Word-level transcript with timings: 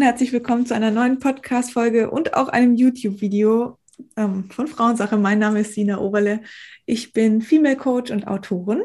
Und 0.00 0.06
herzlich 0.06 0.32
willkommen 0.32 0.64
zu 0.64 0.74
einer 0.74 0.90
neuen 0.90 1.18
Podcast-Folge 1.18 2.10
und 2.10 2.32
auch 2.32 2.48
einem 2.48 2.74
YouTube-Video 2.74 3.78
ähm, 4.16 4.48
von 4.48 4.66
Frauensache. 4.66 5.18
Mein 5.18 5.38
Name 5.38 5.60
ist 5.60 5.74
Sina 5.74 5.98
Oberle. 5.98 6.40
Ich 6.86 7.12
bin 7.12 7.42
Female 7.42 7.76
Coach 7.76 8.10
und 8.10 8.26
Autorin 8.26 8.80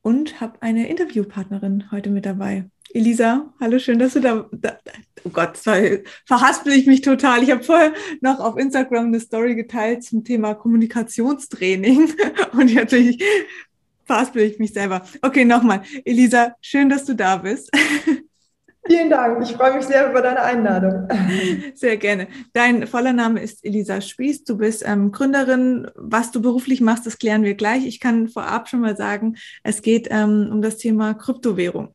und 0.00 0.40
habe 0.40 0.62
eine 0.62 0.88
Interviewpartnerin 0.88 1.90
heute 1.90 2.08
mit 2.08 2.24
dabei. 2.24 2.64
Elisa, 2.94 3.52
hallo, 3.60 3.78
schön, 3.78 3.98
dass 3.98 4.14
du 4.14 4.20
da. 4.20 4.48
da 4.52 4.78
oh 5.22 5.28
Gott, 5.28 5.58
verhaspel 5.58 6.72
ich 6.72 6.86
mich 6.86 7.02
total. 7.02 7.42
Ich 7.42 7.50
habe 7.50 7.62
vorher 7.62 7.92
noch 8.22 8.40
auf 8.40 8.56
Instagram 8.56 9.08
eine 9.08 9.20
Story 9.20 9.54
geteilt 9.54 10.02
zum 10.02 10.24
Thema 10.24 10.54
Kommunikationstraining 10.54 12.10
und 12.52 12.70
jetzt 12.70 12.96
verhaspel 14.06 14.44
ich 14.44 14.58
mich 14.58 14.72
selber. 14.72 15.04
Okay, 15.20 15.44
nochmal. 15.44 15.82
Elisa, 16.06 16.54
schön, 16.62 16.88
dass 16.88 17.04
du 17.04 17.14
da 17.14 17.36
bist. 17.36 17.70
Vielen 18.84 19.10
Dank. 19.10 19.42
Ich 19.42 19.52
freue 19.52 19.76
mich 19.76 19.84
sehr 19.86 20.10
über 20.10 20.22
deine 20.22 20.42
Einladung. 20.42 21.08
Sehr 21.74 21.96
gerne. 21.96 22.26
Dein 22.52 22.88
voller 22.88 23.12
Name 23.12 23.40
ist 23.40 23.64
Elisa 23.64 24.00
Spieß. 24.00 24.42
Du 24.42 24.58
bist 24.58 24.82
ähm, 24.84 25.12
Gründerin. 25.12 25.88
Was 25.94 26.32
du 26.32 26.42
beruflich 26.42 26.80
machst, 26.80 27.06
das 27.06 27.18
klären 27.18 27.44
wir 27.44 27.54
gleich. 27.54 27.86
Ich 27.86 28.00
kann 28.00 28.28
vorab 28.28 28.68
schon 28.68 28.80
mal 28.80 28.96
sagen, 28.96 29.36
es 29.62 29.82
geht 29.82 30.08
ähm, 30.10 30.48
um 30.50 30.62
das 30.62 30.78
Thema 30.78 31.14
Kryptowährung. 31.14 31.94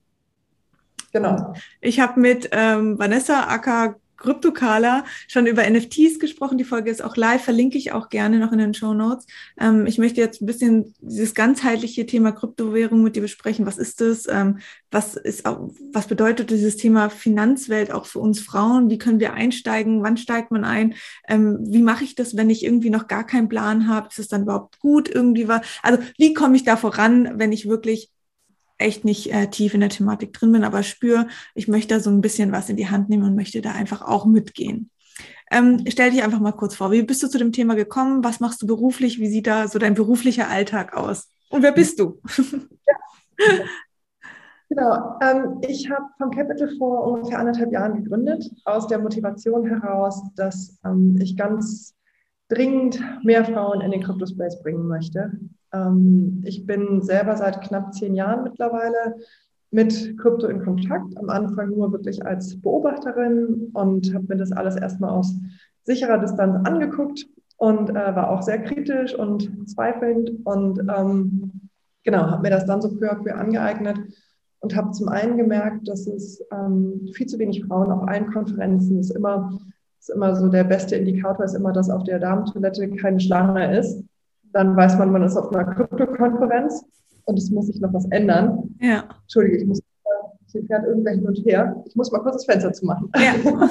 Genau. 1.11 1.53
Ich 1.81 1.99
habe 1.99 2.19
mit 2.19 2.49
ähm, 2.53 2.97
Vanessa 2.97 3.47
Acker 3.47 3.95
Kryptokala 4.17 5.05
schon 5.27 5.45
über 5.47 5.69
NFTs 5.69 6.19
gesprochen. 6.19 6.57
Die 6.57 6.63
Folge 6.63 6.91
ist 6.91 7.03
auch 7.03 7.15
live, 7.15 7.43
verlinke 7.43 7.77
ich 7.77 7.91
auch 7.91 8.09
gerne 8.09 8.39
noch 8.39 8.51
in 8.51 8.59
den 8.59 8.73
Show 8.73 8.93
Notes. 8.93 9.25
Ähm, 9.59 9.85
ich 9.85 9.97
möchte 9.97 10.21
jetzt 10.21 10.41
ein 10.41 10.45
bisschen 10.45 10.93
dieses 10.99 11.33
ganzheitliche 11.33 12.05
Thema 12.05 12.31
Kryptowährung 12.31 13.03
mit 13.03 13.15
dir 13.15 13.21
besprechen. 13.21 13.65
Was 13.65 13.77
ist 13.77 14.01
das? 14.01 14.27
Ähm, 14.27 14.59
was 14.91 15.15
ist 15.15 15.43
was 15.45 16.07
bedeutet 16.07 16.49
dieses 16.49 16.77
Thema 16.77 17.09
Finanzwelt 17.09 17.91
auch 17.91 18.05
für 18.05 18.19
uns 18.19 18.39
Frauen? 18.39 18.89
Wie 18.89 18.97
können 18.97 19.19
wir 19.19 19.33
einsteigen? 19.33 20.03
Wann 20.03 20.17
steigt 20.17 20.51
man 20.51 20.63
ein? 20.63 20.95
Ähm, 21.27 21.59
wie 21.61 21.81
mache 21.81 22.03
ich 22.03 22.15
das, 22.15 22.35
wenn 22.35 22.49
ich 22.49 22.63
irgendwie 22.63 22.89
noch 22.89 23.07
gar 23.07 23.25
keinen 23.25 23.49
Plan 23.49 23.87
habe? 23.87 24.07
Ist 24.09 24.19
es 24.19 24.27
dann 24.27 24.43
überhaupt 24.43 24.79
gut 24.79 25.09
irgendwie 25.09 25.47
war? 25.47 25.61
Also 25.83 26.01
wie 26.17 26.33
komme 26.33 26.55
ich 26.55 26.63
da 26.63 26.77
voran, 26.77 27.33
wenn 27.35 27.51
ich 27.51 27.67
wirklich 27.67 28.11
echt 28.77 29.05
nicht 29.05 29.33
äh, 29.33 29.47
tief 29.49 29.73
in 29.73 29.79
der 29.79 29.89
Thematik 29.89 30.33
drin 30.33 30.51
bin, 30.51 30.63
aber 30.63 30.83
spüre, 30.83 31.27
ich 31.55 31.67
möchte 31.67 31.95
da 31.95 31.99
so 31.99 32.09
ein 32.09 32.21
bisschen 32.21 32.51
was 32.51 32.69
in 32.69 32.77
die 32.77 32.89
Hand 32.89 33.09
nehmen 33.09 33.23
und 33.23 33.35
möchte 33.35 33.61
da 33.61 33.71
einfach 33.71 34.01
auch 34.01 34.25
mitgehen. 34.25 34.89
Ähm, 35.49 35.83
stell 35.87 36.11
dich 36.11 36.23
einfach 36.23 36.39
mal 36.39 36.51
kurz 36.51 36.75
vor, 36.75 36.91
wie 36.91 37.01
bist 37.03 37.23
du 37.23 37.27
zu 37.27 37.37
dem 37.37 37.51
Thema 37.51 37.75
gekommen? 37.75 38.23
Was 38.23 38.39
machst 38.39 38.61
du 38.61 38.67
beruflich? 38.67 39.19
Wie 39.19 39.29
sieht 39.29 39.47
da 39.47 39.67
so 39.67 39.79
dein 39.79 39.93
beruflicher 39.93 40.49
Alltag 40.49 40.95
aus? 40.95 41.31
Und 41.49 41.63
wer 41.63 41.71
bist 41.71 41.99
du? 41.99 42.21
Ja. 43.37 43.45
Genau, 44.69 45.17
ähm, 45.21 45.61
ich 45.61 45.89
habe 45.89 46.05
vom 46.17 46.29
Capital 46.29 46.69
vor 46.77 47.05
ungefähr 47.05 47.39
anderthalb 47.39 47.71
Jahren 47.71 48.03
gegründet, 48.03 48.51
aus 48.65 48.87
der 48.87 48.99
Motivation 48.99 49.65
heraus, 49.65 50.21
dass 50.35 50.77
ähm, 50.83 51.17
ich 51.21 51.37
ganz 51.37 51.95
dringend 52.49 53.01
mehr 53.23 53.45
Frauen 53.45 53.79
in 53.79 53.91
den 53.91 54.03
Crypto-Space 54.03 54.61
bringen 54.61 54.87
möchte. 54.87 55.31
Ähm, 55.73 56.41
ich 56.45 56.65
bin 56.65 57.01
selber 57.01 57.35
seit 57.35 57.61
knapp 57.61 57.93
zehn 57.93 58.15
Jahren 58.15 58.43
mittlerweile 58.43 59.15
mit 59.71 60.17
Krypto 60.17 60.47
in 60.47 60.63
Kontakt. 60.63 61.17
Am 61.17 61.29
Anfang 61.29 61.69
nur 61.69 61.91
wirklich 61.91 62.25
als 62.25 62.59
Beobachterin 62.61 63.69
und 63.73 64.13
habe 64.13 64.25
mir 64.27 64.37
das 64.37 64.51
alles 64.51 64.75
erstmal 64.75 65.11
aus 65.11 65.35
sicherer 65.83 66.17
Distanz 66.17 66.67
angeguckt 66.67 67.25
und 67.57 67.89
äh, 67.89 67.93
war 67.93 68.29
auch 68.29 68.41
sehr 68.41 68.63
kritisch 68.63 69.15
und 69.15 69.69
zweifelnd 69.69 70.31
und 70.45 70.79
ähm, 70.79 71.51
genau, 72.03 72.29
habe 72.29 72.43
mir 72.43 72.51
das 72.51 72.65
dann 72.65 72.81
so 72.81 72.95
peu 72.95 73.11
à 73.11 73.15
peu 73.15 73.33
angeeignet 73.33 73.97
und 74.59 74.75
habe 74.75 74.91
zum 74.91 75.09
einen 75.09 75.37
gemerkt, 75.37 75.87
dass 75.87 76.07
es 76.07 76.41
ähm, 76.51 77.07
viel 77.13 77.27
zu 77.27 77.39
wenig 77.39 77.65
Frauen 77.65 77.91
auf 77.91 78.07
allen 78.07 78.31
Konferenzen 78.31 78.99
ist 78.99 79.11
immer 79.11 79.57
ist 79.99 80.09
immer 80.09 80.35
so 80.35 80.47
der 80.47 80.63
beste 80.63 80.95
Indikator 80.95 81.43
ist 81.45 81.55
immer, 81.55 81.73
dass 81.73 81.89
auf 81.89 82.03
der 82.03 82.19
Damentoilette 82.19 82.89
keine 82.91 83.19
Schlange 83.19 83.77
ist 83.77 84.03
dann 84.53 84.75
weiß 84.75 84.97
man, 84.97 85.11
man 85.11 85.23
ist 85.23 85.37
auf 85.37 85.53
einer 85.53 85.65
Krypto-Konferenz 85.65 86.85
und 87.25 87.37
es 87.37 87.49
muss 87.51 87.67
sich 87.67 87.79
noch 87.79 87.93
was 87.93 88.05
ändern. 88.11 88.75
Ja. 88.79 89.03
Entschuldige, 89.23 89.57
ich 89.57 89.65
muss, 89.65 89.81
hier 90.51 90.65
fährt 90.65 90.85
irgendwer 90.85 91.13
hin 91.13 91.27
und 91.27 91.37
her. 91.45 91.83
Ich 91.85 91.95
muss 91.95 92.11
mal 92.11 92.19
kurz 92.19 92.37
das 92.37 92.45
Fenster 92.45 92.73
zumachen. 92.73 93.11
Ja. 93.15 93.33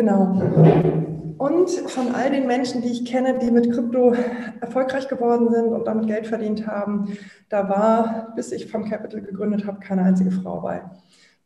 Genau. 0.00 1.19
Und 1.40 1.70
von 1.70 2.14
all 2.14 2.30
den 2.30 2.46
Menschen, 2.46 2.82
die 2.82 2.90
ich 2.90 3.06
kenne, 3.06 3.38
die 3.38 3.50
mit 3.50 3.72
Krypto 3.72 4.14
erfolgreich 4.60 5.08
geworden 5.08 5.48
sind 5.50 5.68
und 5.68 5.86
damit 5.86 6.06
Geld 6.06 6.26
verdient 6.26 6.66
haben, 6.66 7.16
da 7.48 7.66
war, 7.66 8.34
bis 8.36 8.52
ich 8.52 8.70
vom 8.70 8.84
Capital 8.84 9.22
gegründet 9.22 9.66
habe, 9.66 9.80
keine 9.80 10.02
einzige 10.02 10.32
Frau 10.32 10.60
bei. 10.60 10.82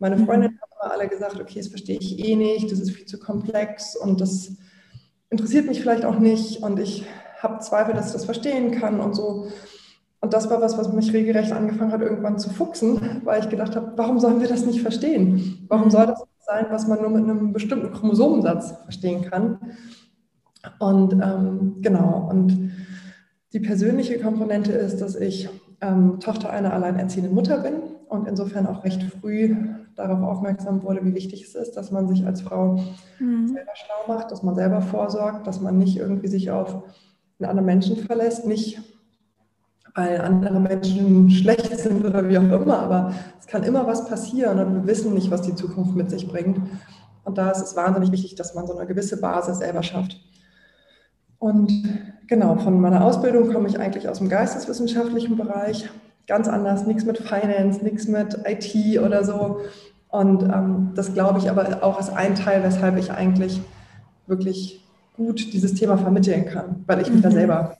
Meine 0.01 0.17
mhm. 0.17 0.27
Freundinnen 0.27 0.59
haben 0.61 0.73
immer 0.83 0.93
alle 0.93 1.07
gesagt, 1.07 1.41
okay, 1.41 1.61
das 1.61 1.69
verstehe 1.69 2.01
ich 2.01 2.19
eh 2.19 2.35
nicht, 2.35 2.73
das 2.73 2.81
ist 2.81 2.91
viel 2.91 3.07
zu 3.07 3.21
komplex 3.21 3.95
und 3.95 4.21
das 4.21 4.57
interessiert 5.31 5.69
mich 5.69 5.81
vielleicht 5.81 6.05
auch 6.05 6.19
nicht 6.19 6.61
und 6.65 6.81
ich 6.81 7.07
habe 7.39 7.61
Zweifel, 7.61 7.95
dass 7.95 8.09
ich 8.09 8.15
das 8.15 8.25
verstehen 8.25 8.73
kann 8.73 8.99
und 8.99 9.15
so. 9.15 9.47
Und 10.21 10.35
das 10.35 10.51
war 10.51 10.61
was, 10.61 10.77
was 10.77 10.93
mich 10.93 11.13
regelrecht 11.13 11.53
angefangen 11.53 11.93
hat, 11.93 12.01
irgendwann 12.01 12.41
zu 12.41 12.51
fuchsen, 12.51 13.21
weil 13.23 13.43
ich 13.43 13.49
gedacht 13.49 13.77
habe, 13.77 13.93
warum 13.95 14.19
sollen 14.19 14.41
wir 14.41 14.49
das 14.49 14.67
nicht 14.67 14.83
verstehen? 14.83 15.67
Warum 15.69 15.89
soll 15.89 16.07
das 16.07 16.25
sein, 16.45 16.67
was 16.71 16.87
man 16.87 17.01
nur 17.01 17.11
mit 17.11 17.25
einem 17.25 17.53
bestimmten 17.53 17.93
Chromosomensatz 17.93 18.75
verstehen 18.83 19.23
kann. 19.31 19.59
Und 20.79 21.13
ähm, 21.13 21.77
genau, 21.81 22.29
und 22.31 22.73
die 23.53 23.61
persönliche 23.61 24.19
Komponente 24.19 24.73
ist, 24.73 25.01
dass 25.01 25.15
ich 25.15 25.49
ähm, 25.81 26.21
Tochter 26.21 26.51
einer 26.51 26.73
alleinerziehenden 26.73 27.35
Mutter 27.35 27.59
bin 27.59 27.75
und 28.09 28.27
insofern 28.27 28.67
auch 28.67 28.85
recht 28.85 29.03
früh 29.03 29.57
darauf 29.97 30.23
aufmerksam 30.23 30.83
wurde, 30.83 31.05
wie 31.05 31.15
wichtig 31.15 31.45
es 31.45 31.55
ist, 31.55 31.77
dass 31.77 31.91
man 31.91 32.09
sich 32.09 32.27
als 32.27 32.41
Frau 32.41 32.79
mhm. 33.19 33.49
selber 33.49 33.73
schlau 33.75 34.15
macht, 34.15 34.31
dass 34.31 34.43
man 34.43 34.55
selber 34.55 34.81
vorsorgt, 34.81 35.47
dass 35.47 35.61
man 35.61 35.79
nicht 35.79 35.97
irgendwie 35.97 36.29
sich 36.29 36.51
auf 36.51 36.83
einen 37.39 37.51
anderen 37.51 37.67
Menschen 37.67 37.97
verlässt, 37.97 38.47
nicht 38.47 38.81
weil 39.95 40.21
andere 40.21 40.59
Menschen 40.61 41.31
schlecht 41.31 41.79
sind 41.79 42.05
oder 42.05 42.29
wie 42.29 42.39
auch 42.39 42.43
immer, 42.43 42.81
aber 42.81 43.15
es 43.39 43.47
kann 43.47 43.63
immer 43.63 43.87
was 43.87 44.07
passieren 44.07 44.59
und 44.59 44.75
wir 44.75 44.87
wissen 44.87 45.15
nicht, 45.15 45.31
was 45.31 45.43
die 45.43 45.55
Zukunft 45.55 45.95
mit 45.95 46.11
sich 46.11 46.27
bringt. 46.27 46.59
Und 47.25 47.39
da 47.39 47.51
ist 47.51 47.63
es 47.63 47.77
wahnsinnig 47.77 48.11
wichtig, 48.13 48.35
dass 48.35 48.55
man 48.55 48.67
so 48.67 48.77
eine 48.77 48.87
gewisse 48.87 49.21
Basis 49.21 49.59
selber 49.59 49.83
schafft. 49.83 50.21
Und 51.39 51.73
genau, 52.27 52.57
von 52.57 52.81
meiner 52.81 53.05
Ausbildung 53.05 53.53
komme 53.53 53.69
ich 53.69 53.79
eigentlich 53.79 54.09
aus 54.09 54.19
dem 54.19 54.29
geisteswissenschaftlichen 54.29 55.37
Bereich. 55.37 55.89
Ganz 56.27 56.49
anders, 56.49 56.87
nichts 56.87 57.05
mit 57.05 57.19
Finance, 57.19 57.85
nichts 57.85 58.09
mit 58.09 58.39
IT 58.47 58.99
oder 58.99 59.25
so. 59.25 59.61
Und 60.09 60.43
ähm, 60.43 60.93
das 60.95 61.13
glaube 61.13 61.39
ich 61.39 61.51
aber 61.51 61.83
auch 61.83 62.01
ist 62.01 62.11
ein 62.11 62.35
Teil, 62.35 62.63
weshalb 62.63 62.97
ich 62.97 63.11
eigentlich 63.11 63.61
wirklich 64.27 64.85
gut 65.17 65.53
dieses 65.53 65.75
Thema 65.75 65.99
vermitteln 65.99 66.47
kann, 66.47 66.85
weil 66.87 67.01
ich 67.01 67.09
mich 67.09 67.19
mhm. 67.19 67.23
da 67.23 67.31
selber 67.31 67.77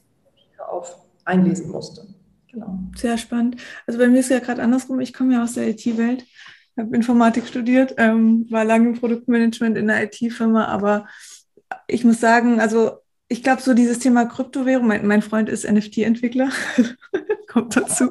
auf 0.69 1.04
einlesen 1.25 1.71
musste. 1.71 2.07
Genau. 2.53 2.79
Sehr 2.97 3.19
spannend. 3.19 3.57
Also 3.87 3.99
bei 3.99 4.09
mir 4.09 4.21
ist 4.21 4.31
ja 4.31 4.39
gerade 4.39 4.63
andersrum. 4.63 5.01
Ich 5.01 5.13
komme 5.13 5.35
ja 5.35 5.43
aus 5.43 5.55
der 5.55 5.69
IT-Welt, 5.69 6.25
habe 6.77 6.95
Informatik 6.95 7.47
studiert, 7.47 7.95
ähm, 7.99 8.47
war 8.51 8.65
lange 8.65 8.89
im 8.89 8.95
Produktmanagement 8.95 9.77
in 9.77 9.89
der 9.89 10.05
IT-Firma, 10.05 10.67
aber 10.67 11.07
ich 11.89 12.05
muss 12.05 12.21
sagen, 12.21 12.61
also 12.61 12.99
ich 13.29 13.43
glaube, 13.43 13.63
so 13.63 13.75
dieses 13.75 13.99
Thema 13.99 14.27
Kryptowährung, 14.27 14.87
mein, 14.87 15.07
mein 15.07 15.23
Freund 15.23 15.49
ist 15.49 15.69
NFT-Entwickler, 15.69 16.51
kommt 17.49 17.75
dazu. 17.75 18.11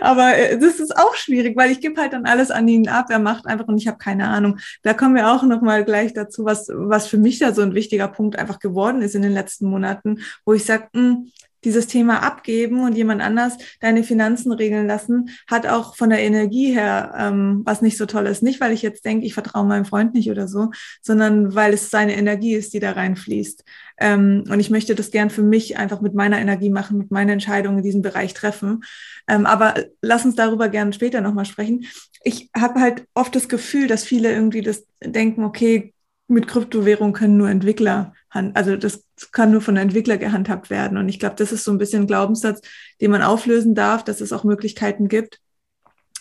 Aber 0.00 0.36
äh, 0.36 0.58
das 0.58 0.78
ist 0.78 0.96
auch 0.96 1.14
schwierig, 1.14 1.56
weil 1.56 1.70
ich 1.70 1.80
gebe 1.80 2.00
halt 2.00 2.12
dann 2.12 2.26
alles 2.26 2.50
an 2.50 2.68
ihn 2.68 2.88
ab, 2.88 3.06
er 3.08 3.18
macht 3.18 3.46
einfach 3.46 3.66
und 3.66 3.78
ich 3.78 3.88
habe 3.88 3.98
keine 3.98 4.28
Ahnung. 4.28 4.58
Da 4.82 4.92
kommen 4.92 5.14
wir 5.14 5.32
auch 5.32 5.42
nochmal 5.42 5.84
gleich 5.84 6.12
dazu, 6.12 6.44
was, 6.44 6.68
was 6.72 7.06
für 7.06 7.18
mich 7.18 7.38
da 7.38 7.52
so 7.52 7.62
ein 7.62 7.74
wichtiger 7.74 8.08
Punkt 8.08 8.38
einfach 8.38 8.58
geworden 8.58 9.02
ist 9.02 9.14
in 9.14 9.22
den 9.22 9.32
letzten 9.32 9.68
Monaten, 9.68 10.20
wo 10.44 10.52
ich 10.52 10.64
sage, 10.64 10.88
hm, 10.94 11.32
dieses 11.66 11.88
Thema 11.88 12.22
abgeben 12.22 12.84
und 12.84 12.96
jemand 12.96 13.20
anders 13.20 13.58
deine 13.80 14.04
Finanzen 14.04 14.52
regeln 14.52 14.86
lassen, 14.86 15.30
hat 15.48 15.66
auch 15.66 15.96
von 15.96 16.10
der 16.10 16.20
Energie 16.20 16.72
her 16.72 17.14
ähm, 17.18 17.62
was 17.64 17.82
nicht 17.82 17.98
so 17.98 18.06
toll 18.06 18.26
ist. 18.26 18.42
Nicht, 18.42 18.60
weil 18.60 18.72
ich 18.72 18.82
jetzt 18.82 19.04
denke, 19.04 19.26
ich 19.26 19.34
vertraue 19.34 19.66
meinem 19.66 19.84
Freund 19.84 20.14
nicht 20.14 20.30
oder 20.30 20.46
so, 20.46 20.70
sondern 21.02 21.54
weil 21.54 21.74
es 21.74 21.90
seine 21.90 22.16
Energie 22.16 22.54
ist, 22.54 22.72
die 22.72 22.80
da 22.80 22.92
reinfließt. 22.92 23.64
Ähm, 23.98 24.44
und 24.48 24.60
ich 24.60 24.70
möchte 24.70 24.94
das 24.94 25.10
gern 25.10 25.28
für 25.28 25.42
mich 25.42 25.76
einfach 25.76 26.00
mit 26.00 26.14
meiner 26.14 26.38
Energie 26.38 26.70
machen, 26.70 26.98
mit 26.98 27.10
meinen 27.10 27.30
Entscheidungen 27.30 27.78
in 27.78 27.84
diesem 27.84 28.02
Bereich 28.02 28.32
treffen. 28.32 28.84
Ähm, 29.26 29.44
aber 29.44 29.74
lass 30.00 30.24
uns 30.24 30.36
darüber 30.36 30.68
gerne 30.68 30.92
später 30.92 31.20
nochmal 31.20 31.46
sprechen. 31.46 31.86
Ich 32.22 32.50
habe 32.56 32.80
halt 32.80 33.06
oft 33.14 33.34
das 33.34 33.48
Gefühl, 33.48 33.88
dass 33.88 34.04
viele 34.04 34.32
irgendwie 34.32 34.62
das 34.62 34.84
denken, 35.02 35.44
okay, 35.44 35.94
mit 36.28 36.48
Kryptowährung 36.48 37.12
können 37.12 37.36
nur 37.36 37.48
Entwickler, 37.48 38.12
also 38.30 38.76
das 38.76 39.04
kann 39.32 39.50
nur 39.50 39.60
von 39.60 39.76
Entwickler 39.76 40.18
gehandhabt 40.18 40.70
werden. 40.70 40.98
Und 40.98 41.08
ich 41.08 41.18
glaube, 41.18 41.36
das 41.36 41.52
ist 41.52 41.64
so 41.64 41.70
ein 41.70 41.78
bisschen 41.78 42.02
ein 42.02 42.06
Glaubenssatz, 42.06 42.60
den 43.00 43.10
man 43.10 43.22
auflösen 43.22 43.74
darf, 43.74 44.04
dass 44.04 44.20
es 44.20 44.32
auch 44.32 44.44
Möglichkeiten 44.44 45.08
gibt. 45.08 45.40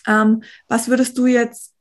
Ähm, 0.08 0.44
was 0.68 0.88
würdest 0.88 1.18
du 1.18 1.26
jetzt 1.26 1.74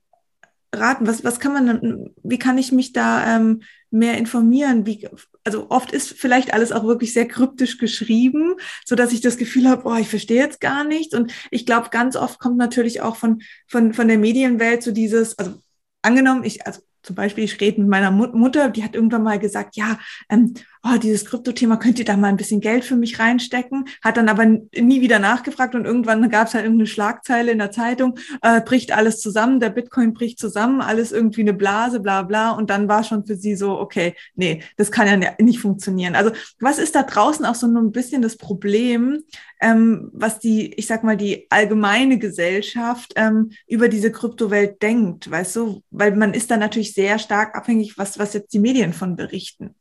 raten? 0.74 1.06
Was, 1.06 1.22
was 1.24 1.38
kann 1.38 1.52
man, 1.52 2.10
wie 2.22 2.38
kann 2.38 2.58
ich 2.58 2.72
mich 2.72 2.92
da 2.92 3.36
ähm, 3.36 3.62
mehr 3.90 4.18
informieren? 4.18 4.86
Wie, 4.86 5.08
also 5.44 5.70
oft 5.70 5.92
ist 5.92 6.14
vielleicht 6.14 6.52
alles 6.52 6.72
auch 6.72 6.84
wirklich 6.84 7.12
sehr 7.12 7.28
kryptisch 7.28 7.78
geschrieben, 7.78 8.54
so 8.84 8.96
dass 8.96 9.12
ich 9.12 9.20
das 9.20 9.36
Gefühl 9.36 9.68
habe, 9.68 9.82
oh, 9.84 9.94
ich 9.94 10.08
verstehe 10.08 10.42
jetzt 10.42 10.60
gar 10.60 10.84
nichts. 10.84 11.14
Und 11.14 11.32
ich 11.50 11.66
glaube, 11.66 11.90
ganz 11.90 12.16
oft 12.16 12.40
kommt 12.40 12.56
natürlich 12.56 13.02
auch 13.02 13.16
von, 13.16 13.42
von, 13.68 13.94
von 13.94 14.08
der 14.08 14.18
Medienwelt 14.18 14.82
so 14.82 14.90
dieses, 14.90 15.38
also 15.38 15.62
angenommen, 16.02 16.44
ich, 16.44 16.66
also 16.66 16.80
zum 17.04 17.14
Beispiel, 17.14 17.44
ich 17.44 17.60
rede 17.60 17.80
mit 17.80 17.90
meiner 17.90 18.10
Mutter, 18.10 18.70
die 18.70 18.82
hat 18.82 18.94
irgendwann 18.94 19.22
mal 19.22 19.38
gesagt, 19.38 19.76
ja, 19.76 19.98
ähm, 20.28 20.54
oh, 20.84 20.98
dieses 20.98 21.24
Krypto-Thema, 21.24 21.78
könnt 21.78 21.98
ihr 21.98 22.04
da 22.04 22.16
mal 22.16 22.28
ein 22.28 22.36
bisschen 22.36 22.60
Geld 22.60 22.84
für 22.84 22.96
mich 22.96 23.18
reinstecken? 23.18 23.86
Hat 24.02 24.18
dann 24.18 24.28
aber 24.28 24.44
nie 24.44 25.00
wieder 25.00 25.18
nachgefragt 25.18 25.74
und 25.74 25.86
irgendwann 25.86 26.28
gab 26.28 26.48
es 26.48 26.54
halt 26.54 26.64
irgendeine 26.64 26.86
Schlagzeile 26.86 27.52
in 27.52 27.58
der 27.58 27.70
Zeitung, 27.70 28.18
äh, 28.42 28.60
bricht 28.60 28.92
alles 28.92 29.20
zusammen, 29.20 29.60
der 29.60 29.70
Bitcoin 29.70 30.12
bricht 30.12 30.38
zusammen, 30.38 30.82
alles 30.82 31.10
irgendwie 31.10 31.40
eine 31.40 31.54
Blase, 31.54 32.00
bla 32.00 32.22
bla. 32.22 32.50
Und 32.50 32.68
dann 32.68 32.88
war 32.88 33.02
schon 33.02 33.24
für 33.24 33.36
sie 33.36 33.56
so, 33.56 33.78
okay, 33.78 34.14
nee, 34.34 34.62
das 34.76 34.90
kann 34.90 35.22
ja 35.22 35.32
nicht 35.40 35.58
funktionieren. 35.58 36.14
Also 36.14 36.32
was 36.60 36.78
ist 36.78 36.94
da 36.94 37.02
draußen 37.02 37.46
auch 37.46 37.54
so 37.54 37.66
ein 37.66 37.92
bisschen 37.92 38.20
das 38.20 38.36
Problem, 38.36 39.22
ähm, 39.60 40.10
was 40.12 40.38
die, 40.38 40.74
ich 40.74 40.86
sag 40.86 41.02
mal, 41.02 41.16
die 41.16 41.46
allgemeine 41.50 42.18
Gesellschaft 42.18 43.14
ähm, 43.16 43.52
über 43.66 43.88
diese 43.88 44.12
Kryptowelt 44.12 44.82
denkt, 44.82 45.30
weißt 45.30 45.56
du? 45.56 45.82
Weil 45.90 46.14
man 46.14 46.34
ist 46.34 46.50
da 46.50 46.58
natürlich 46.58 46.92
sehr 46.92 47.18
stark 47.18 47.56
abhängig, 47.56 47.96
was, 47.96 48.18
was 48.18 48.34
jetzt 48.34 48.52
die 48.52 48.58
Medien 48.58 48.92
von 48.92 49.16
berichten. 49.16 49.74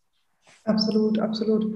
Absolut, 0.66 1.20
absolut. 1.20 1.76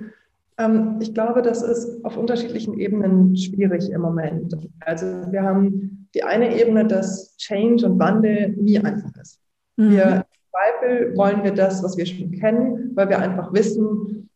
Ähm, 0.58 0.98
ich 1.00 1.14
glaube, 1.14 1.42
das 1.42 1.62
ist 1.62 2.04
auf 2.04 2.18
unterschiedlichen 2.18 2.80
Ebenen 2.80 3.36
schwierig 3.36 3.90
im 3.90 4.02
Moment. 4.02 4.56
Also 4.80 5.06
wir 5.06 5.44
haben 5.44 6.10
die 6.16 6.24
eine 6.24 6.60
Ebene, 6.60 6.88
dass 6.88 7.36
Change 7.38 7.86
und 7.86 8.00
Wandel 8.00 8.50
nie 8.58 8.80
einfach 8.80 9.12
ist. 9.22 9.40
Mhm. 9.76 9.92
Wir 9.92 10.04
im 10.04 10.24
Zweifel 10.52 11.18
wollen 11.18 11.44
wir 11.44 11.54
das, 11.54 11.84
was 11.84 11.98
wir 11.98 12.06
schon 12.06 12.32
kennen, 12.32 12.92
weil 12.96 13.10
wir 13.10 13.20
einfach 13.20 13.54
wissen, 13.54 14.30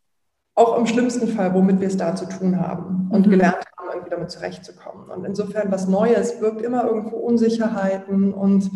auch 0.54 0.78
im 0.78 0.86
schlimmsten 0.86 1.28
Fall, 1.30 1.54
womit 1.54 1.80
wir 1.80 1.88
es 1.88 1.98
da 1.98 2.16
zu 2.16 2.26
tun 2.28 2.60
haben 2.60 3.10
und 3.10 3.26
mhm. 3.26 3.32
gelernt 3.32 3.66
haben, 3.78 3.90
irgendwie 3.94 4.10
damit 4.10 4.32
zurechtzukommen. 4.32 5.10
Und 5.10 5.26
insofern 5.26 5.72
was 5.72 5.88
Neues 5.88 6.40
birgt 6.40 6.62
immer 6.62 6.86
irgendwo 6.86 7.18
Unsicherheiten 7.18 8.34
und 8.34 8.70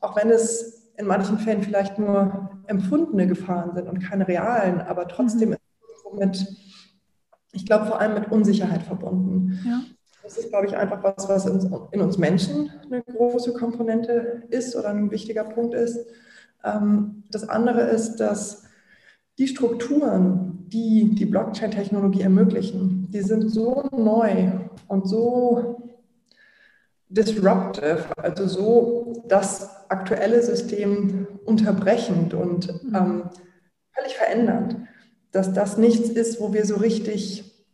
auch 0.00 0.16
wenn 0.16 0.30
es 0.30 0.90
in 0.96 1.06
manchen 1.06 1.38
Fällen 1.38 1.62
vielleicht 1.62 1.98
nur 1.98 2.50
empfundene 2.66 3.26
Gefahren 3.26 3.74
sind 3.74 3.88
und 3.88 4.00
keine 4.00 4.26
realen, 4.26 4.80
aber 4.80 5.08
trotzdem 5.08 5.50
mhm. 5.50 6.18
mit, 6.18 6.46
ich 7.52 7.66
glaube, 7.66 7.86
vor 7.86 8.00
allem 8.00 8.14
mit 8.14 8.30
Unsicherheit 8.30 8.82
verbunden. 8.82 9.58
Ja. 9.64 9.82
Das 10.22 10.38
ist, 10.38 10.50
glaube 10.50 10.66
ich, 10.66 10.76
einfach 10.76 11.02
was, 11.02 11.28
was 11.28 11.46
in, 11.46 11.74
in, 11.90 12.00
uns 12.00 12.16
Menschen 12.16 12.70
eine 12.86 13.02
große 13.02 13.52
Komponente 13.54 14.44
ist 14.50 14.76
oder 14.76 14.90
ein 14.90 15.10
wichtiger 15.10 15.44
Punkt 15.44 15.74
ist. 15.74 15.98
Ähm, 16.64 17.24
das 17.30 17.48
andere 17.48 17.82
ist, 17.82 18.16
dass 18.16 18.64
die 19.38 19.48
Strukturen, 19.48 20.66
die 20.68 21.14
die 21.14 21.26
Blockchain-Technologie 21.26 22.22
ermöglichen, 22.22 23.10
die 23.10 23.22
sind 23.22 23.50
so 23.50 23.88
neu 23.92 24.52
und 24.88 25.08
so 25.08 25.81
disruptive, 27.12 28.06
also 28.16 28.46
so 28.46 29.24
das 29.28 29.90
aktuelle 29.90 30.42
System 30.42 31.26
unterbrechend 31.44 32.34
und 32.34 32.84
mhm. 32.84 32.94
ähm, 32.94 33.22
völlig 33.92 34.16
verändernd, 34.16 34.76
dass 35.30 35.52
das 35.52 35.76
nichts 35.76 36.08
ist, 36.08 36.40
wo 36.40 36.52
wir 36.52 36.64
so 36.64 36.76
richtig, 36.76 37.66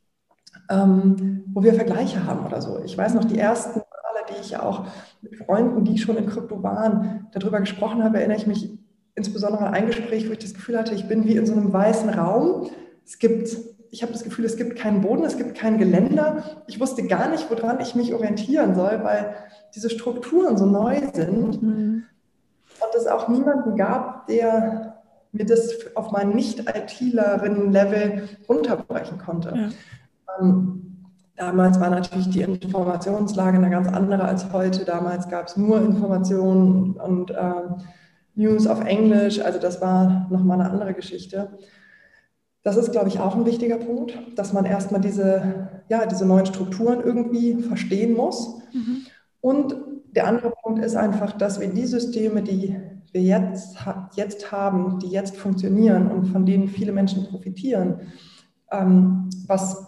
ähm, 0.71 1.45
wo 1.53 1.63
wir 1.63 1.75
Vergleiche 1.75 2.25
haben 2.25 2.47
oder 2.47 2.61
so. 2.61 2.81
Ich 2.85 2.97
weiß 2.99 3.15
noch, 3.15 3.25
die 3.25 3.39
ersten 3.39 3.79
Male, 3.79 4.27
die 4.31 4.41
ich 4.41 4.57
auch 4.57 4.87
mit 5.23 5.37
Freunden, 5.37 5.85
die 5.85 5.99
schon 5.99 6.17
in 6.17 6.27
Krypto 6.27 6.63
waren, 6.63 7.29
darüber 7.33 7.61
gesprochen 7.61 8.03
habe, 8.03 8.19
erinnere 8.19 8.39
ich 8.39 8.47
mich 8.47 8.79
insbesondere 9.15 9.67
an 9.67 9.75
ein 9.75 9.87
Gespräch, 9.87 10.29
wo 10.29 10.33
ich 10.33 10.39
das 10.39 10.55
Gefühl 10.55 10.79
hatte, 10.79 10.95
ich 10.95 11.09
bin 11.09 11.25
wie 11.25 11.37
in 11.37 11.47
so 11.47 11.53
einem 11.53 11.73
weißen 11.73 12.11
Raum. 12.11 12.71
Es 13.05 13.19
gibt 13.19 13.49
ich 13.91 14.03
habe 14.03 14.13
das 14.13 14.25
Gefühl, 14.25 14.45
es 14.45 14.57
gibt 14.57 14.77
keinen 14.77 15.01
Boden, 15.01 15.25
es 15.25 15.37
gibt 15.37 15.57
kein 15.57 15.79
Geländer. 15.79 16.43
Ich 16.67 16.81
wusste 16.81 17.07
gar 17.07 17.29
nicht, 17.31 17.51
woran 17.51 17.81
ich 17.81 17.95
mich 17.95 18.13
orientieren 18.15 18.75
soll, 18.75 19.01
weil 19.03 19.35
diese 19.75 19.91
Strukturen 19.91 20.57
so 20.57 20.67
neu 20.67 21.01
sind. 21.13 21.63
Mhm. 21.63 22.05
Und 22.81 22.95
es 22.97 23.07
auch 23.07 23.29
niemanden 23.29 23.77
gab, 23.77 24.27
der 24.27 24.99
mir 25.33 25.45
das 25.45 25.75
auf 25.95 26.11
mein 26.13 26.31
Nicht-ITlerinnen-Level 26.31 28.29
runterbrechen 28.49 29.19
konnte. 29.19 29.53
Ja. 29.55 29.69
Ähm, 30.41 30.97
damals 31.37 31.81
war 31.81 31.91
natürlich 31.91 32.31
die 32.31 32.43
Informationslage 32.43 33.59
eine 33.59 33.71
ganz 33.71 33.89
andere 33.89 34.25
als 34.25 34.53
heute. 34.53 34.85
Damals 34.85 35.29
gab 35.29 35.49
es 35.49 35.57
nur 35.57 35.81
Informationen 35.81 36.93
und 36.93 37.31
äh, 37.31 37.53
News 38.35 38.67
auf 38.67 38.85
Englisch. 38.85 39.41
Also 39.41 39.59
das 39.59 39.81
war 39.81 40.29
nochmal 40.31 40.61
eine 40.61 40.71
andere 40.71 40.95
Geschichte. 40.95 41.59
Das 42.63 42.77
ist, 42.77 42.93
glaube 42.93 43.09
ich, 43.09 43.21
auch 43.21 43.37
ein 43.37 43.47
wichtiger 43.47 43.79
Punkt, 43.79 44.19
dass 44.37 44.53
man 44.53 44.65
erstmal 44.65 45.01
diese, 45.01 45.69
ja, 45.89 46.07
diese 46.07 46.27
neuen 46.27 46.47
Strukturen 46.47 47.01
irgendwie 47.01 47.55
verstehen 47.55 48.15
muss. 48.15 48.59
Mhm. 48.73 49.07
Und 49.41 49.77
der 50.15 50.27
andere 50.27 50.51
Punkt 50.63 50.85
ist 50.85 50.97
einfach, 50.97 51.33
dass 51.33 51.61
wir 51.61 51.69
die 51.69 51.87
Systeme, 51.87 52.43
die 52.43 52.77
wir 53.13 53.23
jetzt, 53.23 53.77
jetzt 54.17 54.53
haben, 54.53 54.99
die 54.99 55.09
jetzt 55.09 55.37
funktionieren 55.37 56.11
und 56.11 56.27
von 56.27 56.45
denen 56.45 56.69
viele 56.69 56.93
Menschen 56.93 57.27
profitieren, 57.29 58.01
ähm, 58.71 59.31
was 59.47 59.87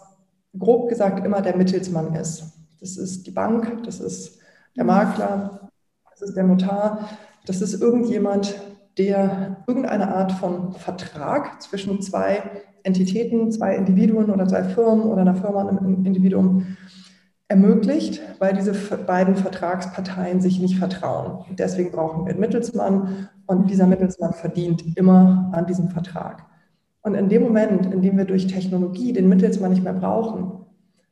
grob 0.57 0.89
gesagt 0.89 1.25
immer 1.25 1.41
der 1.41 1.55
Mittelsmann 1.55 2.13
ist. 2.15 2.43
Das 2.79 2.97
ist 2.97 3.27
die 3.27 3.31
Bank, 3.31 3.83
das 3.85 3.99
ist 3.99 4.39
der 4.75 4.83
Makler, 4.83 5.69
das 6.09 6.21
ist 6.21 6.35
der 6.35 6.43
Notar, 6.43 7.09
das 7.45 7.61
ist 7.61 7.81
irgendjemand, 7.81 8.59
der 8.97 9.50
irgendeine 9.71 10.13
Art 10.13 10.33
von 10.33 10.73
Vertrag 10.73 11.61
zwischen 11.61 12.01
zwei 12.01 12.43
Entitäten, 12.83 13.51
zwei 13.51 13.75
Individuen 13.75 14.29
oder 14.29 14.45
zwei 14.47 14.63
Firmen 14.65 15.03
oder 15.03 15.21
einer 15.21 15.35
Firma 15.35 15.61
und 15.61 15.79
einem 15.79 16.05
Individuum 16.05 16.77
ermöglicht, 17.47 18.21
weil 18.39 18.53
diese 18.53 18.73
beiden 18.73 19.35
Vertragsparteien 19.35 20.41
sich 20.41 20.59
nicht 20.59 20.77
vertrauen. 20.77 21.45
deswegen 21.57 21.91
brauchen 21.91 22.25
wir 22.25 22.31
einen 22.31 22.39
Mittelsmann 22.41 23.29
und 23.45 23.69
dieser 23.69 23.87
Mittelsmann 23.87 24.33
verdient 24.33 24.97
immer 24.97 25.49
an 25.53 25.65
diesem 25.65 25.89
Vertrag. 25.89 26.45
Und 27.01 27.15
in 27.15 27.29
dem 27.29 27.43
Moment, 27.43 27.93
in 27.93 28.01
dem 28.01 28.17
wir 28.17 28.25
durch 28.25 28.47
Technologie 28.47 29.13
den 29.13 29.29
Mittelsmann 29.29 29.71
nicht 29.71 29.83
mehr 29.83 29.93
brauchen, 29.93 30.65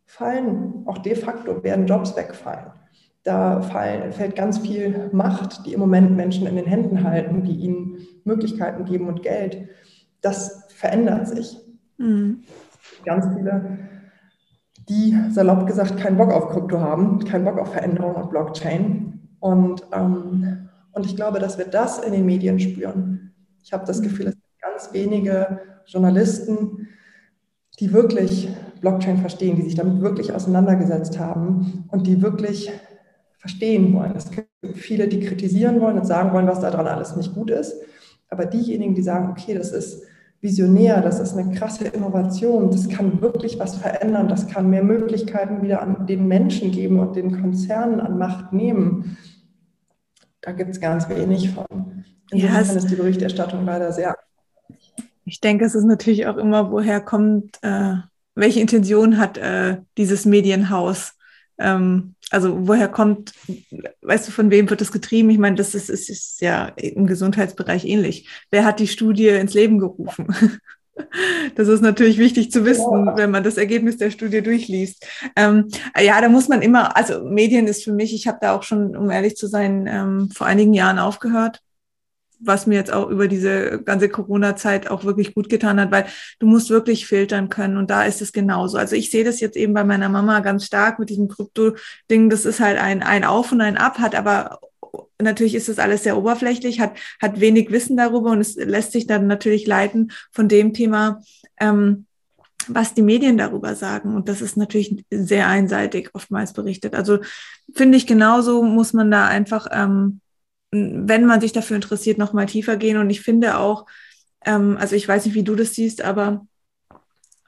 fallen 0.05 0.83
auch 0.85 0.97
de 0.99 1.15
facto, 1.15 1.63
werden 1.63 1.87
Jobs 1.87 2.15
wegfallen. 2.15 2.71
Da 3.23 3.61
fallen, 3.61 4.11
fällt 4.11 4.35
ganz 4.35 4.59
viel 4.59 5.09
Macht, 5.11 5.65
die 5.65 5.73
im 5.73 5.79
Moment 5.79 6.15
Menschen 6.15 6.47
in 6.47 6.55
den 6.55 6.65
Händen 6.65 7.03
halten, 7.03 7.43
die 7.43 7.55
ihnen 7.55 7.97
Möglichkeiten 8.29 8.85
geben 8.85 9.07
und 9.07 9.21
Geld. 9.21 9.67
Das 10.21 10.67
verändert 10.73 11.27
sich. 11.27 11.57
Mhm. 11.97 12.43
Ganz 13.05 13.25
viele, 13.35 13.79
die 14.87 15.15
salopp 15.29 15.67
gesagt 15.67 15.97
keinen 15.97 16.17
Bock 16.17 16.31
auf 16.31 16.49
Krypto 16.49 16.79
haben, 16.79 17.19
keinen 17.25 17.45
Bock 17.45 17.59
auf 17.59 17.73
Veränderung 17.73 18.15
und 18.15 18.29
Blockchain. 18.29 19.19
Und, 19.39 19.83
ähm, 19.93 20.69
und 20.93 21.05
ich 21.05 21.15
glaube, 21.15 21.39
dass 21.39 21.57
wir 21.57 21.65
das 21.65 21.99
in 21.99 22.13
den 22.13 22.25
Medien 22.25 22.59
spüren. 22.59 23.33
Ich 23.63 23.73
habe 23.73 23.85
das. 23.85 24.01
Gefühl, 24.01 24.27
es 24.27 24.35
gibt 24.35 24.61
ganz 24.61 24.93
wenige 24.93 25.59
Journalisten, 25.85 26.87
die 27.79 27.93
wirklich 27.93 28.49
Blockchain 28.81 29.17
verstehen, 29.17 29.55
die 29.55 29.63
sich 29.63 29.75
damit 29.75 30.01
wirklich 30.01 30.33
auseinandergesetzt 30.33 31.19
haben 31.19 31.85
und 31.89 32.07
die 32.07 32.21
wirklich 32.21 32.71
verstehen 33.37 33.93
wollen. 33.93 34.15
Es 34.15 34.31
gibt 34.31 34.49
viele, 34.73 35.07
die 35.07 35.19
kritisieren 35.21 35.79
wollen 35.81 35.97
und 35.97 36.05
sagen 36.05 36.33
wollen, 36.33 36.47
was 36.47 36.59
daran 36.59 36.87
alles 36.87 37.15
nicht 37.15 37.33
gut 37.33 37.51
ist. 37.51 37.73
Aber 38.29 38.45
diejenigen, 38.45 38.95
die 38.95 39.01
sagen, 39.01 39.29
okay, 39.31 39.53
das 39.53 39.71
ist 39.71 40.03
visionär, 40.41 41.01
das 41.01 41.19
ist 41.19 41.35
eine 41.35 41.53
krasse 41.53 41.87
Innovation, 41.87 42.71
das 42.71 42.87
kann 42.87 43.21
wirklich 43.21 43.59
was 43.59 43.75
verändern, 43.75 44.29
das 44.29 44.47
kann 44.47 44.69
mehr 44.69 44.83
Möglichkeiten 44.83 45.61
wieder 45.61 45.81
an 45.81 46.07
den 46.07 46.27
Menschen 46.27 46.71
geben 46.71 46.99
und 46.99 47.15
den 47.15 47.41
Konzernen 47.41 47.99
an 47.99 48.17
Macht 48.17 48.53
nehmen. 48.53 49.17
Da 50.41 50.53
gibt 50.53 50.71
es 50.71 50.79
ganz 50.79 51.09
wenig 51.09 51.49
von. 51.49 52.05
Insofern 52.31 52.65
ja, 52.65 52.71
ist 52.73 52.89
die 52.89 52.95
Berichterstattung 52.95 53.65
leider 53.65 53.91
sehr. 53.91 54.15
Ich 55.25 55.41
denke, 55.41 55.65
es 55.65 55.75
ist 55.75 55.83
natürlich 55.83 56.27
auch 56.27 56.37
immer, 56.37 56.71
woher 56.71 57.01
kommt, 57.01 57.57
äh, 57.61 57.95
welche 58.35 58.61
Intention 58.61 59.17
hat 59.17 59.37
äh, 59.37 59.77
dieses 59.97 60.25
Medienhaus? 60.25 61.13
Ähm, 61.57 62.15
also 62.29 62.67
woher 62.67 62.87
kommt, 62.87 63.33
weißt 64.01 64.27
du, 64.27 64.31
von 64.31 64.51
wem 64.51 64.69
wird 64.69 64.81
das 64.81 64.91
getrieben? 64.91 65.29
Ich 65.29 65.37
meine, 65.37 65.55
das 65.55 65.75
ist, 65.75 65.89
ist, 65.89 66.09
ist 66.09 66.41
ja 66.41 66.67
im 66.75 67.07
Gesundheitsbereich 67.07 67.85
ähnlich. 67.85 68.27
Wer 68.51 68.65
hat 68.65 68.79
die 68.79 68.87
Studie 68.87 69.27
ins 69.27 69.53
Leben 69.53 69.79
gerufen? 69.79 70.27
Das 71.55 71.69
ist 71.69 71.81
natürlich 71.81 72.17
wichtig 72.17 72.51
zu 72.51 72.65
wissen, 72.65 73.13
wenn 73.15 73.31
man 73.31 73.41
das 73.41 73.55
Ergebnis 73.55 73.95
der 73.95 74.11
Studie 74.11 74.41
durchliest. 74.41 75.07
Ähm, 75.37 75.69
ja, 75.97 76.19
da 76.19 76.27
muss 76.27 76.49
man 76.49 76.61
immer, 76.61 76.97
also 76.97 77.23
Medien 77.23 77.67
ist 77.67 77.85
für 77.85 77.93
mich, 77.93 78.13
ich 78.13 78.27
habe 78.27 78.39
da 78.41 78.53
auch 78.53 78.63
schon, 78.63 78.97
um 78.97 79.09
ehrlich 79.09 79.37
zu 79.37 79.47
sein, 79.47 79.87
ähm, 79.87 80.29
vor 80.29 80.45
einigen 80.45 80.73
Jahren 80.73 80.99
aufgehört 80.99 81.61
was 82.39 82.67
mir 82.67 82.75
jetzt 82.75 82.91
auch 82.91 83.09
über 83.09 83.27
diese 83.27 83.81
ganze 83.83 84.09
Corona-Zeit 84.09 84.89
auch 84.89 85.03
wirklich 85.03 85.33
gut 85.33 85.49
getan 85.49 85.79
hat, 85.79 85.91
weil 85.91 86.05
du 86.39 86.47
musst 86.47 86.69
wirklich 86.69 87.05
filtern 87.05 87.49
können 87.49 87.77
und 87.77 87.89
da 87.89 88.03
ist 88.03 88.21
es 88.21 88.31
genauso. 88.31 88.77
Also 88.77 88.95
ich 88.95 89.11
sehe 89.11 89.23
das 89.23 89.39
jetzt 89.39 89.57
eben 89.57 89.73
bei 89.73 89.83
meiner 89.83 90.09
Mama 90.09 90.39
ganz 90.39 90.65
stark 90.65 90.99
mit 90.99 91.09
diesem 91.09 91.27
Krypto-Ding. 91.27 92.29
Das 92.29 92.45
ist 92.45 92.59
halt 92.59 92.79
ein, 92.79 93.03
ein 93.03 93.23
Auf 93.23 93.51
und 93.51 93.61
ein 93.61 93.77
Ab, 93.77 93.99
hat 93.99 94.15
aber 94.15 94.59
natürlich 95.21 95.55
ist 95.55 95.69
das 95.69 95.79
alles 95.79 96.03
sehr 96.03 96.17
oberflächlich, 96.17 96.79
hat, 96.79 96.97
hat 97.21 97.39
wenig 97.39 97.71
Wissen 97.71 97.97
darüber 97.97 98.31
und 98.31 98.39
es 98.39 98.55
lässt 98.55 98.93
sich 98.93 99.05
dann 99.05 99.27
natürlich 99.27 99.67
leiten 99.67 100.11
von 100.31 100.47
dem 100.47 100.73
Thema, 100.73 101.21
ähm, 101.59 102.05
was 102.67 102.93
die 102.93 103.01
Medien 103.01 103.37
darüber 103.37 103.75
sagen. 103.75 104.15
Und 104.15 104.29
das 104.29 104.41
ist 104.41 104.57
natürlich 104.57 105.03
sehr 105.09 105.47
einseitig 105.47 106.09
oftmals 106.13 106.53
berichtet. 106.53 106.95
Also 106.95 107.19
finde 107.73 107.97
ich 107.97 108.07
genauso 108.07 108.63
muss 108.63 108.93
man 108.93 109.11
da 109.11 109.27
einfach, 109.27 109.67
ähm, 109.71 110.21
wenn 110.71 111.25
man 111.25 111.41
sich 111.41 111.51
dafür 111.51 111.75
interessiert, 111.75 112.17
noch 112.17 112.33
mal 112.33 112.45
tiefer 112.45 112.77
gehen. 112.77 112.97
Und 112.97 113.09
ich 113.09 113.21
finde 113.21 113.57
auch, 113.57 113.85
ähm, 114.45 114.77
also 114.77 114.95
ich 114.95 115.07
weiß 115.07 115.25
nicht, 115.25 115.35
wie 115.35 115.43
du 115.43 115.55
das 115.55 115.73
siehst, 115.73 116.01
aber 116.01 116.45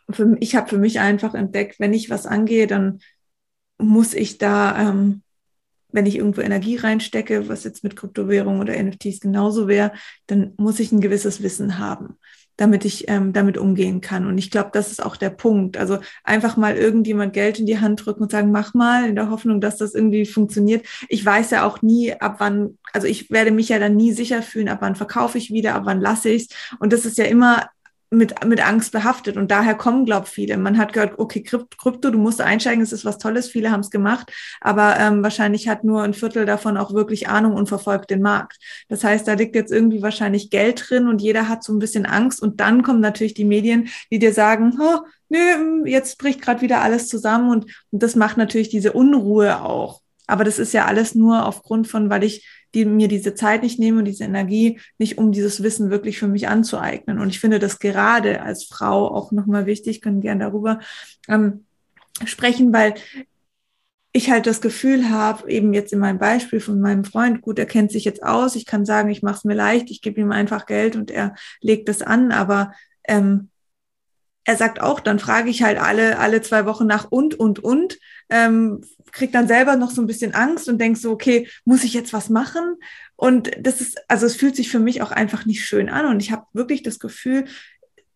für, 0.10 0.36
ich 0.40 0.56
habe 0.56 0.70
für 0.70 0.78
mich 0.78 1.00
einfach 1.00 1.34
entdeckt, 1.34 1.80
wenn 1.80 1.94
ich 1.94 2.10
was 2.10 2.26
angehe, 2.26 2.68
dann 2.68 3.00
muss 3.78 4.14
ich 4.14 4.38
da, 4.38 4.90
ähm, 4.90 5.24
wenn 5.90 6.06
ich 6.06 6.16
irgendwo 6.18 6.42
Energie 6.42 6.78
reinstecke, 6.78 7.50
was 7.50 7.64
jetzt 7.64 7.84
mit 7.84 7.96
Kryptowährung 7.96 8.60
oder 8.60 8.82
NFTs 8.82 9.20
genauso 9.20 9.68
wäre, 9.68 9.92
dann 10.28 10.54
muss 10.58 10.80
ich 10.80 10.92
ein 10.92 11.02
gewisses 11.02 11.44
Wissen 11.44 11.78
haben 11.78 12.18
damit 12.58 12.86
ich 12.86 13.08
ähm, 13.08 13.34
damit 13.34 13.58
umgehen 13.58 14.02
kann. 14.02 14.28
Und 14.28 14.38
ich 14.38 14.52
glaube, 14.52 14.70
das 14.74 14.92
ist 14.92 15.04
auch 15.04 15.16
der 15.16 15.30
Punkt. 15.30 15.78
Also 15.78 16.00
einfach 16.24 16.58
mal 16.58 16.76
irgendjemand 16.76 17.34
Geld 17.34 17.60
in 17.60 17.66
die 17.66 17.80
Hand 17.80 18.06
drücken 18.06 18.24
und 18.24 18.32
sagen, 18.32 18.52
mach 18.52 18.74
mal, 18.74 19.10
in 19.10 19.16
der 19.16 19.30
Hoffnung, 19.30 19.62
dass 19.62 19.78
das 19.78 19.96
irgendwie 19.96 20.26
funktioniert. 20.26 20.86
Ich 21.10 21.26
weiß 21.26 21.52
ja 21.52 21.66
auch 21.66 21.82
nie, 21.82 22.14
ab 22.14 22.36
wann, 22.40 22.78
also 22.94 23.08
ich 23.08 23.32
werde 23.32 23.52
mich 23.52 23.70
ja 23.70 23.80
dann 23.80 23.96
nie 23.96 24.12
sicher 24.12 24.42
fühlen, 24.42 24.70
ab 24.70 24.80
wann 24.82 24.96
verkaufe 24.96 25.38
ich 25.38 25.52
wieder, 25.52 25.76
ab 25.76 25.84
wann 25.86 26.02
lasse 26.02 26.30
ich 26.30 26.44
es. 26.44 26.50
Und 26.80 26.94
das 26.94 27.06
ist 27.06 27.18
ja 27.18 27.26
immer 27.26 27.68
mit, 28.14 28.46
mit 28.46 28.62
Angst 28.62 28.92
behaftet. 28.92 29.38
Und 29.38 29.52
daher 29.52 29.74
kommen, 29.74 30.06
glaube 30.06 30.26
ich, 30.28 30.34
viele. 30.34 30.58
Man 30.58 30.78
hat 30.78 30.92
gehört, 30.92 31.18
okay, 31.18 31.42
Krypto, 31.42 32.12
du 32.12 32.18
musst 32.18 32.42
einsteigen, 32.42 32.84
es 32.84 32.92
ist 32.92 33.06
was 33.06 33.18
Tolles, 33.18 33.50
viele 33.50 33.72
haben 33.72 33.80
es 33.80 33.90
gemacht, 33.90 34.32
aber 34.60 34.98
ähm, 35.00 35.24
wahrscheinlich 35.24 35.70
hat 35.70 35.86
nur 35.86 36.04
ein 36.04 36.14
Viertel 36.14 36.46
davon 36.46 36.76
auch 36.76 36.94
wirklich 36.94 37.30
Ahnung 37.30 37.54
und 37.54 37.70
verfolgt 37.70 38.10
den 38.10 38.22
Markt. 38.22 38.60
Das 38.90 39.06
heißt, 39.06 39.28
da 39.28 39.34
liegt 39.34 39.56
jetzt 39.56 39.72
irgendwie 39.72 40.02
wahrscheinlich 40.02 40.50
Geld 40.50 40.90
drin 40.90 41.08
und 41.08 41.22
jeder 41.22 41.48
hat 41.48 41.64
so 41.64 41.72
ein 41.72 41.80
bisschen 41.80 42.06
Angst. 42.06 42.42
Und 42.42 42.60
dann 42.60 42.84
kommen 42.84 43.00
natürlich 43.00 43.34
die 43.34 43.46
Medien, 43.46 43.88
die 44.12 44.20
dir 44.20 44.34
sagen, 44.34 44.78
oh, 44.82 45.00
nö, 45.30 45.86
jetzt 45.86 46.18
bricht 46.18 46.42
gerade 46.42 46.62
wieder 46.62 46.82
alles 46.82 47.08
zusammen. 47.08 47.50
Und, 47.50 47.66
und 47.92 48.04
das 48.04 48.18
macht 48.18 48.36
natürlich 48.36 48.68
diese 48.68 48.92
Unruhe 48.92 49.62
auch. 49.62 50.02
Aber 50.28 50.44
das 50.44 50.60
ist 50.60 50.74
ja 50.74 50.86
alles 50.86 51.16
nur 51.16 51.46
aufgrund 51.46 51.88
von, 51.88 52.10
weil 52.10 52.24
ich 52.24 52.46
die 52.74 52.86
mir 52.86 53.08
diese 53.08 53.36
Zeit 53.36 53.64
nicht 53.64 53.80
nehme 53.80 54.00
und 54.00 54.06
diese 54.06 54.24
Energie 54.24 54.80
nicht, 54.98 55.18
um 55.18 55.32
dieses 55.32 55.64
Wissen 55.64 55.90
wirklich 55.90 56.18
für 56.18 56.28
mich 56.28 56.48
anzueignen. 56.48 57.20
Und 57.20 57.30
ich 57.30 57.40
finde 57.40 57.60
das 57.60 57.80
gerade 57.80 58.42
als 58.42 58.66
Frau 58.66 59.14
auch 59.14 59.32
nochmal 59.32 59.66
wichtig, 59.66 60.02
können 60.02 60.22
gern 60.22 60.40
darüber 60.40 60.80
ähm, 61.28 61.66
sprechen, 62.26 62.74
weil 62.74 62.96
ich 64.14 64.30
halt 64.30 64.46
das 64.46 64.62
Gefühl 64.62 65.10
habe, 65.10 65.50
eben 65.50 65.74
jetzt 65.74 65.94
in 65.94 66.00
meinem 66.00 66.20
Beispiel 66.20 66.60
von 66.60 66.82
meinem 66.82 67.06
Freund, 67.06 67.42
gut, 67.42 67.58
er 67.60 67.66
kennt 67.66 67.92
sich 67.92 68.04
jetzt 68.04 68.24
aus, 68.24 68.56
ich 68.56 68.66
kann 68.66 68.86
sagen, 68.86 69.10
ich 69.10 69.24
mache 69.24 69.38
es 69.38 69.44
mir 69.46 69.54
leicht, 69.54 69.90
ich 69.90 70.02
gebe 70.02 70.20
ihm 70.20 70.32
einfach 70.32 70.66
Geld 70.66 70.96
und 70.98 71.12
er 71.12 71.34
legt 71.62 71.88
es 71.88 72.02
an, 72.02 72.32
aber 72.32 72.74
ähm, 73.08 73.51
er 74.44 74.56
sagt 74.56 74.82
auch, 74.82 75.00
dann 75.00 75.20
frage 75.20 75.50
ich 75.50 75.64
halt 75.64 75.78
alle, 75.78 76.18
alle 76.18 76.42
zwei 76.42 76.66
Wochen 76.66 76.88
nach 76.88 77.08
und, 77.12 77.40
und, 77.40 77.60
und, 77.60 78.00
ähm, 78.30 78.82
krieg 79.12 79.32
dann 79.32 79.48
selber 79.48 79.76
noch 79.76 79.92
so 79.92 80.02
ein 80.02 80.08
bisschen 80.08 80.34
Angst 80.34 80.70
und 80.70 80.80
denk 80.80 80.98
so, 80.98 81.12
okay, 81.12 81.48
muss 81.66 81.84
ich 81.84 81.94
jetzt 81.94 82.14
was 82.14 82.30
machen? 82.30 82.76
Und 83.16 83.52
das 83.60 83.82
ist, 83.82 84.00
also 84.08 84.26
es 84.26 84.36
fühlt 84.36 84.56
sich 84.56 84.70
für 84.70 84.80
mich 84.80 85.02
auch 85.02 85.12
einfach 85.12 85.46
nicht 85.46 85.66
schön 85.66 85.90
an 85.90 86.06
und 86.06 86.22
ich 86.22 86.32
habe 86.32 86.46
wirklich 86.54 86.82
das 86.82 86.98
Gefühl, 86.98 87.46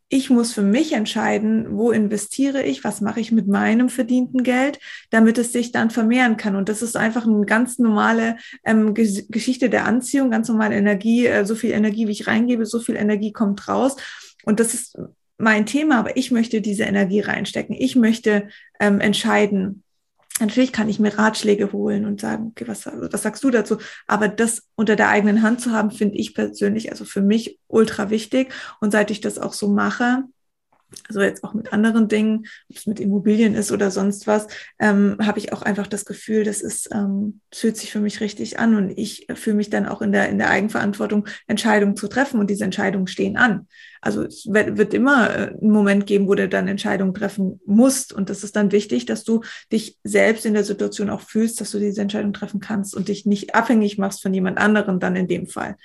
ich 0.08 0.30
muss 0.30 0.54
für 0.54 0.62
mich 0.62 0.94
entscheiden, 0.94 1.78
wo 1.78 1.92
investiere 1.92 2.62
ich, 2.64 2.84
was 2.84 3.02
mache 3.02 3.20
ich 3.20 3.32
mit 3.32 3.48
meinem 3.48 3.90
verdienten 3.90 4.44
Geld, 4.44 4.80
damit 5.10 5.38
es 5.40 5.52
sich 5.52 5.72
dann 5.72 5.90
vermehren 5.90 6.38
kann. 6.38 6.56
Und 6.56 6.70
das 6.70 6.84
ist 6.84 6.96
einfach 6.96 7.26
eine 7.26 7.46
ganz 7.46 7.80
normale 7.80 8.38
ähm, 8.64 8.94
Geschichte 8.94 9.70
der 9.70 9.86
Anziehung, 9.86 10.30
ganz 10.30 10.48
normale 10.48 10.76
Energie. 10.76 11.26
Äh, 11.26 11.46
so 11.46 11.56
viel 11.56 11.72
Energie, 11.72 12.08
wie 12.08 12.12
ich 12.12 12.28
reingebe, 12.28 12.68
so 12.68 12.80
viel 12.80 12.96
Energie 12.96 13.32
kommt 13.32 13.68
raus. 13.68 13.96
Und 14.44 14.60
das 14.60 14.76
ist 14.76 14.96
mein 15.38 15.66
Thema, 15.66 16.00
aber 16.00 16.18
ich 16.18 16.32
möchte 16.32 16.62
diese 16.62 16.84
Energie 16.84 17.20
reinstecken. 17.20 17.76
Ich 17.78 17.96
möchte 17.96 18.50
ähm, 18.80 19.00
entscheiden. 19.00 19.84
Natürlich 20.40 20.74
kann 20.74 20.90
ich 20.90 21.00
mir 21.00 21.18
Ratschläge 21.18 21.72
holen 21.72 22.06
und 22.06 22.20
sagen, 22.20 22.48
okay, 22.48 22.68
was, 22.68 22.86
was 22.86 23.24
sagst 23.24 23.44
du 23.44 23.52
dazu? 23.52 23.78
Aber 24.08 24.28
das 24.28 24.64
unter 24.76 24.96
der 24.96 25.10
eigenen 25.10 25.42
Hand 25.42 25.62
zu 25.62 25.72
haben, 25.72 25.92
finde 25.92 26.16
ich 26.18 26.34
persönlich, 26.34 26.92
also 26.92 27.06
für 27.06 27.22
mich 27.22 27.60
ultra 27.68 28.10
wichtig. 28.10 28.54
Und 28.82 28.92
seit 28.92 29.12
ich 29.12 29.22
das 29.22 29.40
auch 29.40 29.54
so 29.54 29.70
mache, 29.70 30.24
also 31.08 31.22
jetzt 31.22 31.44
auch 31.44 31.54
mit 31.54 31.74
anderen 31.74 32.08
Dingen, 32.08 32.46
ob 32.70 32.78
es 32.78 32.88
mit 32.88 33.00
Immobilien 33.00 33.54
ist 33.54 33.72
oder 33.72 33.92
sonst 33.92 34.28
was, 34.28 34.48
ähm, 34.80 35.18
habe 35.22 35.40
ich 35.40 35.54
auch 35.54 35.62
einfach 35.62 35.88
das 35.88 36.06
Gefühl, 36.06 36.44
das 36.44 36.62
ist, 36.62 36.90
ähm, 36.94 37.42
fühlt 37.54 37.78
sich 37.78 37.92
für 37.92 38.00
mich 38.00 38.22
richtig 38.22 38.60
an 38.60 38.76
und 38.76 38.98
ich 38.98 39.28
fühle 39.36 39.58
mich 39.58 39.70
dann 39.70 39.86
auch 39.86 40.02
in 40.02 40.12
der, 40.12 40.30
in 40.30 40.38
der 40.38 40.50
Eigenverantwortung, 40.50 41.28
Entscheidungen 41.48 41.96
zu 41.96 42.08
treffen 42.08 42.40
und 42.40 42.50
diese 42.50 42.64
Entscheidungen 42.64 43.08
stehen 43.08 43.38
an. 43.38 43.68
Also 44.02 44.24
es 44.24 44.46
wird, 44.48 44.78
wird 44.78 44.94
immer 44.94 45.30
äh, 45.30 45.48
einen 45.50 45.72
Moment 45.72 46.06
geben, 46.06 46.28
wo 46.28 46.36
du 46.36 46.48
dann 46.48 46.68
Entscheidungen 46.68 47.14
treffen 47.14 47.60
musst 47.66 48.14
und 48.14 48.30
das 48.30 48.44
ist 48.44 48.56
dann 48.56 48.72
wichtig, 48.72 49.06
dass 49.06 49.24
du 49.24 49.42
dich 49.72 49.98
selbst 50.04 50.46
in 50.46 50.54
der 50.54 50.64
Situation 50.64 51.10
auch 51.10 51.22
fühlst, 51.22 51.60
dass 51.62 51.72
du 51.72 51.80
diese 51.80 52.02
Entscheidung 52.02 52.34
treffen 52.34 52.60
kannst 52.60 52.96
und 52.96 53.08
dich 53.08 53.26
nicht 53.26 53.56
abhängig 53.56 53.98
machst 53.98 54.22
von 54.22 54.34
jemand 54.34 54.58
anderem 54.58 55.00
dann 55.00 55.16
in 55.16 55.28
dem 55.28 55.48
Fall. 55.48 55.76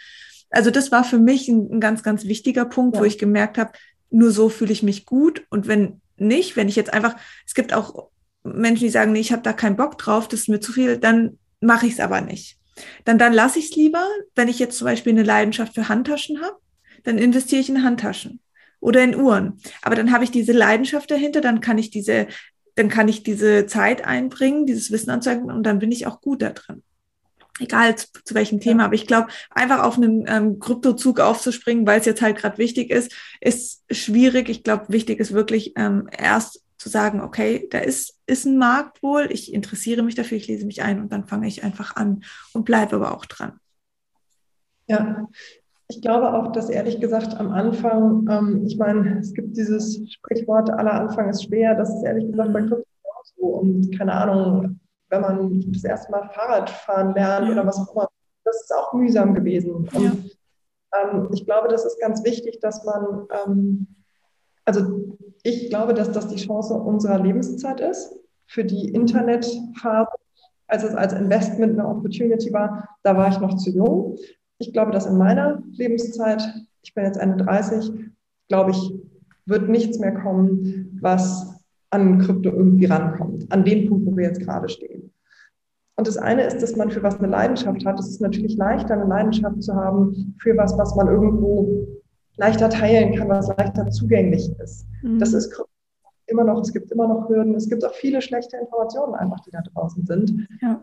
Also 0.51 0.71
das 0.73 0.91
war 0.91 1.05
für 1.05 1.19
mich 1.19 1.49
ein, 1.49 1.71
ein 1.73 1.81
ganz, 1.81 2.03
ganz 2.03 2.25
wichtiger 2.25 2.65
Punkt, 2.65 2.97
ja. 2.97 3.01
wo 3.01 3.05
ich 3.05 3.19
gemerkt 3.19 3.57
habe, 3.57 3.73
nur 4.11 4.31
so 4.31 4.49
fühle 4.49 4.73
ich 4.73 4.83
mich 4.83 5.07
gut. 5.07 5.45
Und 5.51 5.67
wenn 5.67 6.01
nicht, 6.17 6.57
wenn 6.57 6.69
ich 6.69 6.77
jetzt 6.77 6.93
einfach, 6.93 7.17
es 7.47 7.55
gibt 7.55 7.73
auch 7.73 8.09
Menschen, 8.43 8.85
die 8.85 8.91
sagen, 8.91 9.13
nee, 9.13 9.21
ich 9.21 9.33
habe 9.33 9.43
da 9.43 9.53
keinen 9.53 9.77
Bock 9.77 9.99
drauf, 9.99 10.29
das 10.29 10.41
ist 10.41 10.49
mir 10.49 10.61
zu 10.61 10.73
viel, 10.73 10.99
dann 10.99 11.39
mache 11.61 11.87
ich 11.87 11.95
es 11.95 12.01
aber 12.01 12.21
nicht. 12.21 12.57
Dann, 13.05 13.19
dann 13.19 13.33
lasse 13.33 13.59
ich 13.59 13.71
es 13.71 13.77
lieber, 13.77 14.07
wenn 14.35 14.49
ich 14.49 14.59
jetzt 14.59 14.79
zum 14.79 14.87
Beispiel 14.87 15.13
eine 15.13 15.23
Leidenschaft 15.23 15.75
für 15.75 15.89
Handtaschen 15.89 16.41
habe, 16.41 16.57
dann 17.05 17.19
investiere 17.19 17.61
ich 17.61 17.69
in 17.69 17.85
Handtaschen 17.85 18.41
oder 18.81 19.03
in 19.03 19.15
Uhren. 19.15 19.59
Aber 19.83 19.97
dann 19.97 20.13
habe 20.13 20.25
ich 20.25 20.31
diese 20.31 20.53
Leidenschaft 20.53 21.11
dahinter, 21.11 21.41
dann 21.41 21.61
kann 21.61 21.79
ich 21.79 21.91
diese, 21.91 22.29
dann 22.77 22.89
kann 22.89 23.09
ich 23.09 23.23
diese 23.23 23.67
Zeit 23.67 24.05
einbringen, 24.05 24.67
dieses 24.67 24.91
Wissen 24.91 25.11
anzeigen 25.11 25.51
und 25.51 25.65
dann 25.65 25.79
bin 25.79 25.93
ich 25.93 26.07
auch 26.07 26.21
gut 26.21 26.41
da 26.41 26.51
drin 26.51 26.83
egal 27.61 27.97
zu, 27.97 28.09
zu 28.25 28.35
welchem 28.35 28.61
Thema, 28.61 28.85
aber 28.85 28.95
ich 28.95 29.07
glaube, 29.07 29.29
einfach 29.51 29.83
auf 29.83 29.97
einen 29.97 30.25
ähm, 30.27 30.59
Kryptozug 30.59 31.21
aufzuspringen, 31.21 31.87
weil 31.87 32.01
es 32.01 32.07
jetzt 32.07 32.23
halt 32.23 32.39
gerade 32.39 32.59
wichtig 32.59 32.91
ist, 32.91 33.13
ist 33.41 33.85
schwierig. 33.91 34.49
Ich 34.49 34.63
glaube, 34.63 34.87
wichtig 34.89 35.21
ist 35.21 35.33
wirklich 35.33 35.73
ähm, 35.77 36.09
erst 36.17 36.63
zu 36.81 36.89
sagen, 36.89 37.21
okay, 37.21 37.69
da 37.71 37.79
ist, 37.79 38.19
ist 38.27 38.47
ein 38.47 38.57
Markt 38.57 39.03
wohl, 39.03 39.29
ich 39.31 39.53
interessiere 39.53 40.03
mich 40.03 40.15
dafür, 40.15 40.39
ich 40.39 40.49
lese 40.49 40.65
mich 40.65 40.83
ein 40.83 41.01
und 41.01 41.13
dann 41.13 41.27
fange 41.27 41.47
ich 41.47 41.63
einfach 41.63 41.95
an 41.95 42.23
und 42.55 42.65
bleibe 42.65 42.97
aber 42.97 43.15
auch 43.15 43.27
dran. 43.27 43.61
Ja, 44.89 45.29
ich 45.89 46.01
glaube 46.01 46.33
auch, 46.33 46.53
dass 46.53 46.71
ehrlich 46.71 46.99
gesagt 46.99 47.39
am 47.39 47.51
Anfang, 47.51 48.27
ähm, 48.31 48.65
ich 48.67 48.79
meine, 48.79 49.19
es 49.19 49.35
gibt 49.35 49.57
dieses 49.57 50.01
Sprichwort, 50.11 50.71
aller 50.71 50.95
Anfang 50.95 51.29
ist 51.29 51.45
schwer, 51.45 51.75
das 51.75 51.91
ist 51.91 52.03
ehrlich 52.03 52.31
gesagt 52.31 52.53
bei 52.53 52.61
Krypto 52.61 52.87
auch 53.05 53.25
so 53.37 53.47
und 53.47 53.99
keine 53.99 54.15
Ahnung, 54.15 54.80
wenn 55.11 55.21
man 55.21 55.73
das 55.73 55.85
erste 55.85 56.11
Mal 56.11 56.29
Fahrrad 56.31 56.71
fahren 56.71 57.15
lernt 57.15 57.47
ja. 57.47 57.53
oder 57.53 57.67
was 57.67 57.79
auch 57.79 57.93
immer. 57.95 58.09
Das 58.45 58.63
ist 58.63 58.75
auch 58.75 58.93
mühsam 58.95 59.35
gewesen. 59.35 59.75
Und 59.75 59.93
ja. 59.93 60.13
ähm, 61.03 61.29
ich 61.33 61.45
glaube, 61.45 61.69
das 61.69 61.85
ist 61.85 62.01
ganz 62.01 62.25
wichtig, 62.25 62.61
dass 62.61 62.85
man, 62.85 63.27
ähm, 63.45 63.87
also 64.65 65.17
ich 65.43 65.69
glaube, 65.69 65.95
dass 65.95 66.13
das 66.13 66.29
die 66.29 66.37
Chance 66.37 66.75
unserer 66.75 67.19
Lebenszeit 67.19 67.81
ist 67.81 68.15
für 68.47 68.65
die 68.65 68.89
Internetphase. 68.89 70.11
Als 70.67 70.85
es 70.85 70.95
als 70.95 71.13
Investment 71.13 71.79
eine 71.79 71.89
Opportunity 71.89 72.53
war, 72.53 72.89
da 73.03 73.17
war 73.17 73.29
ich 73.29 73.41
noch 73.41 73.57
zu 73.57 73.71
jung. 73.71 74.17
Ich 74.59 74.73
glaube, 74.73 74.93
dass 74.93 75.07
in 75.07 75.19
meiner 75.19 75.63
Lebenszeit, 75.73 76.43
ich 76.83 76.95
bin 76.95 77.05
jetzt 77.05 77.19
31, 77.19 77.93
glaube 78.49 78.71
ich, 78.71 78.95
wird 79.47 79.69
nichts 79.69 79.99
mehr 79.99 80.15
kommen, 80.15 80.99
was 81.03 81.50
an 81.91 82.19
Krypto 82.19 82.51
irgendwie 82.51 82.87
rankommt, 82.87 83.51
an 83.53 83.65
dem 83.65 83.89
Punkt, 83.89 84.07
wo 84.07 84.17
wir 84.17 84.25
jetzt 84.25 84.41
gerade 84.41 84.69
stehen. 84.69 85.13
Und 85.97 86.07
das 86.07 86.17
eine 86.17 86.45
ist, 86.45 86.63
dass 86.63 86.77
man 86.77 86.91
für 86.91 87.03
was 87.03 87.19
eine 87.19 87.29
Leidenschaft 87.29 87.85
hat. 87.85 87.99
Es 88.01 88.09
ist 88.09 88.23
natürlich 88.23 88.57
leichter, 88.57 88.95
eine 88.95 89.05
Leidenschaft 89.05 89.63
zu 89.63 89.75
haben 89.75 90.35
für 90.41 90.57
was, 90.57 90.79
was 90.79 90.95
man 90.97 91.09
irgendwo 91.09 91.87
leichter 92.37 92.71
teilen 92.71 93.15
kann, 93.15 93.29
was 93.29 93.49
leichter 93.49 93.91
zugänglich 93.91 94.51
ist. 94.63 94.87
Mhm. 95.03 95.19
Das 95.19 95.35
ist 95.35 95.63
immer 96.27 96.45
noch, 96.45 96.61
es 96.63 96.73
gibt 96.73 96.91
immer 96.91 97.07
noch 97.07 97.29
Hürden. 97.29 97.55
Es 97.55 97.69
gibt 97.69 97.85
auch 97.85 97.93
viele 97.93 98.23
schlechte 98.23 98.57
Informationen 98.57 99.15
einfach, 99.15 99.41
die 99.41 99.51
da 99.51 99.61
draußen 99.61 100.07
sind. 100.07 100.49
Ja. 100.63 100.83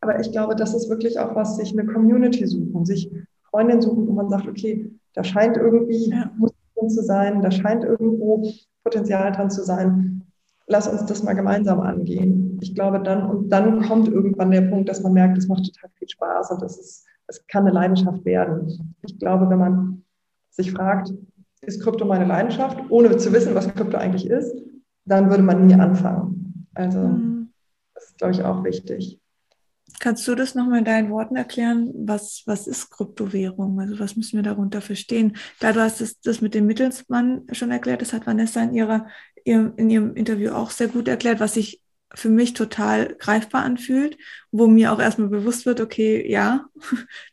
Aber 0.00 0.20
ich 0.20 0.30
glaube, 0.32 0.54
das 0.54 0.74
ist 0.74 0.90
wirklich 0.90 1.18
auch 1.18 1.34
was, 1.34 1.56
sich 1.56 1.72
eine 1.72 1.90
Community 1.90 2.46
suchen, 2.46 2.84
sich 2.84 3.10
Freundinnen 3.44 3.80
suchen, 3.80 4.06
wo 4.06 4.12
man 4.12 4.28
sagt, 4.28 4.46
okay, 4.46 4.90
da 5.14 5.24
scheint 5.24 5.56
irgendwie 5.56 6.10
ja. 6.10 6.30
Zu 6.88 7.02
sein, 7.02 7.42
da 7.42 7.50
scheint 7.50 7.84
irgendwo 7.84 8.48
Potenzial 8.82 9.32
dran 9.32 9.50
zu 9.50 9.62
sein. 9.64 10.22
Lass 10.66 10.88
uns 10.88 11.04
das 11.06 11.22
mal 11.22 11.34
gemeinsam 11.34 11.80
angehen. 11.80 12.58
Ich 12.62 12.74
glaube 12.74 13.00
dann, 13.00 13.28
und 13.28 13.50
dann 13.50 13.82
kommt 13.82 14.08
irgendwann 14.08 14.50
der 14.50 14.62
Punkt, 14.62 14.88
dass 14.88 15.02
man 15.02 15.12
merkt, 15.12 15.36
es 15.36 15.48
macht 15.48 15.64
total 15.66 15.90
viel 15.98 16.08
Spaß 16.08 16.50
und 16.52 16.62
das 16.62 16.78
ist, 16.78 17.06
es 17.26 17.46
kann 17.46 17.64
eine 17.64 17.74
Leidenschaft 17.74 18.24
werden. 18.24 18.94
Ich 19.02 19.18
glaube, 19.18 19.48
wenn 19.50 19.58
man 19.58 20.04
sich 20.50 20.72
fragt, 20.72 21.12
ist 21.62 21.82
Krypto 21.82 22.04
meine 22.04 22.26
Leidenschaft, 22.26 22.78
ohne 22.90 23.16
zu 23.16 23.32
wissen, 23.32 23.54
was 23.54 23.72
Krypto 23.74 23.96
eigentlich 23.96 24.28
ist, 24.28 24.54
dann 25.04 25.30
würde 25.30 25.42
man 25.42 25.66
nie 25.66 25.74
anfangen. 25.74 26.66
Also, 26.74 26.98
mhm. 27.00 27.50
das 27.94 28.04
ist, 28.04 28.18
glaube 28.18 28.32
ich, 28.32 28.44
auch 28.44 28.64
wichtig. 28.64 29.20
Kannst 30.04 30.28
du 30.28 30.34
das 30.34 30.54
nochmal 30.54 30.80
in 30.80 30.84
deinen 30.84 31.08
Worten 31.08 31.34
erklären? 31.34 31.90
Was, 31.96 32.42
was 32.44 32.66
ist 32.66 32.90
Kryptowährung? 32.90 33.80
Also 33.80 33.98
was 33.98 34.16
müssen 34.16 34.36
wir 34.36 34.42
darunter 34.42 34.82
verstehen? 34.82 35.34
Klar, 35.58 35.72
du 35.72 35.80
hast 35.80 36.02
das, 36.02 36.20
das 36.20 36.42
mit 36.42 36.52
dem 36.52 36.66
Mittelsmann 36.66 37.46
schon 37.52 37.70
erklärt. 37.70 38.02
Das 38.02 38.12
hat 38.12 38.26
Vanessa 38.26 38.62
in, 38.62 38.74
ihrer, 38.74 39.06
in 39.44 39.88
ihrem 39.88 40.14
Interview 40.14 40.50
auch 40.50 40.70
sehr 40.72 40.88
gut 40.88 41.08
erklärt, 41.08 41.40
was 41.40 41.54
sich 41.54 41.80
für 42.14 42.28
mich 42.28 42.54
total 42.54 43.14
greifbar 43.18 43.62
anfühlt, 43.62 44.16
wo 44.52 44.66
mir 44.66 44.92
auch 44.92 45.00
erstmal 45.00 45.28
bewusst 45.28 45.66
wird, 45.66 45.80
okay, 45.80 46.30
ja, 46.30 46.66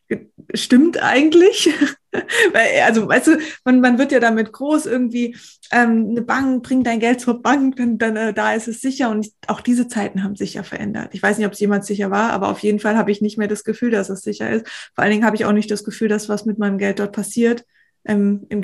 stimmt 0.53 1.01
eigentlich. 1.01 1.69
Weil, 2.11 2.81
also, 2.85 3.07
weißt 3.07 3.27
du, 3.27 3.37
man, 3.63 3.79
man 3.79 3.97
wird 3.97 4.11
ja 4.11 4.19
damit 4.19 4.51
groß 4.51 4.85
irgendwie, 4.85 5.37
ähm, 5.71 6.07
eine 6.09 6.21
Bank, 6.21 6.63
bring 6.63 6.83
dein 6.83 6.99
Geld 6.99 7.21
zur 7.21 7.41
Bank, 7.41 7.77
dann, 7.77 7.97
dann 7.97 8.15
äh, 8.17 8.33
da 8.33 8.53
ist 8.53 8.67
es 8.67 8.81
sicher. 8.81 9.09
Und 9.09 9.27
auch 9.47 9.61
diese 9.61 9.87
Zeiten 9.87 10.23
haben 10.23 10.35
sich 10.35 10.55
ja 10.55 10.63
verändert. 10.63 11.09
Ich 11.13 11.23
weiß 11.23 11.37
nicht, 11.37 11.47
ob 11.47 11.53
es 11.53 11.59
jemals 11.59 11.87
sicher 11.87 12.11
war, 12.11 12.31
aber 12.31 12.49
auf 12.49 12.59
jeden 12.59 12.79
Fall 12.79 12.97
habe 12.97 13.11
ich 13.11 13.21
nicht 13.21 13.37
mehr 13.37 13.47
das 13.47 13.63
Gefühl, 13.63 13.91
dass 13.91 14.09
es 14.09 14.21
sicher 14.21 14.49
ist. 14.49 14.67
Vor 14.93 15.03
allen 15.03 15.11
Dingen 15.11 15.25
habe 15.25 15.35
ich 15.35 15.45
auch 15.45 15.53
nicht 15.53 15.71
das 15.71 15.83
Gefühl, 15.83 16.09
dass 16.09 16.27
was 16.27 16.45
mit 16.45 16.57
meinem 16.57 16.77
Geld 16.77 16.99
dort 16.99 17.13
passiert. 17.13 17.65
Ähm, 18.03 18.45
Im 18.49 18.61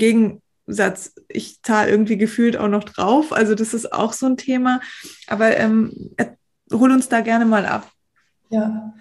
Gegensatz, 0.68 1.14
ich 1.30 1.62
zahle 1.64 1.90
irgendwie 1.90 2.18
gefühlt 2.18 2.58
auch 2.58 2.68
noch 2.68 2.84
drauf. 2.84 3.32
Also 3.32 3.56
das 3.56 3.74
ist 3.74 3.94
auch 3.94 4.14
so 4.14 4.26
ein 4.26 4.38
Thema. 4.38 4.82
Aber 5.28 5.58
ähm, 5.58 6.12
hol 6.72 6.92
uns 6.92 7.08
da 7.10 7.22
gerne 7.22 7.46
mal 7.46 7.66
ab. 7.66 7.90
Ja, 8.50 8.94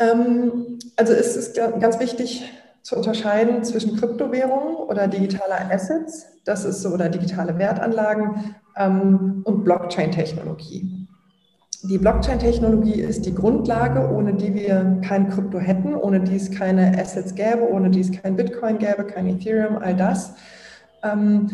ähm, 0.00 0.78
also 0.96 1.12
es 1.12 1.36
ist 1.36 1.56
ganz 1.56 2.00
wichtig, 2.00 2.50
zu 2.82 2.96
unterscheiden 2.96 3.62
zwischen 3.62 3.96
Kryptowährungen 3.96 4.74
oder 4.74 5.06
digitaler 5.06 5.70
Assets, 5.70 6.26
das 6.44 6.64
ist 6.64 6.80
so, 6.80 6.88
oder 6.90 7.08
digitale 7.08 7.58
Wertanlagen 7.58 8.54
ähm, 8.76 9.42
und 9.44 9.64
Blockchain-Technologie. 9.64 11.06
Die 11.82 11.98
Blockchain-Technologie 11.98 13.00
ist 13.00 13.26
die 13.26 13.34
Grundlage, 13.34 14.10
ohne 14.10 14.34
die 14.34 14.54
wir 14.54 15.00
kein 15.06 15.28
Krypto 15.28 15.58
hätten, 15.58 15.94
ohne 15.94 16.20
die 16.20 16.36
es 16.36 16.50
keine 16.50 16.98
Assets 16.98 17.34
gäbe, 17.34 17.68
ohne 17.70 17.90
die 17.90 18.00
es 18.00 18.12
kein 18.12 18.34
Bitcoin 18.34 18.78
gäbe, 18.78 19.04
kein 19.04 19.26
Ethereum, 19.26 19.76
all 19.76 19.94
das. 19.94 20.34
Ähm, 21.02 21.50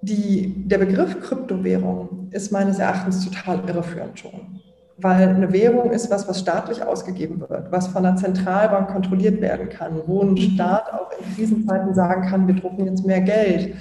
die, 0.00 0.66
der 0.66 0.78
Begriff 0.78 1.20
Kryptowährung 1.20 2.28
ist 2.30 2.52
meines 2.52 2.78
Erachtens 2.78 3.24
total 3.24 3.68
irreführend 3.68 4.18
schon 4.18 4.60
weil 5.00 5.28
eine 5.28 5.52
Währung 5.52 5.92
ist 5.92 6.10
was, 6.10 6.28
was 6.28 6.40
staatlich 6.40 6.82
ausgegeben 6.82 7.40
wird, 7.40 7.70
was 7.70 7.86
von 7.86 8.04
einer 8.04 8.16
Zentralbank 8.16 8.88
kontrolliert 8.88 9.40
werden 9.40 9.68
kann, 9.68 10.02
wo 10.06 10.22
ein 10.22 10.36
Staat 10.36 10.92
auch 10.92 11.10
in 11.12 11.36
Krisenzeiten 11.36 11.94
sagen 11.94 12.28
kann, 12.28 12.48
wir 12.48 12.56
drucken 12.56 12.86
jetzt 12.86 13.06
mehr 13.06 13.20
Geld. 13.20 13.76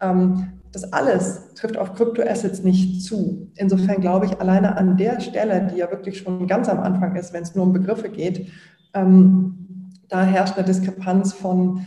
Ähm, 0.00 0.52
das 0.72 0.92
alles 0.92 1.54
trifft 1.54 1.76
auf 1.76 1.94
Kryptoassets 1.94 2.62
nicht 2.62 3.02
zu. 3.02 3.50
Insofern 3.56 4.00
glaube 4.00 4.26
ich, 4.26 4.40
alleine 4.40 4.76
an 4.76 4.96
der 4.96 5.18
Stelle, 5.18 5.68
die 5.72 5.78
ja 5.78 5.90
wirklich 5.90 6.18
schon 6.18 6.46
ganz 6.46 6.68
am 6.68 6.78
Anfang 6.78 7.16
ist, 7.16 7.32
wenn 7.32 7.42
es 7.42 7.56
nur 7.56 7.64
um 7.66 7.72
Begriffe 7.72 8.08
geht, 8.08 8.48
ähm, 8.94 9.90
da 10.08 10.22
herrscht 10.22 10.56
eine 10.56 10.66
Diskrepanz 10.66 11.32
von 11.32 11.84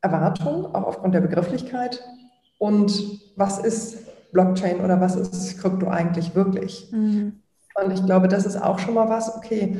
Erwartung, 0.00 0.74
auch 0.74 0.84
aufgrund 0.84 1.14
der 1.14 1.20
Begrifflichkeit. 1.20 2.02
Und 2.58 3.20
was 3.36 3.58
ist 3.58 4.32
Blockchain 4.32 4.80
oder 4.80 5.00
was 5.00 5.16
ist 5.16 5.58
Krypto 5.58 5.88
eigentlich 5.88 6.34
wirklich? 6.34 6.90
Mhm. 6.92 7.40
Und 7.82 7.92
ich 7.92 8.04
glaube, 8.04 8.28
das 8.28 8.46
ist 8.46 8.60
auch 8.60 8.78
schon 8.78 8.94
mal 8.94 9.08
was, 9.08 9.36
okay, 9.36 9.76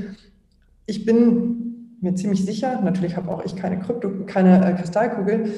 ich 0.86 1.04
bin 1.04 1.96
mir 2.00 2.14
ziemlich 2.14 2.44
sicher, 2.44 2.80
natürlich 2.80 3.16
habe 3.16 3.30
auch 3.30 3.44
ich 3.44 3.56
keine 3.56 3.80
Krypto, 3.80 4.10
keine 4.26 4.64
äh, 4.64 4.74
Kristallkugel, 4.74 5.52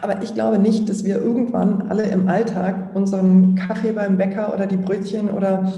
aber 0.00 0.22
ich 0.22 0.34
glaube 0.34 0.58
nicht, 0.58 0.88
dass 0.88 1.04
wir 1.04 1.16
irgendwann 1.16 1.90
alle 1.90 2.04
im 2.04 2.28
Alltag 2.28 2.94
unseren 2.94 3.56
Kaffee 3.56 3.92
beim 3.92 4.16
Bäcker 4.16 4.54
oder 4.54 4.66
die 4.66 4.76
Brötchen 4.76 5.30
oder 5.30 5.72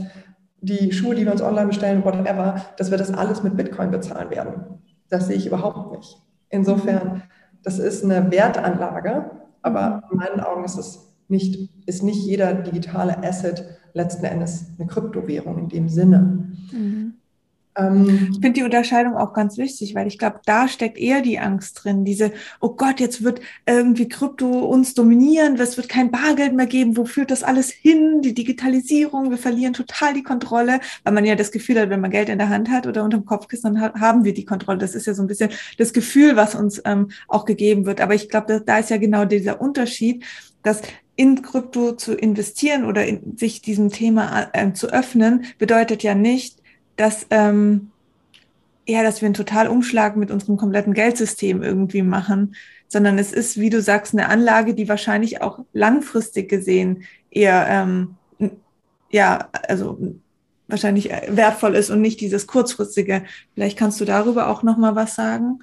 die 0.61 0.93
Schuhe, 0.93 1.15
die 1.15 1.25
wir 1.25 1.33
uns 1.33 1.43
online 1.43 1.67
bestellen, 1.67 2.05
whatever, 2.05 2.62
dass 2.77 2.91
wir 2.91 2.99
das 2.99 3.12
alles 3.12 3.43
mit 3.43 3.57
Bitcoin 3.57 3.91
bezahlen 3.91 4.31
werden. 4.31 4.81
Das 5.09 5.27
sehe 5.27 5.37
ich 5.37 5.47
überhaupt 5.47 5.97
nicht. 5.97 6.19
Insofern, 6.51 7.23
das 7.62 7.79
ist 7.79 8.05
eine 8.05 8.31
Wertanlage, 8.31 9.31
aber 9.62 10.03
in 10.11 10.18
meinen 10.18 10.40
Augen 10.40 10.64
ist 10.64 10.79
es 10.79 11.14
nicht, 11.29 11.70
ist 11.87 12.03
nicht 12.03 12.25
jeder 12.25 12.55
digitale 12.55 13.22
Asset 13.22 13.64
letzten 13.94 14.25
Endes 14.25 14.66
eine 14.79 14.88
Kryptowährung 14.88 15.59
in 15.59 15.68
dem 15.68 15.88
Sinne. 15.88 16.53
Mhm. 16.72 17.14
Ähm, 17.77 18.29
ich 18.33 18.41
finde 18.41 18.53
die 18.53 18.63
Unterscheidung 18.63 19.17
auch 19.17 19.33
ganz 19.33 19.57
wichtig, 19.57 19.95
weil 19.95 20.07
ich 20.07 20.19
glaube, 20.19 20.41
da 20.45 20.69
steckt 20.69 20.99
eher 20.99 21.23
die 21.23 21.39
Angst 21.39 21.83
drin. 21.83 22.05
Diese, 22.05 22.33
oh 22.61 22.71
Gott, 22.71 23.01
jetzt 23.01 23.25
wird 23.25 23.41
irgendwie 23.67 24.09
Krypto 24.09 24.47
uns 24.67 24.95
dominieren, 24.95 25.59
es 25.59 25.77
wird 25.77 25.89
kein 25.89 26.11
Bargeld 26.11 26.55
mehr 26.55 26.67
geben, 26.67 26.97
wo 26.97 27.05
führt 27.05 27.31
das 27.31 27.43
alles 27.43 27.71
hin? 27.71 28.21
Die 28.23 28.35
Digitalisierung, 28.35 29.31
wir 29.31 29.39
verlieren 29.39 29.73
total 29.73 30.15
die 30.15 30.23
Kontrolle, 30.23 30.81
weil 31.05 31.13
man 31.13 31.25
ja 31.25 31.35
das 31.35 31.53
Gefühl 31.53 31.81
hat, 31.81 31.91
wenn 31.91 32.01
man 32.01 32.11
Geld 32.11 32.29
in 32.29 32.39
der 32.39 32.49
Hand 32.49 32.71
hat 32.71 32.87
oder 32.87 33.05
unterm 33.05 33.25
Kopfkissen, 33.25 33.75
dann 33.75 34.01
haben 34.01 34.25
wir 34.25 34.35
die 34.35 34.45
Kontrolle. 34.45 34.79
Das 34.79 34.95
ist 34.95 35.07
ja 35.07 35.15
so 35.15 35.23
ein 35.23 35.29
bisschen 35.29 35.51
das 35.79 35.93
Gefühl, 35.93 36.37
was 36.37 36.55
uns 36.55 36.83
ähm, 36.85 37.11
auch 37.29 37.45
gegeben 37.45 37.87
wird. 37.87 38.01
Aber 38.01 38.15
ich 38.15 38.29
glaube, 38.29 38.47
da, 38.49 38.59
da 38.59 38.79
ist 38.79 38.91
ja 38.91 38.99
genau 38.99 39.25
dieser 39.25 39.61
Unterschied, 39.61 40.25
dass 40.63 40.83
in 41.17 41.43
Krypto 41.43 41.93
zu 41.93 42.15
investieren 42.15 42.85
oder 42.85 43.07
in, 43.07 43.37
sich 43.37 43.63
diesem 43.63 43.91
Thema 43.91 44.49
äh, 44.53 44.73
zu 44.73 44.89
öffnen, 44.89 45.45
bedeutet 45.59 46.03
ja 46.03 46.15
nicht, 46.15 46.62
dass, 46.96 47.26
ähm, 47.31 47.90
ja, 48.87 49.02
dass 49.02 49.20
wir 49.20 49.26
einen 49.26 49.35
Totalumschlag 49.35 50.16
mit 50.16 50.31
unserem 50.31 50.57
kompletten 50.57 50.94
Geldsystem 50.94 51.62
irgendwie 51.62 52.02
machen, 52.02 52.55
sondern 52.88 53.18
es 53.18 53.33
ist, 53.33 53.59
wie 53.59 53.70
du 53.70 53.81
sagst, 53.81 54.12
eine 54.12 54.28
Anlage, 54.28 54.74
die 54.74 54.88
wahrscheinlich 54.88 55.40
auch 55.40 55.61
langfristig 55.72 56.48
gesehen 56.48 57.05
eher, 57.31 57.66
ähm, 57.68 58.16
ja, 59.11 59.48
also 59.68 59.98
wahrscheinlich 60.68 61.11
wertvoll 61.28 61.74
ist 61.74 61.90
und 61.90 62.00
nicht 62.00 62.20
dieses 62.20 62.46
kurzfristige. 62.46 63.24
Vielleicht 63.55 63.78
kannst 63.78 64.00
du 64.00 64.05
darüber 64.05 64.48
auch 64.48 64.62
noch 64.62 64.76
mal 64.76 64.96
was 64.96 65.14
sagen. 65.14 65.61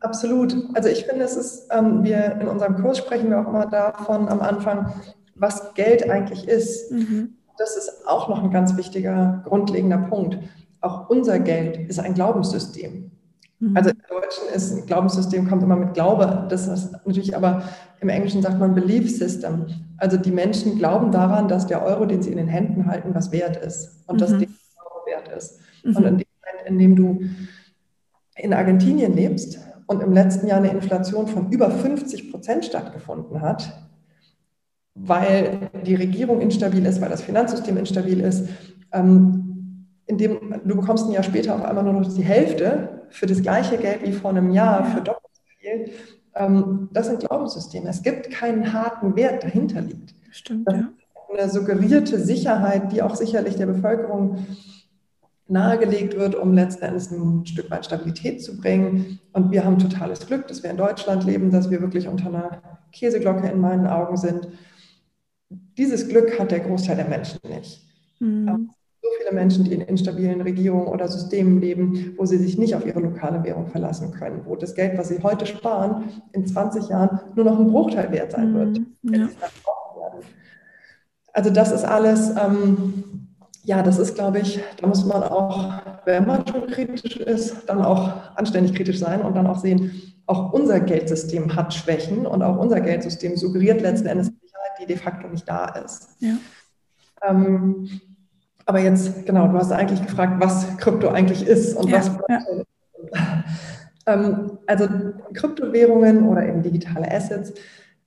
Absolut. 0.00 0.56
Also 0.74 0.88
ich 0.88 1.04
finde, 1.04 1.24
es 1.24 1.36
ist, 1.36 1.68
ähm, 1.70 2.02
wir 2.02 2.38
in 2.40 2.48
unserem 2.48 2.76
Kurs 2.76 2.98
sprechen 2.98 3.30
wir 3.30 3.40
auch 3.40 3.48
immer 3.48 3.66
davon 3.66 4.28
am 4.28 4.40
Anfang, 4.40 4.92
was 5.34 5.74
Geld 5.74 6.08
eigentlich 6.10 6.48
ist. 6.48 6.90
Mhm. 6.90 7.34
Das 7.62 7.76
ist 7.76 8.08
auch 8.08 8.28
noch 8.28 8.42
ein 8.42 8.50
ganz 8.50 8.76
wichtiger, 8.76 9.40
grundlegender 9.44 9.98
Punkt. 9.98 10.36
Auch 10.80 11.08
unser 11.08 11.38
Geld 11.38 11.88
ist 11.88 12.00
ein 12.00 12.12
Glaubenssystem. 12.12 13.12
Mhm. 13.60 13.76
Also 13.76 13.90
im 13.90 13.98
Deutschen 14.08 14.52
ist 14.52 14.72
ein 14.72 14.86
Glaubenssystem, 14.86 15.48
kommt 15.48 15.62
immer 15.62 15.76
mit 15.76 15.94
Glaube. 15.94 16.48
Das 16.50 16.66
ist 16.66 16.90
natürlich 17.06 17.36
aber 17.36 17.62
im 18.00 18.08
Englischen 18.08 18.42
sagt 18.42 18.58
man 18.58 18.74
Belief 18.74 19.16
System. 19.16 19.66
Also 19.98 20.16
die 20.16 20.32
Menschen 20.32 20.76
glauben 20.76 21.12
daran, 21.12 21.46
dass 21.46 21.68
der 21.68 21.84
Euro, 21.84 22.04
den 22.04 22.20
sie 22.20 22.32
in 22.32 22.38
den 22.38 22.48
Händen 22.48 22.86
halten, 22.86 23.14
was 23.14 23.30
wert 23.30 23.56
ist 23.58 24.02
und 24.08 24.16
mhm. 24.16 24.18
dass 24.18 24.30
der 24.30 24.48
Euro 24.84 25.06
wert 25.06 25.28
ist. 25.28 25.60
Mhm. 25.84 25.96
Und 25.96 26.04
in 26.04 26.18
dem 26.18 26.26
Moment, 26.40 26.66
in 26.66 26.78
dem 26.78 26.96
du 26.96 27.20
in 28.34 28.52
Argentinien 28.52 29.14
lebst 29.14 29.60
und 29.86 30.02
im 30.02 30.12
letzten 30.12 30.48
Jahr 30.48 30.58
eine 30.58 30.72
Inflation 30.72 31.28
von 31.28 31.52
über 31.52 31.70
50 31.70 32.32
Prozent 32.32 32.64
stattgefunden 32.64 33.40
hat, 33.40 33.72
weil 34.94 35.70
die 35.86 35.94
Regierung 35.94 36.40
instabil 36.40 36.84
ist, 36.84 37.00
weil 37.00 37.08
das 37.08 37.22
Finanzsystem 37.22 37.76
instabil 37.76 38.20
ist, 38.20 38.48
ähm, 38.92 39.86
indem 40.06 40.60
du 40.64 40.76
bekommst 40.76 41.06
ein 41.06 41.12
Jahr 41.12 41.22
später 41.22 41.54
auf 41.54 41.64
einmal 41.64 41.84
nur 41.84 41.94
noch 41.94 42.14
die 42.14 42.22
Hälfte 42.22 43.06
für 43.10 43.26
das 43.26 43.42
gleiche 43.42 43.78
Geld 43.78 44.02
wie 44.06 44.12
vor 44.12 44.30
einem 44.30 44.50
Jahr, 44.50 44.84
für 44.84 45.00
doppelt 45.00 45.32
so 45.32 45.42
viel. 45.58 45.90
Ähm, 46.34 46.88
das 46.92 47.06
sind 47.06 47.20
Glaubenssysteme. 47.20 47.88
Es 47.88 48.02
gibt 48.02 48.30
keinen 48.30 48.72
harten 48.72 49.16
Wert, 49.16 49.44
dahinter 49.44 49.80
liegt. 49.80 50.14
Stimmt, 50.30 50.70
ja. 50.70 50.88
Eine 51.32 51.48
suggerierte 51.48 52.18
Sicherheit, 52.18 52.92
die 52.92 53.02
auch 53.02 53.14
sicherlich 53.14 53.56
der 53.56 53.66
Bevölkerung 53.66 54.46
nahegelegt 55.48 56.16
wird, 56.16 56.34
um 56.34 56.52
letzten 56.52 56.84
Endes 56.84 57.10
ein 57.10 57.46
Stück 57.46 57.70
weit 57.70 57.84
Stabilität 57.84 58.42
zu 58.42 58.58
bringen. 58.58 59.18
Und 59.32 59.50
wir 59.50 59.64
haben 59.64 59.78
totales 59.78 60.26
Glück, 60.26 60.46
dass 60.48 60.62
wir 60.62 60.70
in 60.70 60.76
Deutschland 60.76 61.24
leben, 61.24 61.50
dass 61.50 61.70
wir 61.70 61.80
wirklich 61.80 62.08
unter 62.08 62.26
einer 62.26 62.62
Käseglocke 62.92 63.48
in 63.48 63.60
meinen 63.60 63.86
Augen 63.86 64.16
sind. 64.16 64.48
Dieses 65.76 66.08
Glück 66.08 66.38
hat 66.38 66.50
der 66.50 66.60
Großteil 66.60 66.96
der 66.96 67.08
Menschen 67.08 67.38
nicht. 67.48 67.86
Mhm. 68.20 68.70
So 69.00 69.08
viele 69.18 69.32
Menschen, 69.34 69.64
die 69.64 69.72
in 69.72 69.80
instabilen 69.80 70.40
Regierungen 70.40 70.86
oder 70.86 71.08
Systemen 71.08 71.60
leben, 71.60 72.14
wo 72.16 72.24
sie 72.24 72.38
sich 72.38 72.56
nicht 72.56 72.76
auf 72.76 72.86
ihre 72.86 73.00
lokale 73.00 73.42
Währung 73.42 73.66
verlassen 73.66 74.12
können, 74.12 74.42
wo 74.44 74.54
das 74.54 74.74
Geld, 74.74 74.96
was 74.96 75.08
sie 75.08 75.20
heute 75.22 75.44
sparen, 75.46 76.04
in 76.32 76.46
20 76.46 76.88
Jahren 76.88 77.20
nur 77.34 77.44
noch 77.44 77.58
ein 77.58 77.66
Bruchteil 77.66 78.12
wert 78.12 78.32
sein 78.32 78.54
wird. 78.54 78.80
Mhm. 79.02 79.14
Ja. 79.14 79.28
Also 81.32 81.50
das 81.50 81.72
ist 81.72 81.84
alles 81.84 82.30
ähm, 82.36 83.22
ja, 83.64 83.82
das 83.82 83.98
ist, 83.98 84.14
glaube 84.14 84.40
ich, 84.40 84.60
da 84.80 84.86
muss 84.86 85.04
man 85.04 85.22
auch, 85.22 85.72
wenn 86.04 86.26
man 86.26 86.46
schon 86.46 86.66
kritisch 86.66 87.16
ist, 87.16 87.68
dann 87.68 87.82
auch 87.82 88.34
anständig 88.34 88.74
kritisch 88.74 88.98
sein 88.98 89.22
und 89.22 89.36
dann 89.36 89.46
auch 89.46 89.60
sehen, 89.60 89.92
auch 90.26 90.52
unser 90.52 90.80
Geldsystem 90.80 91.54
hat 91.54 91.72
Schwächen 91.72 92.26
und 92.26 92.42
auch 92.42 92.58
unser 92.58 92.80
Geldsystem 92.80 93.36
suggeriert 93.36 93.80
letzten 93.80 94.08
Endes 94.08 94.26
Sicherheit, 94.26 94.41
die 94.82 94.86
de 94.86 94.96
facto 94.96 95.28
nicht 95.28 95.48
da 95.48 95.66
ist. 95.66 96.16
Ja. 96.20 96.34
Ähm, 97.22 97.88
aber 98.66 98.80
jetzt, 98.80 99.26
genau, 99.26 99.48
du 99.48 99.54
hast 99.54 99.72
eigentlich 99.72 100.02
gefragt, 100.02 100.34
was 100.38 100.76
Krypto 100.78 101.08
eigentlich 101.08 101.46
ist 101.46 101.76
und 101.76 101.88
ja, 101.88 101.98
was 101.98 102.10
ja. 102.28 103.44
ähm, 104.06 104.58
also 104.66 104.88
Kryptowährungen 105.34 106.28
oder 106.28 106.46
eben 106.46 106.62
digitale 106.62 107.10
Assets 107.10 107.52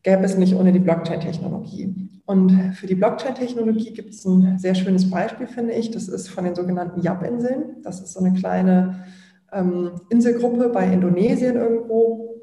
gäbe 0.03 0.23
es 0.23 0.37
nicht 0.37 0.55
ohne 0.55 0.71
die 0.71 0.79
Blockchain-Technologie. 0.79 2.09
Und 2.25 2.73
für 2.75 2.87
die 2.87 2.95
Blockchain-Technologie 2.95 3.91
gibt 3.91 4.13
es 4.13 4.23
ein 4.25 4.57
sehr 4.57 4.75
schönes 4.75 5.09
Beispiel, 5.09 5.47
finde 5.47 5.73
ich. 5.73 5.91
Das 5.91 6.07
ist 6.07 6.29
von 6.29 6.43
den 6.43 6.55
sogenannten 6.55 7.01
Yap-Inseln. 7.01 7.81
Das 7.83 8.01
ist 8.01 8.13
so 8.13 8.19
eine 8.19 8.33
kleine 8.33 9.03
ähm, 9.51 9.91
Inselgruppe 10.09 10.69
bei 10.69 10.91
Indonesien 10.91 11.55
irgendwo. 11.55 12.35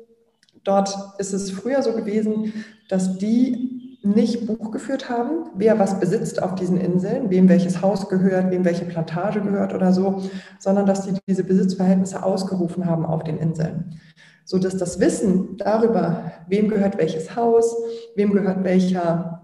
Dort 0.65 0.97
ist 1.19 1.33
es 1.33 1.51
früher 1.51 1.83
so 1.83 1.93
gewesen, 1.93 2.53
dass 2.89 3.19
die 3.19 3.72
nicht 4.03 4.47
Buch 4.47 4.71
geführt 4.71 5.09
haben, 5.09 5.47
wer 5.55 5.79
was 5.79 6.01
besitzt 6.01 6.43
auf 6.43 6.55
diesen 6.55 6.79
Inseln, 6.79 7.31
wem 7.31 7.49
welches 7.49 7.83
Haus 7.83 8.09
gehört, 8.09 8.51
wem 8.51 8.65
welche 8.65 8.85
Plantage 8.85 9.41
gehört 9.41 9.75
oder 9.75 9.93
so, 9.93 10.23
sondern 10.59 10.87
dass 10.87 11.03
die 11.03 11.15
diese 11.29 11.45
Besitzverhältnisse 11.45 12.23
ausgerufen 12.23 12.87
haben 12.87 13.07
auf 13.07 13.23
den 13.23 13.39
Inseln. 13.39 14.01
So 14.45 14.59
dass 14.59 14.77
das 14.77 14.99
Wissen 14.99 15.57
darüber, 15.57 16.33
wem 16.49 16.69
gehört 16.69 16.99
welches 16.99 17.37
Haus, 17.37 17.77
wem 18.17 18.33
gehört 18.33 18.65
welcher 18.65 19.43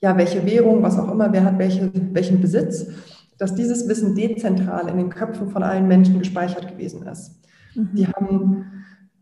ja, 0.00 0.16
welche 0.16 0.44
Währung, 0.46 0.82
was 0.82 0.98
auch 0.98 1.10
immer, 1.10 1.32
wer 1.32 1.44
hat 1.44 1.58
welche, 1.58 1.90
welchen 2.12 2.40
Besitz, 2.40 2.86
dass 3.36 3.54
dieses 3.54 3.88
Wissen 3.88 4.14
dezentral 4.14 4.88
in 4.88 4.96
den 4.96 5.10
Köpfen 5.10 5.50
von 5.50 5.62
allen 5.62 5.88
Menschen 5.88 6.18
gespeichert 6.18 6.68
gewesen 6.68 7.06
ist. 7.06 7.40
Mhm. 7.74 7.90
Die 7.94 8.06
haben 8.06 8.66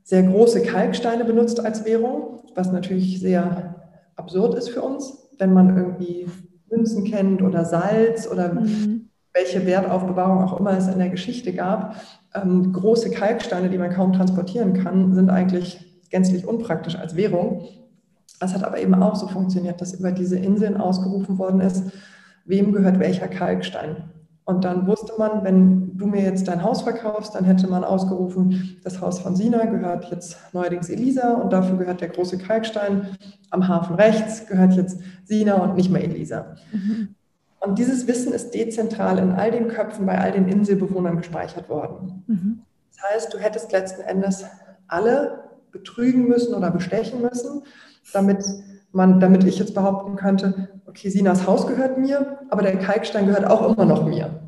sehr 0.02 0.22
große 0.22 0.62
Kalksteine 0.62 1.24
benutzt 1.24 1.64
als 1.64 1.84
Währung, 1.84 2.42
was 2.54 2.72
natürlich 2.72 3.20
sehr 3.20 3.75
absurd 4.16 4.54
ist 4.56 4.70
für 4.70 4.82
uns, 4.82 5.28
wenn 5.38 5.52
man 5.52 5.76
irgendwie 5.76 6.26
Münzen 6.70 7.04
kennt 7.04 7.42
oder 7.42 7.64
Salz 7.64 8.28
oder 8.30 8.52
mhm. 8.52 9.08
welche 9.32 9.64
Wertaufbewahrung 9.66 10.42
auch 10.42 10.58
immer 10.58 10.76
es 10.76 10.88
in 10.88 10.98
der 10.98 11.10
Geschichte 11.10 11.52
gab. 11.52 11.96
Ähm, 12.34 12.72
große 12.72 13.10
Kalksteine, 13.10 13.70
die 13.70 13.78
man 13.78 13.92
kaum 13.92 14.12
transportieren 14.12 14.72
kann, 14.82 15.14
sind 15.14 15.30
eigentlich 15.30 15.78
gänzlich 16.10 16.46
unpraktisch 16.46 16.96
als 16.96 17.16
Währung. 17.16 17.68
Es 18.40 18.54
hat 18.54 18.64
aber 18.64 18.78
eben 18.78 18.94
auch 18.94 19.16
so 19.16 19.28
funktioniert, 19.28 19.80
dass 19.80 19.94
über 19.94 20.12
diese 20.12 20.38
Inseln 20.38 20.76
ausgerufen 20.76 21.38
worden 21.38 21.60
ist, 21.60 21.84
wem 22.44 22.72
gehört 22.72 22.98
welcher 22.98 23.28
Kalkstein. 23.28 24.10
Und 24.46 24.64
dann 24.64 24.86
wusste 24.86 25.12
man, 25.18 25.42
wenn 25.42 25.96
du 25.98 26.06
mir 26.06 26.22
jetzt 26.22 26.46
dein 26.46 26.62
Haus 26.62 26.82
verkaufst, 26.82 27.34
dann 27.34 27.44
hätte 27.44 27.66
man 27.66 27.82
ausgerufen, 27.82 28.78
das 28.84 29.00
Haus 29.00 29.18
von 29.18 29.34
Sina 29.34 29.64
gehört 29.64 30.08
jetzt 30.12 30.38
neuerdings 30.52 30.88
Elisa 30.88 31.34
und 31.34 31.52
dafür 31.52 31.76
gehört 31.76 32.00
der 32.00 32.10
große 32.10 32.38
Kalkstein 32.38 33.08
am 33.50 33.66
Hafen 33.66 33.96
rechts, 33.96 34.46
gehört 34.46 34.74
jetzt 34.74 35.00
Sina 35.24 35.56
und 35.56 35.74
nicht 35.74 35.90
mehr 35.90 36.04
Elisa. 36.04 36.54
Mhm. 36.72 37.16
Und 37.58 37.76
dieses 37.80 38.06
Wissen 38.06 38.32
ist 38.32 38.52
dezentral 38.52 39.18
in 39.18 39.32
all 39.32 39.50
den 39.50 39.66
Köpfen 39.66 40.06
bei 40.06 40.16
all 40.16 40.30
den 40.30 40.46
Inselbewohnern 40.46 41.16
gespeichert 41.16 41.68
worden. 41.68 42.22
Mhm. 42.28 42.60
Das 42.94 43.10
heißt, 43.10 43.34
du 43.34 43.38
hättest 43.38 43.72
letzten 43.72 44.02
Endes 44.02 44.44
alle 44.86 45.40
betrügen 45.72 46.28
müssen 46.28 46.54
oder 46.54 46.70
bestechen 46.70 47.20
müssen, 47.20 47.62
damit 48.12 48.44
man, 48.92 49.18
damit 49.18 49.42
ich 49.42 49.58
jetzt 49.58 49.74
behaupten 49.74 50.14
könnte, 50.14 50.68
okay, 50.96 51.10
Sinas 51.10 51.46
Haus 51.46 51.66
gehört 51.66 51.98
mir, 51.98 52.38
aber 52.48 52.62
der 52.62 52.78
Kalkstein 52.78 53.26
gehört 53.26 53.44
auch 53.44 53.70
immer 53.70 53.84
noch 53.84 54.06
mir. 54.06 54.40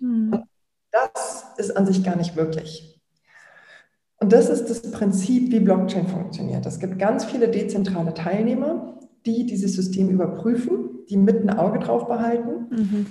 Mhm. 0.00 0.42
das 0.90 1.46
ist 1.56 1.76
an 1.76 1.86
sich 1.86 2.04
gar 2.04 2.16
nicht 2.16 2.36
möglich. 2.36 3.00
Und 4.18 4.32
das 4.32 4.48
ist 4.48 4.68
das 4.68 4.90
Prinzip, 4.90 5.52
wie 5.52 5.60
Blockchain 5.60 6.08
funktioniert. 6.08 6.66
Es 6.66 6.78
gibt 6.78 6.98
ganz 6.98 7.24
viele 7.24 7.48
dezentrale 7.48 8.14
Teilnehmer, 8.14 8.98
die 9.24 9.46
dieses 9.46 9.74
System 9.74 10.08
überprüfen, 10.08 11.04
die 11.08 11.16
mit 11.16 11.42
ein 11.42 11.50
Auge 11.50 11.78
drauf 11.78 12.06
behalten. 12.08 12.66
Mhm. 12.70 13.06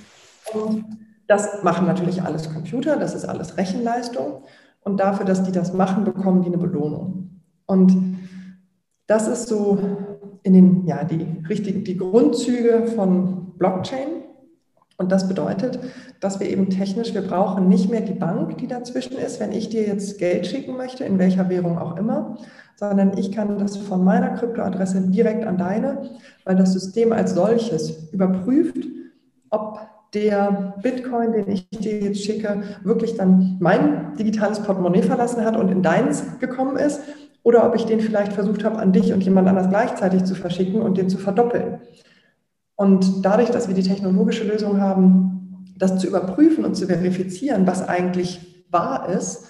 Und 0.53 0.85
das 1.27 1.63
machen 1.63 1.87
natürlich 1.87 2.21
alles 2.23 2.51
Computer, 2.51 2.97
das 2.97 3.15
ist 3.15 3.25
alles 3.25 3.57
Rechenleistung. 3.57 4.43
Und 4.81 4.99
dafür, 4.99 5.25
dass 5.25 5.43
die 5.43 5.51
das 5.51 5.73
machen, 5.73 6.03
bekommen 6.03 6.41
die 6.41 6.47
eine 6.47 6.57
Belohnung. 6.57 7.41
Und 7.65 8.19
das 9.07 9.27
ist 9.27 9.47
so 9.47 9.79
in 10.45 10.53
den, 10.53 10.85
ja, 10.85 11.03
die, 11.03 11.25
richtigen, 11.49 11.83
die 11.83 11.97
Grundzüge 11.97 12.85
von 12.95 13.53
Blockchain. 13.57 14.07
Und 14.97 15.11
das 15.11 15.27
bedeutet, 15.27 15.79
dass 16.19 16.39
wir 16.39 16.47
eben 16.47 16.69
technisch, 16.69 17.15
wir 17.15 17.23
brauchen 17.23 17.67
nicht 17.67 17.89
mehr 17.89 18.01
die 18.01 18.13
Bank, 18.13 18.59
die 18.59 18.67
dazwischen 18.67 19.17
ist, 19.17 19.39
wenn 19.39 19.51
ich 19.51 19.69
dir 19.69 19.87
jetzt 19.87 20.19
Geld 20.19 20.45
schicken 20.45 20.77
möchte, 20.77 21.03
in 21.03 21.17
welcher 21.17 21.49
Währung 21.49 21.79
auch 21.79 21.97
immer, 21.97 22.37
sondern 22.75 23.17
ich 23.17 23.31
kann 23.31 23.57
das 23.57 23.75
von 23.75 24.03
meiner 24.03 24.29
Kryptoadresse 24.35 25.01
direkt 25.09 25.45
an 25.45 25.57
deine, 25.57 26.11
weil 26.45 26.55
das 26.55 26.73
System 26.73 27.11
als 27.11 27.33
solches 27.33 28.13
überprüft, 28.13 28.85
ob 29.49 29.79
der 30.13 30.75
Bitcoin, 30.81 31.33
den 31.33 31.49
ich 31.49 31.67
dir 31.69 32.01
jetzt 32.01 32.23
schicke, 32.23 32.61
wirklich 32.83 33.17
dann 33.17 33.57
mein 33.59 34.13
digitales 34.13 34.59
Portemonnaie 34.59 35.01
verlassen 35.01 35.43
hat 35.43 35.57
und 35.57 35.69
in 35.69 35.81
deins 35.81 36.23
gekommen 36.39 36.77
ist 36.77 37.01
oder 37.45 37.63
ob 37.63 37.75
ich 37.75 37.85
den 37.85 38.01
vielleicht 38.01 38.33
versucht 38.33 38.63
habe, 38.63 38.79
an 38.79 38.91
dich 38.91 39.13
und 39.13 39.23
jemand 39.23 39.47
anders 39.47 39.69
gleichzeitig 39.69 40.25
zu 40.25 40.33
verschicken 40.33 40.81
und 40.81 40.97
den 40.97 41.09
zu 41.09 41.19
verdoppeln. 41.19 41.79
Und 42.75 43.23
dadurch, 43.23 43.51
dass 43.51 43.67
wir 43.67 43.75
die 43.75 43.83
technologische 43.83 44.45
Lösung 44.45 44.81
haben, 44.81 45.63
das 45.77 45.99
zu 45.99 46.07
überprüfen 46.07 46.65
und 46.65 46.73
zu 46.73 46.87
verifizieren, 46.87 47.67
was 47.67 47.87
eigentlich 47.87 48.65
wahr 48.71 49.09
ist, 49.09 49.45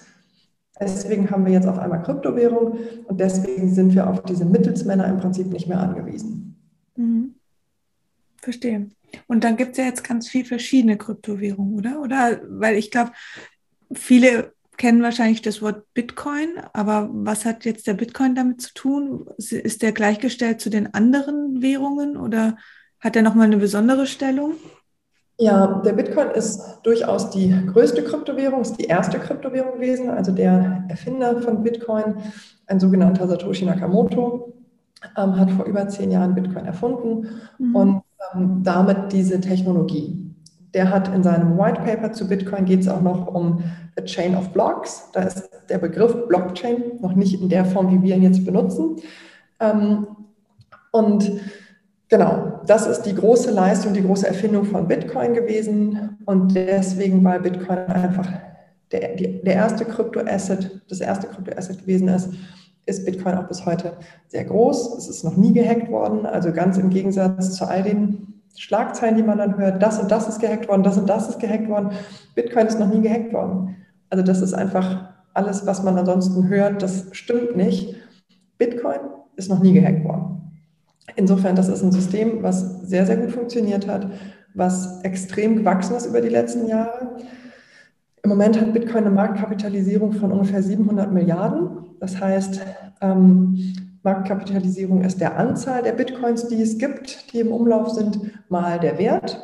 deswegen 0.78 1.30
haben 1.30 1.46
wir 1.46 1.54
jetzt 1.54 1.66
auf 1.66 1.78
einmal 1.78 2.02
Kryptowährung 2.02 2.76
und 3.06 3.18
deswegen 3.18 3.72
sind 3.72 3.94
wir 3.94 4.10
auf 4.10 4.22
diese 4.24 4.44
Mittelsmänner 4.44 5.08
im 5.08 5.16
Prinzip 5.16 5.46
nicht 5.46 5.66
mehr 5.66 5.80
angewiesen. 5.80 6.54
Mhm. 6.96 7.34
Verstehe. 8.42 8.90
Und 9.26 9.42
dann 9.42 9.56
gibt 9.56 9.72
es 9.72 9.78
ja 9.78 9.84
jetzt 9.84 10.04
ganz 10.04 10.28
viele 10.28 10.44
verschiedene 10.44 10.98
Kryptowährungen, 10.98 11.74
oder? 11.74 12.02
Oder 12.02 12.40
weil 12.46 12.76
ich 12.76 12.90
glaube, 12.90 13.12
viele 13.94 14.52
kennen 14.76 15.02
wahrscheinlich 15.02 15.42
das 15.42 15.62
Wort 15.62 15.84
Bitcoin, 15.94 16.48
aber 16.72 17.08
was 17.12 17.44
hat 17.44 17.64
jetzt 17.64 17.86
der 17.86 17.94
Bitcoin 17.94 18.34
damit 18.34 18.60
zu 18.60 18.74
tun? 18.74 19.26
Ist 19.38 19.82
der 19.82 19.92
gleichgestellt 19.92 20.60
zu 20.60 20.70
den 20.70 20.94
anderen 20.94 21.62
Währungen 21.62 22.16
oder 22.16 22.56
hat 23.00 23.16
er 23.16 23.22
nochmal 23.22 23.46
eine 23.46 23.56
besondere 23.58 24.06
Stellung? 24.06 24.54
Ja, 25.38 25.82
der 25.84 25.92
Bitcoin 25.92 26.30
ist 26.30 26.60
durchaus 26.82 27.30
die 27.30 27.54
größte 27.72 28.02
Kryptowährung, 28.02 28.62
ist 28.62 28.76
die 28.76 28.84
erste 28.84 29.18
Kryptowährung 29.18 29.74
gewesen. 29.74 30.08
Also 30.08 30.32
der 30.32 30.84
Erfinder 30.88 31.42
von 31.42 31.62
Bitcoin, 31.62 32.16
ein 32.66 32.80
sogenannter 32.80 33.28
Satoshi 33.28 33.66
Nakamoto, 33.66 34.54
ähm, 35.16 35.38
hat 35.38 35.50
vor 35.50 35.66
über 35.66 35.86
zehn 35.88 36.10
Jahren 36.10 36.34
Bitcoin 36.34 36.64
erfunden 36.64 37.28
mhm. 37.58 37.76
und 37.76 38.02
ähm, 38.34 38.62
damit 38.62 39.12
diese 39.12 39.40
Technologie. 39.40 40.25
Der 40.76 40.90
hat 40.90 41.08
in 41.14 41.22
seinem 41.22 41.56
White 41.56 41.80
Paper 41.80 42.12
zu 42.12 42.28
Bitcoin 42.28 42.66
geht 42.66 42.80
es 42.80 42.88
auch 42.88 43.00
noch 43.00 43.28
um 43.28 43.64
a 43.98 44.02
Chain 44.02 44.36
of 44.36 44.50
Blocks. 44.50 45.08
Da 45.14 45.22
ist 45.22 45.48
der 45.70 45.78
Begriff 45.78 46.28
Blockchain 46.28 47.00
noch 47.00 47.14
nicht 47.14 47.40
in 47.40 47.48
der 47.48 47.64
Form, 47.64 47.90
wie 47.90 48.06
wir 48.06 48.14
ihn 48.14 48.22
jetzt 48.22 48.44
benutzen. 48.44 48.96
Ähm, 49.58 50.06
und 50.92 51.32
genau, 52.10 52.60
das 52.66 52.86
ist 52.86 53.04
die 53.04 53.14
große 53.14 53.52
Leistung, 53.52 53.94
die 53.94 54.02
große 54.02 54.28
Erfindung 54.28 54.66
von 54.66 54.86
Bitcoin 54.86 55.32
gewesen. 55.32 56.18
Und 56.26 56.54
deswegen, 56.54 57.24
weil 57.24 57.40
Bitcoin 57.40 57.78
einfach 57.78 58.28
der, 58.92 59.16
der 59.16 59.54
erste 59.54 59.86
Kryptoasset, 59.86 60.82
das 60.90 61.00
erste 61.00 61.26
Kryptoasset 61.28 61.80
gewesen 61.80 62.08
ist, 62.08 62.28
ist 62.84 63.06
Bitcoin 63.06 63.34
auch 63.36 63.48
bis 63.48 63.64
heute 63.64 63.94
sehr 64.28 64.44
groß. 64.44 64.98
Es 64.98 65.08
ist 65.08 65.24
noch 65.24 65.38
nie 65.38 65.54
gehackt 65.54 65.90
worden. 65.90 66.26
Also 66.26 66.52
ganz 66.52 66.76
im 66.76 66.90
Gegensatz 66.90 67.54
zu 67.56 67.66
all 67.66 67.82
den 67.82 68.35
Schlagzeilen, 68.56 69.16
die 69.16 69.22
man 69.22 69.38
dann 69.38 69.58
hört, 69.58 69.82
das 69.82 69.98
und 69.98 70.10
das 70.10 70.28
ist 70.28 70.40
gehackt 70.40 70.68
worden, 70.68 70.82
das 70.82 70.98
und 70.98 71.08
das 71.08 71.28
ist 71.28 71.40
gehackt 71.40 71.68
worden. 71.68 71.90
Bitcoin 72.34 72.66
ist 72.66 72.78
noch 72.78 72.92
nie 72.92 73.02
gehackt 73.02 73.32
worden. 73.32 73.76
Also 74.10 74.24
das 74.24 74.40
ist 74.40 74.54
einfach 74.54 75.14
alles, 75.34 75.66
was 75.66 75.82
man 75.82 75.98
ansonsten 75.98 76.48
hört, 76.48 76.82
das 76.82 77.08
stimmt 77.12 77.56
nicht. 77.56 77.94
Bitcoin 78.58 79.00
ist 79.36 79.50
noch 79.50 79.60
nie 79.60 79.74
gehackt 79.74 80.04
worden. 80.04 80.36
Insofern, 81.14 81.54
das 81.54 81.68
ist 81.68 81.82
ein 81.82 81.92
System, 81.92 82.42
was 82.42 82.82
sehr, 82.82 83.06
sehr 83.06 83.16
gut 83.16 83.30
funktioniert 83.30 83.86
hat, 83.86 84.08
was 84.54 85.02
extrem 85.02 85.56
gewachsen 85.56 85.96
ist 85.96 86.06
über 86.06 86.20
die 86.20 86.28
letzten 86.28 86.66
Jahre. 86.66 87.16
Im 88.22 88.30
Moment 88.30 88.60
hat 88.60 88.72
Bitcoin 88.72 89.04
eine 89.04 89.14
Marktkapitalisierung 89.14 90.12
von 90.12 90.32
ungefähr 90.32 90.62
700 90.62 91.12
Milliarden. 91.12 91.86
Das 92.00 92.20
heißt, 92.20 92.60
ähm, 93.00 93.56
Marktkapitalisierung 94.06 95.02
ist 95.02 95.20
der 95.20 95.36
Anzahl 95.36 95.82
der 95.82 95.92
Bitcoins, 95.92 96.46
die 96.46 96.62
es 96.62 96.78
gibt, 96.78 97.32
die 97.32 97.40
im 97.40 97.52
Umlauf 97.52 97.90
sind, 97.90 98.18
mal 98.48 98.78
der 98.78 98.98
Wert. 98.98 99.38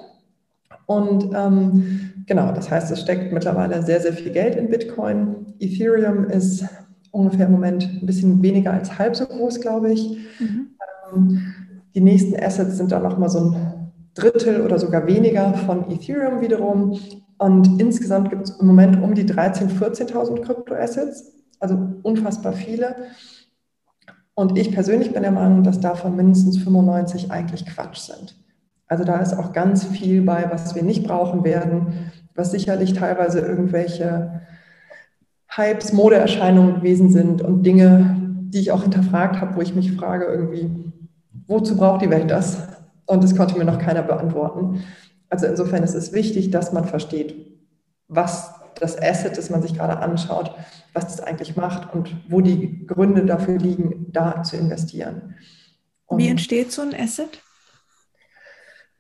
Und 0.87 1.33
ähm, 1.35 2.13
genau, 2.27 2.53
das 2.53 2.71
heißt, 2.71 2.93
es 2.93 3.01
steckt 3.01 3.33
mittlerweile 3.33 3.83
sehr, 3.83 4.01
sehr 4.01 4.13
viel 4.13 4.31
Geld 4.31 4.55
in 4.55 4.71
Bitcoin. 4.71 5.55
Ethereum 5.59 6.27
ist 6.27 6.65
ungefähr 7.11 7.47
im 7.47 7.53
Moment 7.53 7.89
ein 8.01 8.07
bisschen 8.07 8.41
weniger 8.41 8.73
als 8.73 8.99
halb 8.99 9.17
so 9.17 9.27
groß, 9.27 9.61
glaube 9.61 9.93
ich. 9.93 10.17
Mhm. 10.39 10.69
Ähm, 11.13 11.55
die 11.95 12.01
nächsten 12.01 12.41
Assets 12.41 12.77
sind 12.77 12.93
dann 12.93 13.03
nochmal 13.03 13.31
so 13.31 13.51
ein 13.51 13.91
Drittel 14.15 14.61
oder 14.61 14.79
sogar 14.79 15.09
weniger 15.09 15.55
von 15.55 15.91
Ethereum 15.91 16.41
wiederum. 16.41 16.99
Und 17.39 17.81
insgesamt 17.81 18.31
gibt 18.31 18.45
es 18.45 18.61
im 18.61 18.69
Moment 18.69 19.03
um 19.03 19.13
die 19.15 19.25
13.000, 19.25 19.77
14.000 19.77 20.41
Kryptoassets, 20.43 21.33
also 21.59 21.77
unfassbar 22.03 22.53
viele. 22.53 22.95
Und 24.35 24.59
ich 24.59 24.73
persönlich 24.73 25.13
bin 25.13 25.23
der 25.23 25.33
Meinung, 25.33 25.63
dass 25.63 25.81
davon 25.81 26.17
mindestens 26.17 26.59
95 26.59 27.31
eigentlich 27.31 27.67
Quatsch 27.67 27.99
sind. 27.99 28.37
Also 28.87 29.05
da 29.05 29.19
ist 29.19 29.35
auch 29.35 29.53
ganz 29.53 29.85
viel 29.85 30.23
bei, 30.23 30.51
was 30.51 30.75
wir 30.75 30.83
nicht 30.83 31.07
brauchen 31.07 31.45
werden, 31.45 32.11
was 32.35 32.51
sicherlich 32.51 32.95
teilweise 32.95 33.41
irgendwelche 33.41 34.43
Hypes, 35.49 35.93
Modeerscheinungen 35.93 36.77
gewesen 36.77 37.11
sind 37.11 37.43
und 37.43 37.63
Dinge, 37.63 38.17
die 38.49 38.59
ich 38.59 38.73
auch 38.73 38.83
hinterfragt 38.83 39.41
habe, 39.41 39.57
wo 39.57 39.61
ich 39.61 39.75
mich 39.75 39.93
frage 39.93 40.25
irgendwie, 40.25 40.93
wozu 41.47 41.77
braucht 41.77 42.03
die 42.03 42.11
Welt 42.11 42.31
das? 42.31 42.69
Und 43.07 43.23
das 43.23 43.37
konnte 43.37 43.59
mir 43.59 43.65
noch 43.65 43.79
keiner 43.79 44.03
beantworten. 44.03 44.83
Also 45.29 45.47
insofern 45.47 45.83
ist 45.83 45.95
es 45.95 46.13
wichtig, 46.13 46.51
dass 46.51 46.73
man 46.73 46.85
versteht, 46.85 47.35
was 48.09 48.62
das 48.81 49.01
Asset, 49.01 49.37
das 49.37 49.51
man 49.51 49.63
sich 49.63 49.75
gerade 49.75 49.99
anschaut, 49.99 50.55
was 50.93 51.05
das 51.07 51.21
eigentlich 51.21 51.57
macht 51.57 51.95
und 51.95 52.15
wo 52.29 52.41
die 52.41 52.87
Gründe 52.87 53.25
dafür 53.25 53.59
liegen, 53.59 54.07
da 54.13 54.43
zu 54.43 54.57
investieren. 54.57 55.35
Und 56.07 56.19
Wie 56.19 56.29
entsteht 56.29 56.73
so 56.73 56.83
ein 56.83 56.95
Asset? 56.95 57.41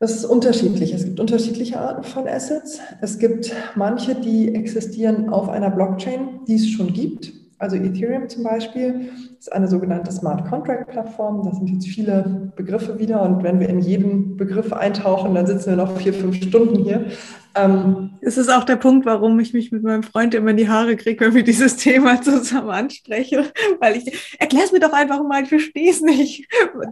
Das 0.02 0.16
ist 0.16 0.24
unterschiedlich. 0.24 0.92
Es 0.92 1.04
gibt 1.04 1.20
unterschiedliche 1.20 1.78
Arten 1.78 2.02
von 2.02 2.26
Assets. 2.26 2.80
Es 3.00 3.20
gibt 3.20 3.54
manche, 3.76 4.16
die 4.16 4.52
existieren 4.52 5.28
auf 5.28 5.48
einer 5.48 5.70
Blockchain, 5.70 6.40
die 6.48 6.56
es 6.56 6.68
schon 6.70 6.92
gibt. 6.92 7.32
Also 7.60 7.76
Ethereum 7.76 8.28
zum 8.28 8.42
Beispiel 8.42 9.10
ist 9.38 9.52
eine 9.52 9.68
sogenannte 9.68 10.10
Smart 10.10 10.48
Contract 10.50 10.88
Plattform. 10.88 11.44
Das 11.44 11.58
sind 11.58 11.68
jetzt 11.68 11.86
viele 11.86 12.50
Begriffe 12.56 12.98
wieder. 12.98 13.22
Und 13.22 13.44
wenn 13.44 13.60
wir 13.60 13.68
in 13.68 13.78
jeden 13.78 14.36
Begriff 14.36 14.72
eintauchen, 14.72 15.36
dann 15.36 15.46
sitzen 15.46 15.70
wir 15.70 15.76
noch 15.76 15.96
vier, 15.96 16.12
fünf 16.12 16.34
Stunden 16.42 16.82
hier. 16.82 17.06
Ähm, 17.54 18.18
es 18.20 18.38
ist 18.38 18.48
auch 18.48 18.64
der 18.64 18.76
Punkt, 18.76 19.04
warum 19.06 19.38
ich 19.40 19.52
mich 19.52 19.72
mit 19.72 19.82
meinem 19.82 20.02
Freund 20.02 20.34
immer 20.34 20.50
in 20.50 20.56
die 20.56 20.68
Haare 20.68 20.96
kriege, 20.96 21.24
wenn 21.24 21.34
wir 21.34 21.44
dieses 21.44 21.76
Thema 21.82 22.20
zusammen 22.20 22.70
ansprechen. 22.70 23.46
Weil 23.80 23.96
ich, 23.96 24.36
erklär 24.38 24.64
es 24.64 24.72
mir 24.72 24.80
doch 24.80 24.92
einfach 24.92 25.22
mal, 25.22 25.42
ich 25.42 25.48
verstehe 25.48 25.90
es 25.90 26.00
nicht. 26.00 26.48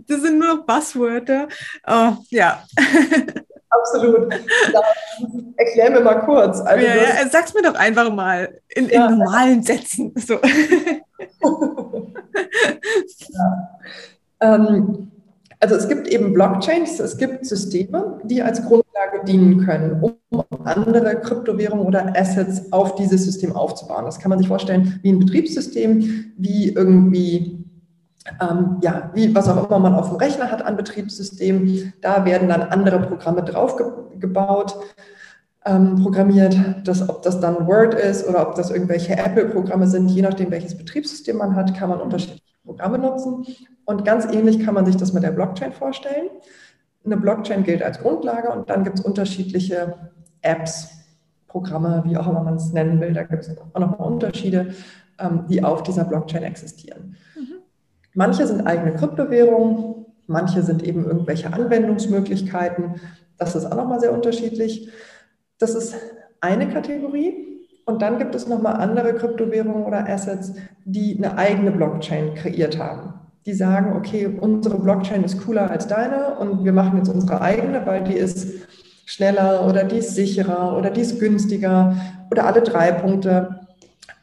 Das 0.07 0.21
sind 0.21 0.39
nur 0.39 0.65
Buzzwörter. 0.67 1.49
Oh, 1.87 2.13
ja. 2.31 2.63
Absolut. 3.71 4.35
Erklär 5.57 5.91
mir 5.91 6.01
mal 6.01 6.23
kurz. 6.25 6.61
Also 6.61 6.85
ja, 6.85 6.97
ja, 6.97 7.29
sag's 7.31 7.55
mir 7.55 7.63
doch 7.63 7.75
einfach 7.75 8.13
mal 8.13 8.61
in, 8.69 8.89
ja. 8.89 9.07
in 9.07 9.19
normalen 9.19 9.63
Sätzen. 9.63 10.13
So. 10.17 10.41
ja. 13.29 13.79
ähm, 14.41 15.13
also 15.61 15.75
es 15.75 15.89
gibt 15.89 16.09
eben 16.09 16.33
Blockchains, 16.33 16.99
es 17.01 17.17
gibt 17.17 17.45
Systeme, 17.45 18.19
die 18.25 18.43
als 18.43 18.63
Grundlage 18.63 19.25
dienen 19.27 19.65
können, 19.65 20.03
um 20.03 20.45
andere 20.65 21.21
Kryptowährungen 21.21 21.87
oder 21.87 22.17
Assets 22.17 22.73
auf 22.73 22.95
dieses 22.95 23.25
System 23.25 23.55
aufzubauen. 23.55 24.07
Das 24.07 24.19
kann 24.19 24.31
man 24.31 24.39
sich 24.39 24.49
vorstellen 24.49 24.99
wie 25.03 25.13
ein 25.13 25.19
Betriebssystem, 25.19 26.33
wie 26.37 26.71
irgendwie 26.71 27.61
ähm, 28.41 28.79
ja, 28.83 29.11
wie, 29.15 29.35
was 29.35 29.49
auch 29.49 29.69
immer 29.69 29.79
man 29.79 29.95
auf 29.95 30.09
dem 30.09 30.17
Rechner 30.17 30.51
hat 30.51 30.63
an 30.63 30.77
Betriebssystemen. 30.77 31.93
Da 32.01 32.25
werden 32.25 32.49
dann 32.49 32.63
andere 32.63 33.01
Programme 33.01 33.43
draufgebaut, 33.43 34.77
ähm, 35.65 35.97
programmiert, 36.03 36.57
dass, 36.85 37.07
ob 37.09 37.23
das 37.23 37.41
dann 37.41 37.67
Word 37.67 37.95
ist 37.95 38.27
oder 38.29 38.49
ob 38.49 38.55
das 38.55 38.71
irgendwelche 38.71 39.17
Apple-Programme 39.17 39.87
sind, 39.87 40.11
je 40.11 40.23
nachdem, 40.23 40.51
welches 40.51 40.77
Betriebssystem 40.77 41.37
man 41.37 41.57
hat, 41.57 41.75
kann 41.77 41.91
man 41.91 42.01
unterschiedliche 42.01 42.43
Programme 42.65 42.99
nutzen. 42.99 43.47
Und 43.91 44.05
ganz 44.05 44.25
ähnlich 44.25 44.65
kann 44.65 44.75
man 44.75 44.87
sich 44.87 44.97
das 44.97 45.13
mit 45.13 45.25
der 45.25 45.33
Blockchain 45.33 45.73
vorstellen. 45.73 46.29
Eine 47.05 47.17
Blockchain 47.17 47.65
gilt 47.65 47.83
als 47.83 47.99
Grundlage 47.99 48.49
und 48.53 48.71
dann 48.71 48.85
gibt 48.85 49.01
es 49.01 49.05
unterschiedliche 49.05 50.13
Apps, 50.43 50.91
Programme, 51.49 52.05
wie 52.07 52.17
auch 52.17 52.29
immer 52.29 52.45
man 52.45 52.55
es 52.55 52.73
nennen 52.73 53.01
will. 53.01 53.13
Da 53.15 53.25
gibt 53.25 53.43
es 53.43 53.59
auch 53.59 53.81
nochmal 53.81 54.07
Unterschiede, 54.07 54.75
ähm, 55.19 55.45
die 55.49 55.65
auf 55.65 55.83
dieser 55.83 56.05
Blockchain 56.05 56.45
existieren. 56.45 57.17
Mhm. 57.35 57.63
Manche 58.15 58.47
sind 58.47 58.65
eigene 58.65 58.95
Kryptowährungen, 58.95 60.07
manche 60.29 60.63
sind 60.63 60.85
eben 60.85 61.05
irgendwelche 61.05 61.53
Anwendungsmöglichkeiten. 61.53 63.01
Das 63.39 63.57
ist 63.57 63.65
auch 63.65 63.77
nochmal 63.77 63.99
sehr 63.99 64.13
unterschiedlich. 64.13 64.89
Das 65.59 65.75
ist 65.75 65.97
eine 66.41 66.69
Kategorie. 66.69 67.67
Und 67.87 68.03
dann 68.03 68.19
gibt 68.19 68.37
es 68.37 68.47
nochmal 68.47 68.75
andere 68.75 69.15
Kryptowährungen 69.15 69.85
oder 69.85 70.09
Assets, 70.09 70.53
die 70.85 71.17
eine 71.17 71.37
eigene 71.37 71.73
Blockchain 71.73 72.37
kreiert 72.37 72.79
haben. 72.79 73.20
Die 73.47 73.55
sagen, 73.55 73.97
okay, 73.97 74.27
unsere 74.27 74.79
Blockchain 74.79 75.25
ist 75.25 75.45
cooler 75.45 75.71
als 75.71 75.87
deine 75.87 76.37
und 76.39 76.65
wir 76.65 76.73
machen 76.73 76.99
jetzt 76.99 77.09
unsere 77.09 77.41
eigene, 77.41 77.87
weil 77.87 78.05
die 78.05 78.15
ist 78.15 78.47
schneller 79.07 79.67
oder 79.67 79.85
die 79.85 79.97
ist 79.97 80.15
sicherer 80.15 80.77
oder 80.77 80.91
die 80.91 81.01
ist 81.01 81.19
günstiger 81.19 81.97
oder 82.31 82.47
alle 82.47 82.63
drei 82.63 82.93
Punkte. 82.93 83.67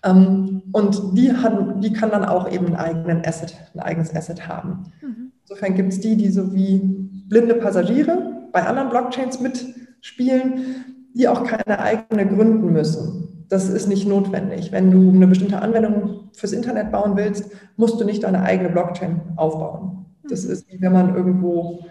Ähm, 0.03 0.61
und 0.71 1.17
die, 1.17 1.33
haben, 1.35 1.81
die 1.81 1.93
kann 1.93 2.11
dann 2.11 2.25
auch 2.25 2.51
eben 2.51 2.67
einen 2.67 2.75
eigenen 2.75 3.25
Asset, 3.25 3.55
ein 3.73 3.79
eigenes 3.79 4.15
Asset 4.15 4.47
haben. 4.47 4.91
Mhm. 5.01 5.31
Insofern 5.41 5.75
gibt 5.75 5.93
es 5.93 5.99
die, 5.99 6.15
die 6.15 6.29
so 6.29 6.53
wie 6.53 6.79
blinde 7.27 7.55
Passagiere 7.55 8.47
bei 8.51 8.63
anderen 8.63 8.89
Blockchains 8.89 9.39
mitspielen, 9.39 10.85
die 11.13 11.27
auch 11.27 11.43
keine 11.43 11.79
eigene 11.79 12.27
gründen 12.27 12.71
müssen. 12.71 13.26
Das 13.49 13.69
ist 13.69 13.87
nicht 13.87 14.07
notwendig. 14.07 14.71
Wenn 14.71 14.91
du 14.91 15.09
eine 15.09 15.27
bestimmte 15.27 15.61
Anwendung 15.61 16.29
fürs 16.33 16.51
Internet 16.51 16.91
bauen 16.91 17.15
willst, 17.15 17.51
musst 17.77 17.99
du 17.99 18.05
nicht 18.05 18.23
deine 18.23 18.41
eigene 18.41 18.69
Blockchain 18.69 19.21
aufbauen. 19.35 20.05
Das 20.29 20.45
mhm. 20.45 20.51
ist 20.51 20.71
wie 20.71 20.81
wenn 20.81 20.91
man 20.93 21.15
irgendwo, 21.15 21.85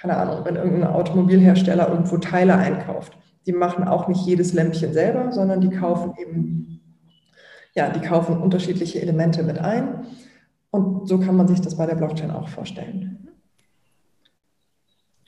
keine 0.00 0.16
Ahnung, 0.16 0.44
wenn 0.44 0.56
irgendein 0.56 0.90
Automobilhersteller 0.90 1.88
irgendwo 1.88 2.16
Teile 2.18 2.56
einkauft. 2.56 3.16
Die 3.46 3.52
machen 3.52 3.84
auch 3.84 4.08
nicht 4.08 4.24
jedes 4.24 4.52
Lämpchen 4.52 4.92
selber, 4.92 5.32
sondern 5.32 5.60
die 5.60 5.70
kaufen 5.70 6.14
eben 6.18 6.72
ja, 7.74 7.90
die 7.90 8.06
kaufen 8.06 8.36
unterschiedliche 8.36 9.00
Elemente 9.00 9.42
mit 9.42 9.58
ein. 9.58 10.06
Und 10.70 11.08
so 11.08 11.18
kann 11.18 11.36
man 11.36 11.48
sich 11.48 11.60
das 11.60 11.76
bei 11.76 11.86
der 11.86 11.94
Blockchain 11.94 12.30
auch 12.30 12.48
vorstellen. 12.48 13.28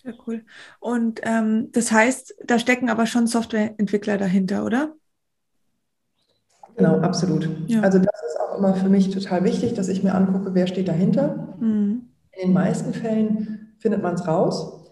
Sehr 0.03 0.15
cool. 0.27 0.45
Und 0.81 1.21
ähm, 1.23 1.71
das 1.73 1.91
heißt, 1.91 2.35
da 2.45 2.59
stecken 2.59 2.91
aber 2.91 3.07
schon 3.07 3.27
Softwareentwickler 3.27 4.19
dahinter, 4.19 4.65
oder? 4.65 4.95
Genau, 6.77 6.99
absolut. 6.99 7.49
Ja. 7.67 7.81
Also 7.81 7.99
das 7.99 8.23
ist 8.29 8.41
auch 8.41 8.59
immer 8.59 8.75
für 8.75 8.89
mich 8.89 9.11
total 9.11 9.45
wichtig, 9.45 9.75
dass 9.75 9.89
ich 9.89 10.03
mir 10.03 10.15
angucke, 10.15 10.55
wer 10.55 10.67
steht 10.67 10.89
dahinter. 10.89 11.55
Mhm. 11.61 12.03
In 12.33 12.49
den 12.49 12.53
meisten 12.53 12.93
Fällen 12.93 13.75
findet 13.79 14.03
man 14.03 14.15
es 14.15 14.27
raus. 14.27 14.91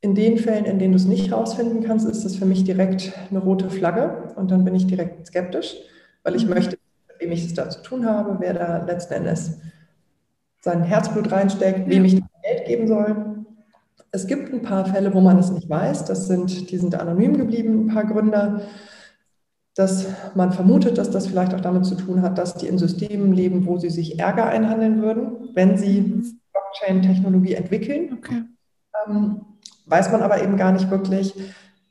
In 0.00 0.14
den 0.14 0.38
Fällen, 0.38 0.64
in 0.64 0.78
denen 0.78 0.92
du 0.92 0.96
es 0.96 1.06
nicht 1.06 1.32
rausfinden 1.32 1.82
kannst, 1.82 2.08
ist 2.08 2.24
das 2.24 2.36
für 2.36 2.46
mich 2.46 2.62
direkt 2.62 3.12
eine 3.30 3.40
rote 3.40 3.68
Flagge 3.68 4.32
und 4.36 4.50
dann 4.50 4.64
bin 4.64 4.74
ich 4.76 4.86
direkt 4.86 5.26
skeptisch 5.26 5.76
weil 6.28 6.36
ich 6.36 6.44
mhm. 6.44 6.54
möchte, 6.54 6.76
mit 7.08 7.20
wem 7.20 7.32
ich 7.32 7.46
es 7.46 7.54
da 7.54 7.70
zu 7.70 7.82
tun 7.82 8.06
habe, 8.06 8.36
wer 8.40 8.54
da 8.54 8.84
letzten 8.84 9.14
Endes 9.14 9.58
sein 10.60 10.82
Herzblut 10.82 11.32
reinsteckt, 11.32 11.88
wem 11.88 12.04
ich 12.04 12.20
Geld 12.42 12.66
geben 12.66 12.86
soll. 12.86 13.44
Es 14.10 14.26
gibt 14.26 14.52
ein 14.52 14.62
paar 14.62 14.84
Fälle, 14.84 15.14
wo 15.14 15.20
man 15.20 15.38
es 15.38 15.50
nicht 15.50 15.70
weiß. 15.70 16.04
Das 16.04 16.26
sind, 16.26 16.70
die 16.70 16.76
sind 16.76 16.94
anonym 16.94 17.38
geblieben, 17.38 17.86
ein 17.86 17.94
paar 17.94 18.04
Gründer, 18.04 18.62
dass 19.78 20.06
man 20.34 20.52
vermutet, 20.52 20.98
dass 20.98 21.10
das 21.10 21.28
vielleicht 21.28 21.54
auch 21.54 21.60
damit 21.60 21.86
zu 21.86 21.94
tun 21.94 22.22
hat, 22.22 22.36
dass 22.36 22.56
die 22.56 22.66
in 22.66 22.78
Systemen 22.78 23.32
leben, 23.32 23.66
wo 23.66 23.78
sie 23.78 23.90
sich 23.90 24.18
Ärger 24.18 24.46
einhandeln 24.46 25.00
würden, 25.02 25.50
wenn 25.54 25.76
sie. 25.76 26.22
Blockchain-Technologie 26.68 27.54
entwickeln. 27.54 28.18
Okay. 28.18 28.42
Ähm, 29.06 29.40
weiß 29.86 30.12
man 30.12 30.22
aber 30.22 30.42
eben 30.42 30.56
gar 30.56 30.72
nicht 30.72 30.90
wirklich. 30.90 31.34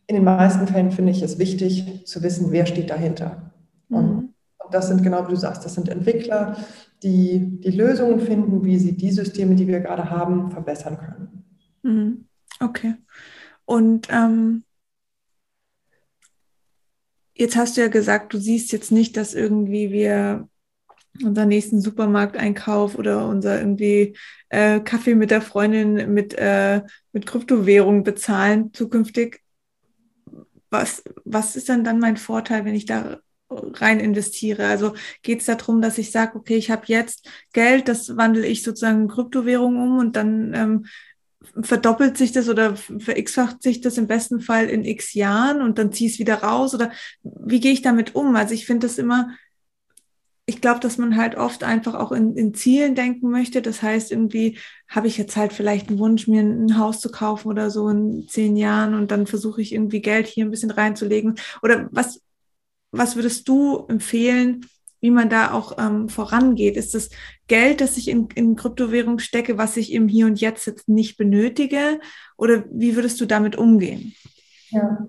In 0.08 0.15
den 0.15 0.23
meisten 0.23 0.67
Fällen 0.67 0.91
finde 0.91 1.12
ich 1.12 1.21
es 1.21 1.39
wichtig 1.39 2.06
zu 2.06 2.23
wissen, 2.23 2.52
wer 2.52 2.65
steht 2.65 2.89
dahinter. 2.89 3.52
Und, 3.89 4.06
mhm. 4.06 4.17
und 4.63 4.73
das 4.73 4.88
sind 4.88 5.04
genau 5.04 5.26
wie 5.28 5.32
du 5.32 5.38
sagst, 5.38 5.65
das 5.65 5.76
sind 5.76 5.89
Entwickler, 5.89 6.58
die 7.04 7.60
die 7.62 7.71
Lösungen 7.71 8.19
finden, 8.19 8.63
wie 8.63 8.80
sie 8.80 8.95
die 8.95 9.12
Systeme, 9.12 9.56
die 9.56 9.67
wir 9.67 9.82
gerade 9.82 10.10
haben, 10.10 10.52
verbessern 10.52 10.97
können. 10.97 11.43
Mhm. 11.84 12.26
Okay. 12.60 12.95
Und 13.65 14.08
ähm, 14.10 14.63
jetzt 17.38 17.56
hast 17.56 17.78
du 17.78 17.82
ja 17.82 17.88
gesagt, 17.88 18.34
du 18.34 18.38
siehst 18.38 18.71
jetzt 18.71 18.91
nicht, 18.91 19.17
dass 19.17 19.34
irgendwie 19.34 19.91
wir 19.91 20.47
unseren 21.23 21.47
nächsten 21.47 21.82
Supermarkteinkauf 21.82 22.95
oder 22.95 23.28
unser 23.28 23.60
irgendwie 23.60 24.15
äh, 24.50 24.80
Kaffee 24.80 25.15
mit 25.15 25.32
der 25.32 25.41
Freundin 25.41 26.13
mit, 26.13 26.34
äh, 26.36 26.82
mit 27.12 27.26
Kryptowährung 27.26 28.04
bezahlen 28.04 28.73
zukünftig. 28.73 29.41
Was, 30.69 31.04
was 31.23 31.56
ist 31.56 31.69
dann 31.69 31.84
dann 31.84 32.00
mein 32.00 32.17
Vorteil, 32.17 32.65
wenn 32.65 32.76
ich 32.76 32.86
da 32.86 33.19
rein 33.50 34.00
investiere. 34.00 34.67
Also 34.67 34.93
geht 35.21 35.39
es 35.39 35.45
darum, 35.45 35.82
dass 35.82 35.97
ich 35.97 36.12
sage, 36.12 36.38
okay, 36.38 36.58
ich 36.58 36.69
habe 36.69 36.84
jetzt 36.88 37.30
Geld, 37.54 37.88
das 37.88 38.17
wandle 38.17 38.45
ich 38.45 38.63
sozusagen 38.63 39.04
in 39.04 39.08
Kryptowährung 39.08 39.78
um 39.78 40.00
und 40.00 40.15
dann 40.15 40.54
ähm, 40.54 40.86
verdoppelt 41.62 42.17
sich 42.17 42.32
das 42.32 42.50
oder 42.50 42.76
verx-facht 42.76 43.62
sich 43.62 43.82
das 43.82 43.97
im 43.97 44.08
besten 44.08 44.41
Fall 44.41 44.65
in 44.65 44.84
x 44.86 45.13
Jahren 45.13 45.62
und 45.62 45.78
dann 45.78 45.91
ziehe 45.91 46.08
ich 46.08 46.15
es 46.15 46.19
wieder 46.19 46.41
raus 46.43 46.73
oder 46.73 46.91
wie 47.23 47.60
gehe 47.60 47.71
ich 47.71 47.82
damit 47.82 48.15
um? 48.15 48.36
Also 48.36 48.54
ich 48.54 48.65
finde 48.65 48.88
das 48.88 48.97
immer, 48.97 49.30
ich 50.45 50.62
glaube, 50.62 50.80
dass 50.80 50.97
man 50.97 51.17
halt 51.17 51.36
oft 51.36 51.63
einfach 51.63 51.93
auch 51.93 52.12
in, 52.12 52.36
in 52.36 52.54
Zielen 52.54 52.95
denken 52.95 53.30
möchte. 53.30 53.62
Das 53.62 53.82
heißt, 53.82 54.12
irgendwie 54.12 54.58
habe 54.88 55.08
ich 55.08 55.17
jetzt 55.17 55.36
halt 55.36 55.54
vielleicht 55.54 55.89
einen 55.89 56.00
Wunsch, 56.00 56.28
mir 56.28 56.41
ein 56.41 56.78
Haus 56.78 57.02
zu 57.02 57.12
kaufen 57.12 57.50
oder 57.50 57.69
so 57.69 57.89
in 57.89 58.28
zehn 58.28 58.56
Jahren 58.56 58.93
und 58.93 59.12
dann 59.12 59.28
versuche 59.28 59.62
ich 59.62 59.73
irgendwie 59.73 60.02
Geld 60.02 60.26
hier 60.26 60.45
ein 60.45 60.52
bisschen 60.52 60.71
reinzulegen. 60.71 61.36
Oder 61.62 61.89
was, 61.91 62.21
was 62.91 63.15
würdest 63.15 63.47
du 63.47 63.86
empfehlen, 63.88 64.65
wie 64.99 65.12
man 65.12 65.29
da 65.29 65.51
auch 65.51 65.77
ähm, 65.77 66.10
vorangeht? 66.10 66.77
Ist 66.77 66.93
das 66.93 67.10
Geld, 67.47 67.81
das 67.81 67.97
ich 67.97 68.07
in, 68.10 68.27
in 68.36 68.55
Kryptowährung 68.55 69.19
stecke, 69.19 69.57
was 69.57 69.77
ich 69.77 69.93
im 69.93 70.07
Hier 70.07 70.25
und 70.25 70.39
Jetzt 70.39 70.65
jetzt 70.65 70.89
nicht 70.89 71.17
benötige? 71.17 71.99
Oder 72.38 72.63
wie 72.71 72.95
würdest 72.95 73.19
du 73.21 73.25
damit 73.25 73.55
umgehen? 73.55 74.13
Ja, 74.69 75.07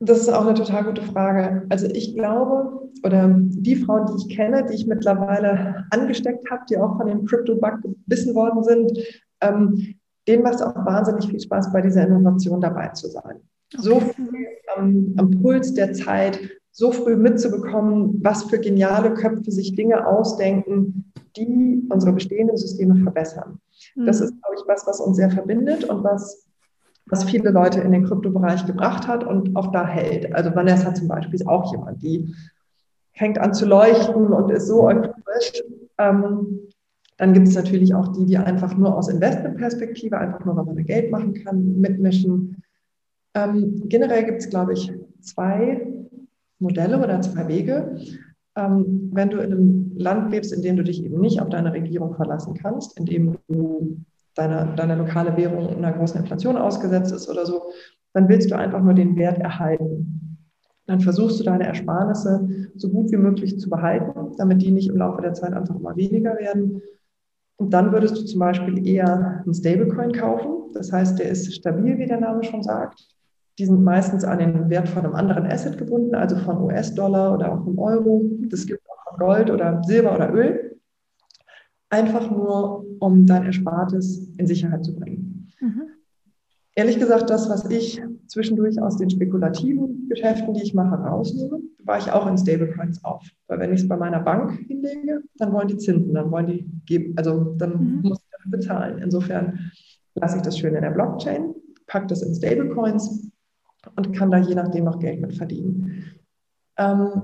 das 0.00 0.20
ist 0.20 0.28
auch 0.28 0.46
eine 0.46 0.54
total 0.54 0.84
gute 0.84 1.02
Frage. 1.02 1.66
Also 1.68 1.86
ich 1.86 2.14
glaube, 2.14 2.88
oder 3.04 3.34
die 3.36 3.76
Frauen, 3.76 4.06
die 4.06 4.22
ich 4.22 4.36
kenne, 4.36 4.64
die 4.64 4.74
ich 4.74 4.86
mittlerweile 4.86 5.86
angesteckt 5.90 6.48
habe, 6.50 6.62
die 6.70 6.76
auch 6.76 6.96
von 6.96 7.06
dem 7.06 7.24
Crypto-Bug 7.24 7.82
gebissen 7.82 8.34
worden 8.34 8.62
sind, 8.62 8.92
ähm, 9.40 9.98
denen 10.28 10.42
macht 10.42 10.56
es 10.56 10.62
auch 10.62 10.74
wahnsinnig 10.74 11.28
viel 11.28 11.40
Spaß, 11.40 11.72
bei 11.72 11.82
dieser 11.82 12.06
Innovation 12.06 12.60
dabei 12.60 12.88
zu 12.88 13.08
sein. 13.08 13.40
Okay. 13.74 13.82
So 13.82 14.00
früh 14.00 14.46
am, 14.76 15.14
am 15.16 15.30
Puls 15.42 15.74
der 15.74 15.92
Zeit, 15.92 16.38
so 16.78 16.92
früh 16.92 17.16
mitzubekommen, 17.16 18.20
was 18.22 18.44
für 18.44 18.60
geniale 18.60 19.12
Köpfe 19.12 19.50
sich 19.50 19.74
Dinge 19.74 20.06
ausdenken, 20.06 21.12
die 21.36 21.84
unsere 21.90 22.12
bestehenden 22.12 22.56
Systeme 22.56 22.94
verbessern. 22.94 23.58
Mhm. 23.96 24.06
Das 24.06 24.20
ist, 24.20 24.30
glaube 24.40 24.54
ich, 24.56 24.62
was, 24.68 24.86
was 24.86 25.00
uns 25.00 25.16
sehr 25.16 25.28
verbindet 25.28 25.82
und 25.86 26.04
was, 26.04 26.46
was 27.06 27.24
viele 27.24 27.50
Leute 27.50 27.80
in 27.80 27.90
den 27.90 28.04
Kryptobereich 28.04 28.64
gebracht 28.64 29.08
hat 29.08 29.24
und 29.24 29.56
auch 29.56 29.72
da 29.72 29.84
hält. 29.84 30.32
Also 30.36 30.54
Vanessa 30.54 30.94
zum 30.94 31.08
Beispiel 31.08 31.34
ist 31.34 31.48
auch 31.48 31.72
jemand, 31.72 32.00
die 32.00 32.32
fängt 33.12 33.40
an 33.40 33.54
zu 33.54 33.66
leuchten 33.66 34.32
und 34.32 34.52
ist 34.52 34.68
so 34.68 34.84
euphorisch. 34.84 35.64
Ähm, 35.98 36.60
dann 37.16 37.32
gibt 37.32 37.48
es 37.48 37.56
natürlich 37.56 37.92
auch 37.92 38.12
die, 38.12 38.24
die 38.24 38.38
einfach 38.38 38.76
nur 38.76 38.96
aus 38.96 39.08
Investmentperspektive, 39.08 40.16
einfach 40.16 40.44
nur, 40.44 40.56
weil 40.56 40.64
man 40.64 40.84
Geld 40.84 41.10
machen 41.10 41.34
kann, 41.34 41.80
mitmischen. 41.80 42.62
Ähm, 43.34 43.82
generell 43.86 44.24
gibt 44.26 44.42
es, 44.42 44.48
glaube 44.48 44.74
ich, 44.74 44.92
zwei 45.20 45.97
Modelle 46.58 46.98
oder 47.02 47.20
zwei 47.20 47.48
Wege. 47.48 47.96
Ähm, 48.56 49.10
wenn 49.12 49.30
du 49.30 49.38
in 49.38 49.52
einem 49.52 49.92
Land 49.96 50.32
lebst, 50.32 50.52
in 50.52 50.62
dem 50.62 50.76
du 50.76 50.82
dich 50.82 51.04
eben 51.04 51.20
nicht 51.20 51.40
auf 51.40 51.48
deine 51.48 51.72
Regierung 51.72 52.14
verlassen 52.14 52.54
kannst, 52.54 52.98
in 52.98 53.06
dem 53.06 53.38
du 53.48 53.98
deine, 54.34 54.74
deine 54.76 54.96
lokale 54.96 55.36
Währung 55.36 55.68
einer 55.68 55.92
großen 55.92 56.20
Inflation 56.20 56.56
ausgesetzt 56.56 57.12
ist 57.12 57.28
oder 57.28 57.46
so, 57.46 57.62
dann 58.14 58.28
willst 58.28 58.50
du 58.50 58.56
einfach 58.56 58.82
nur 58.82 58.94
den 58.94 59.16
Wert 59.16 59.38
erhalten. 59.38 60.18
Dann 60.86 61.00
versuchst 61.00 61.38
du 61.38 61.44
deine 61.44 61.66
Ersparnisse 61.66 62.70
so 62.74 62.88
gut 62.88 63.12
wie 63.12 63.16
möglich 63.16 63.58
zu 63.58 63.68
behalten, 63.68 64.32
damit 64.38 64.62
die 64.62 64.70
nicht 64.70 64.88
im 64.88 64.96
Laufe 64.96 65.20
der 65.20 65.34
Zeit 65.34 65.52
einfach 65.52 65.76
immer 65.76 65.94
weniger 65.96 66.38
werden. 66.38 66.80
Und 67.56 67.74
dann 67.74 67.92
würdest 67.92 68.16
du 68.16 68.24
zum 68.24 68.40
Beispiel 68.40 68.86
eher 68.86 69.42
einen 69.44 69.54
Stablecoin 69.54 70.12
kaufen. 70.12 70.72
Das 70.72 70.90
heißt, 70.92 71.18
der 71.18 71.28
ist 71.28 71.54
stabil, 71.54 71.98
wie 71.98 72.06
der 72.06 72.20
Name 72.20 72.42
schon 72.42 72.62
sagt. 72.62 73.06
Die 73.58 73.66
sind 73.66 73.82
meistens 73.82 74.24
an 74.24 74.38
den 74.38 74.70
Wert 74.70 74.88
von 74.88 75.04
einem 75.04 75.16
anderen 75.16 75.44
Asset 75.46 75.76
gebunden, 75.76 76.14
also 76.14 76.36
von 76.36 76.62
US-Dollar 76.62 77.34
oder 77.34 77.52
auch 77.52 77.64
vom 77.64 77.76
Euro. 77.78 78.24
Das 78.48 78.66
gibt 78.66 78.80
auch 78.88 79.10
von 79.10 79.18
Gold 79.18 79.50
oder 79.50 79.82
Silber 79.82 80.14
oder 80.14 80.32
Öl. 80.32 80.76
Einfach 81.90 82.30
nur, 82.30 82.86
um 83.00 83.26
dein 83.26 83.46
Erspartes 83.46 84.28
in 84.36 84.46
Sicherheit 84.46 84.84
zu 84.84 84.94
bringen. 84.94 85.48
Mhm. 85.60 85.82
Ehrlich 86.76 87.00
gesagt, 87.00 87.30
das, 87.30 87.50
was 87.50 87.68
ich 87.68 88.00
zwischendurch 88.28 88.80
aus 88.80 88.96
den 88.96 89.10
spekulativen 89.10 90.08
Geschäften, 90.08 90.54
die 90.54 90.62
ich 90.62 90.74
mache, 90.74 90.94
rausnehme, 90.94 91.58
war 91.82 91.98
ich 91.98 92.12
auch 92.12 92.28
in 92.28 92.38
Stablecoins 92.38 93.02
auf. 93.02 93.26
Weil 93.48 93.58
wenn 93.58 93.72
ich 93.72 93.80
es 93.80 93.88
bei 93.88 93.96
meiner 93.96 94.20
Bank 94.20 94.52
hinlege, 94.68 95.22
dann 95.38 95.52
wollen 95.52 95.66
die 95.66 95.78
Zinsen, 95.78 96.14
dann 96.14 96.30
wollen 96.30 96.46
die 96.46 96.70
geben, 96.86 97.14
also 97.16 97.56
dann 97.58 97.96
mhm. 97.96 98.00
muss 98.02 98.20
ich 98.20 98.30
dafür 98.30 98.50
bezahlen. 98.52 98.98
Insofern 98.98 99.72
lasse 100.14 100.36
ich 100.36 100.42
das 100.42 100.56
schön 100.56 100.76
in 100.76 100.82
der 100.82 100.90
Blockchain, 100.90 101.52
packe 101.88 102.06
das 102.06 102.22
in 102.22 102.32
Stablecoins 102.32 103.28
und 103.96 104.12
kann 104.12 104.30
da 104.30 104.38
je 104.38 104.54
nachdem 104.54 104.84
noch 104.84 104.98
Geld 104.98 105.20
mit 105.20 105.34
verdienen. 105.34 106.04
Ähm, 106.76 107.22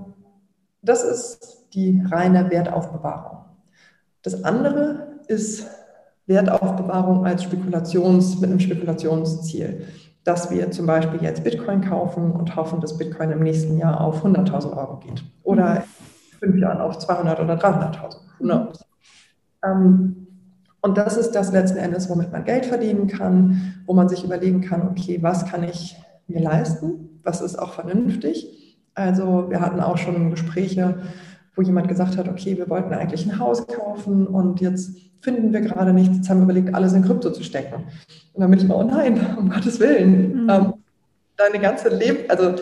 das 0.83 1.03
ist 1.03 1.69
die 1.75 2.03
reine 2.11 2.51
Wertaufbewahrung. 2.51 3.45
Das 4.23 4.45
andere 4.45 5.21
ist 5.29 5.67
Wertaufbewahrung 6.27 7.27
als 7.27 7.43
Spekulations, 7.43 8.41
mit 8.41 8.51
einem 8.51 8.61
Spekulationsziel, 8.61 9.87
dass 10.25 10.51
wir 10.51 10.71
zum 10.71 10.87
Beispiel 10.87 11.23
jetzt 11.23 11.45
Bitcoin 11.45 11.83
kaufen 11.83 12.33
und 12.33 12.57
hoffen, 12.57 12.81
dass 12.81 12.97
Bitcoin 12.97 13.31
im 13.31 13.41
nächsten 13.41 13.77
Jahr 13.77 14.01
auf 14.01 14.25
100.000 14.25 14.77
Euro 14.77 14.99
geht 14.99 15.23
oder 15.43 15.77
in 15.77 15.83
fünf 16.39 16.57
Jahren 16.57 16.81
auf 16.81 16.99
200 16.99 17.41
oder 17.41 17.55
300.000. 17.55 18.17
Ähm, 19.65 20.27
und 20.81 20.99
das 20.99 21.17
ist 21.17 21.33
das 21.33 21.53
letzten 21.53 21.79
Endes, 21.79 22.11
womit 22.11 22.31
man 22.33 22.45
Geld 22.45 22.67
verdienen 22.67 23.07
kann, 23.07 23.83
wo 23.87 23.95
man 23.95 24.09
sich 24.09 24.25
überlegen 24.25 24.61
kann, 24.61 24.89
okay, 24.89 25.19
was 25.23 25.47
kann 25.47 25.63
ich 25.63 25.97
mir 26.27 26.41
leisten, 26.41 27.21
was 27.23 27.41
ist 27.41 27.57
auch 27.57 27.73
vernünftig. 27.73 28.79
Also 28.95 29.51
wir 29.51 29.61
hatten 29.61 29.81
auch 29.81 29.99
schon 29.99 30.31
Gespräche, 30.31 31.03
wo 31.55 31.63
jemand 31.63 31.89
gesagt 31.89 32.17
hat, 32.17 32.29
okay, 32.29 32.57
wir 32.57 32.69
wollten 32.69 32.93
eigentlich 32.93 33.27
ein 33.27 33.39
Haus 33.39 33.67
kaufen 33.67 34.27
und 34.27 34.61
jetzt 34.61 34.97
finden 35.21 35.53
wir 35.53 35.61
gerade 35.61 35.93
nichts, 35.93 36.17
jetzt 36.17 36.31
haben 36.31 36.39
wir 36.39 36.45
überlegt, 36.45 36.75
alles 36.75 36.93
in 36.93 37.03
Krypto 37.03 37.31
zu 37.31 37.43
stecken. 37.43 37.85
Und 38.33 38.41
dann 38.41 38.51
bin 38.51 38.61
ich 38.61 38.67
mal, 38.67 38.75
oh 38.75 38.85
nein, 38.85 39.19
um 39.39 39.51
Gottes 39.51 39.81
Willen, 39.81 40.45
mhm. 40.45 40.51
ähm, 40.51 40.75
deine 41.37 41.59
ganze 41.61 41.89
Leben, 41.89 42.29
also 42.29 42.57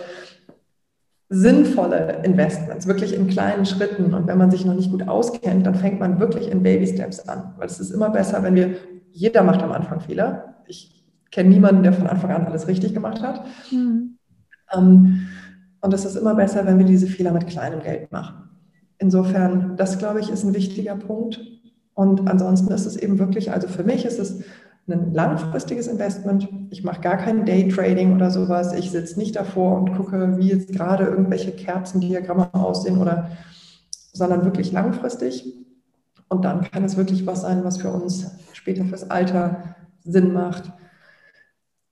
sinnvolle 1.28 2.20
Investments, 2.24 2.86
wirklich 2.86 3.14
in 3.14 3.26
kleinen 3.26 3.64
Schritten. 3.64 4.14
Und 4.14 4.26
wenn 4.26 4.38
man 4.38 4.50
sich 4.50 4.64
noch 4.64 4.74
nicht 4.74 4.90
gut 4.90 5.08
auskennt, 5.08 5.66
dann 5.66 5.74
fängt 5.74 5.98
man 5.98 6.20
wirklich 6.20 6.50
in 6.50 6.62
Baby 6.62 6.86
Steps 6.86 7.26
an. 7.26 7.54
Weil 7.56 7.66
es 7.66 7.80
ist 7.80 7.90
immer 7.90 8.10
besser, 8.10 8.42
wenn 8.42 8.54
wir, 8.54 8.76
jeder 9.10 9.42
macht 9.42 9.62
am 9.62 9.72
Anfang 9.72 10.00
Fehler. 10.00 10.56
Ich 10.66 11.01
kenne 11.32 11.48
niemanden, 11.48 11.82
der 11.82 11.94
von 11.94 12.06
Anfang 12.06 12.30
an 12.30 12.46
alles 12.46 12.68
richtig 12.68 12.94
gemacht 12.94 13.22
hat. 13.22 13.44
Mhm. 13.72 14.18
Ähm, 14.72 15.28
und 15.80 15.92
es 15.92 16.04
ist 16.04 16.14
immer 16.14 16.34
besser, 16.34 16.64
wenn 16.66 16.78
wir 16.78 16.86
diese 16.86 17.08
Fehler 17.08 17.32
mit 17.32 17.48
kleinem 17.48 17.80
Geld 17.80 18.12
machen. 18.12 18.50
Insofern, 18.98 19.76
das 19.76 19.98
glaube 19.98 20.20
ich, 20.20 20.30
ist 20.30 20.44
ein 20.44 20.54
wichtiger 20.54 20.94
Punkt. 20.94 21.40
Und 21.94 22.30
ansonsten 22.30 22.72
ist 22.72 22.86
es 22.86 22.96
eben 22.96 23.18
wirklich, 23.18 23.50
also 23.50 23.66
für 23.66 23.82
mich 23.82 24.04
ist 24.04 24.20
es 24.20 24.44
ein 24.88 25.12
langfristiges 25.12 25.88
Investment. 25.88 26.48
Ich 26.70 26.84
mache 26.84 27.00
gar 27.00 27.16
kein 27.16 27.44
Daytrading 27.44 28.14
oder 28.14 28.30
sowas. 28.30 28.72
Ich 28.74 28.90
sitze 28.90 29.18
nicht 29.18 29.34
davor 29.34 29.76
und 29.78 29.94
gucke, 29.96 30.36
wie 30.38 30.48
jetzt 30.48 30.72
gerade 30.72 31.04
irgendwelche 31.04 31.50
Kerzendiagramme 31.50 32.54
aussehen 32.54 32.98
oder, 32.98 33.30
sondern 34.12 34.44
wirklich 34.44 34.70
langfristig. 34.70 35.52
Und 36.28 36.44
dann 36.44 36.62
kann 36.62 36.84
es 36.84 36.96
wirklich 36.96 37.26
was 37.26 37.42
sein, 37.42 37.64
was 37.64 37.78
für 37.78 37.90
uns 37.90 38.30
später 38.52 38.84
fürs 38.84 39.10
Alter 39.10 39.74
Sinn 40.04 40.32
macht 40.32 40.72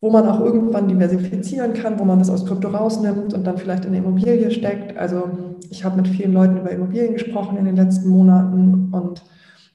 wo 0.00 0.10
man 0.10 0.26
auch 0.26 0.40
irgendwann 0.40 0.88
diversifizieren 0.88 1.74
kann, 1.74 1.98
wo 1.98 2.04
man 2.04 2.18
das 2.18 2.30
aus 2.30 2.46
Krypto 2.46 2.68
rausnimmt 2.68 3.34
und 3.34 3.46
dann 3.46 3.58
vielleicht 3.58 3.84
in 3.84 3.90
eine 3.90 3.98
Immobilie 3.98 4.50
steckt. 4.50 4.96
Also 4.96 5.30
ich 5.68 5.84
habe 5.84 5.96
mit 5.96 6.08
vielen 6.08 6.32
Leuten 6.32 6.56
über 6.56 6.70
Immobilien 6.70 7.12
gesprochen 7.12 7.58
in 7.58 7.66
den 7.66 7.76
letzten 7.76 8.08
Monaten 8.08 8.88
und 8.92 9.22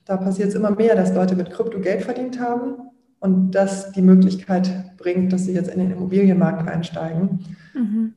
da 0.05 0.17
passiert 0.17 0.49
es 0.49 0.55
immer 0.55 0.71
mehr, 0.71 0.95
dass 0.95 1.13
Leute 1.13 1.35
mit 1.35 1.51
Krypto 1.51 1.79
Geld 1.79 2.03
verdient 2.03 2.39
haben 2.39 2.75
und 3.19 3.51
das 3.51 3.91
die 3.91 4.01
Möglichkeit 4.01 4.97
bringt, 4.97 5.31
dass 5.31 5.45
sie 5.45 5.53
jetzt 5.53 5.69
in 5.69 5.79
den 5.79 5.91
Immobilienmarkt 5.91 6.67
einsteigen. 6.67 7.39
Mhm. 7.73 8.13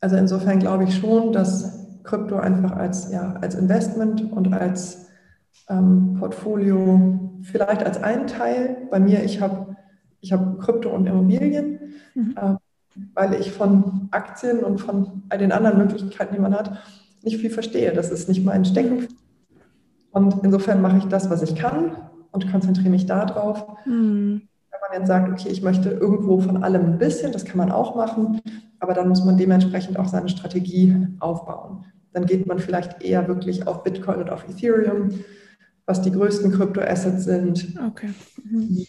Also 0.00 0.16
insofern 0.16 0.58
glaube 0.58 0.84
ich 0.84 0.96
schon, 0.96 1.32
dass 1.32 2.02
Krypto 2.04 2.36
einfach 2.36 2.72
als, 2.72 3.12
ja, 3.12 3.34
als 3.40 3.54
Investment 3.54 4.32
und 4.32 4.52
als 4.52 5.08
ähm, 5.68 6.16
Portfolio 6.18 7.20
vielleicht 7.42 7.84
als 7.84 8.02
ein 8.02 8.26
Teil. 8.26 8.88
Bei 8.90 9.00
mir, 9.00 9.24
ich 9.24 9.40
habe 9.40 9.67
ich 10.20 10.32
habe 10.32 10.58
Krypto 10.58 10.90
und 10.90 11.06
Immobilien, 11.06 11.78
mhm. 12.14 12.34
äh, 12.36 12.54
weil 13.14 13.34
ich 13.34 13.52
von 13.52 14.08
Aktien 14.10 14.60
und 14.60 14.78
von 14.78 15.22
all 15.28 15.38
den 15.38 15.52
anderen 15.52 15.78
Möglichkeiten, 15.78 16.34
die 16.34 16.40
man 16.40 16.54
hat, 16.54 16.78
nicht 17.22 17.38
viel 17.38 17.50
verstehe. 17.50 17.92
Das 17.92 18.10
ist 18.10 18.28
nicht 18.28 18.44
mein 18.44 18.64
Stecken. 18.64 19.08
Und 20.10 20.42
insofern 20.42 20.80
mache 20.80 20.98
ich 20.98 21.04
das, 21.04 21.30
was 21.30 21.42
ich 21.42 21.54
kann 21.54 21.96
und 22.32 22.50
konzentriere 22.50 22.90
mich 22.90 23.06
darauf. 23.06 23.66
Mhm. 23.84 24.42
Wenn 24.70 24.80
man 24.90 25.00
jetzt 25.00 25.08
sagt, 25.08 25.30
okay, 25.30 25.48
ich 25.50 25.62
möchte 25.62 25.90
irgendwo 25.90 26.40
von 26.40 26.62
allem 26.62 26.84
ein 26.84 26.98
bisschen, 26.98 27.32
das 27.32 27.44
kann 27.44 27.58
man 27.58 27.70
auch 27.70 27.94
machen, 27.94 28.40
aber 28.80 28.94
dann 28.94 29.08
muss 29.08 29.24
man 29.24 29.36
dementsprechend 29.36 29.98
auch 29.98 30.08
seine 30.08 30.28
Strategie 30.28 30.94
aufbauen. 31.20 31.84
Dann 32.12 32.26
geht 32.26 32.46
man 32.46 32.58
vielleicht 32.58 33.02
eher 33.02 33.28
wirklich 33.28 33.66
auf 33.66 33.82
Bitcoin 33.82 34.20
und 34.20 34.30
auf 34.30 34.48
Ethereum, 34.48 35.10
was 35.86 36.00
die 36.02 36.12
größten 36.12 36.52
Kryptoassets 36.52 37.24
sind. 37.24 37.76
Okay. 37.86 38.10
Mhm 38.42 38.86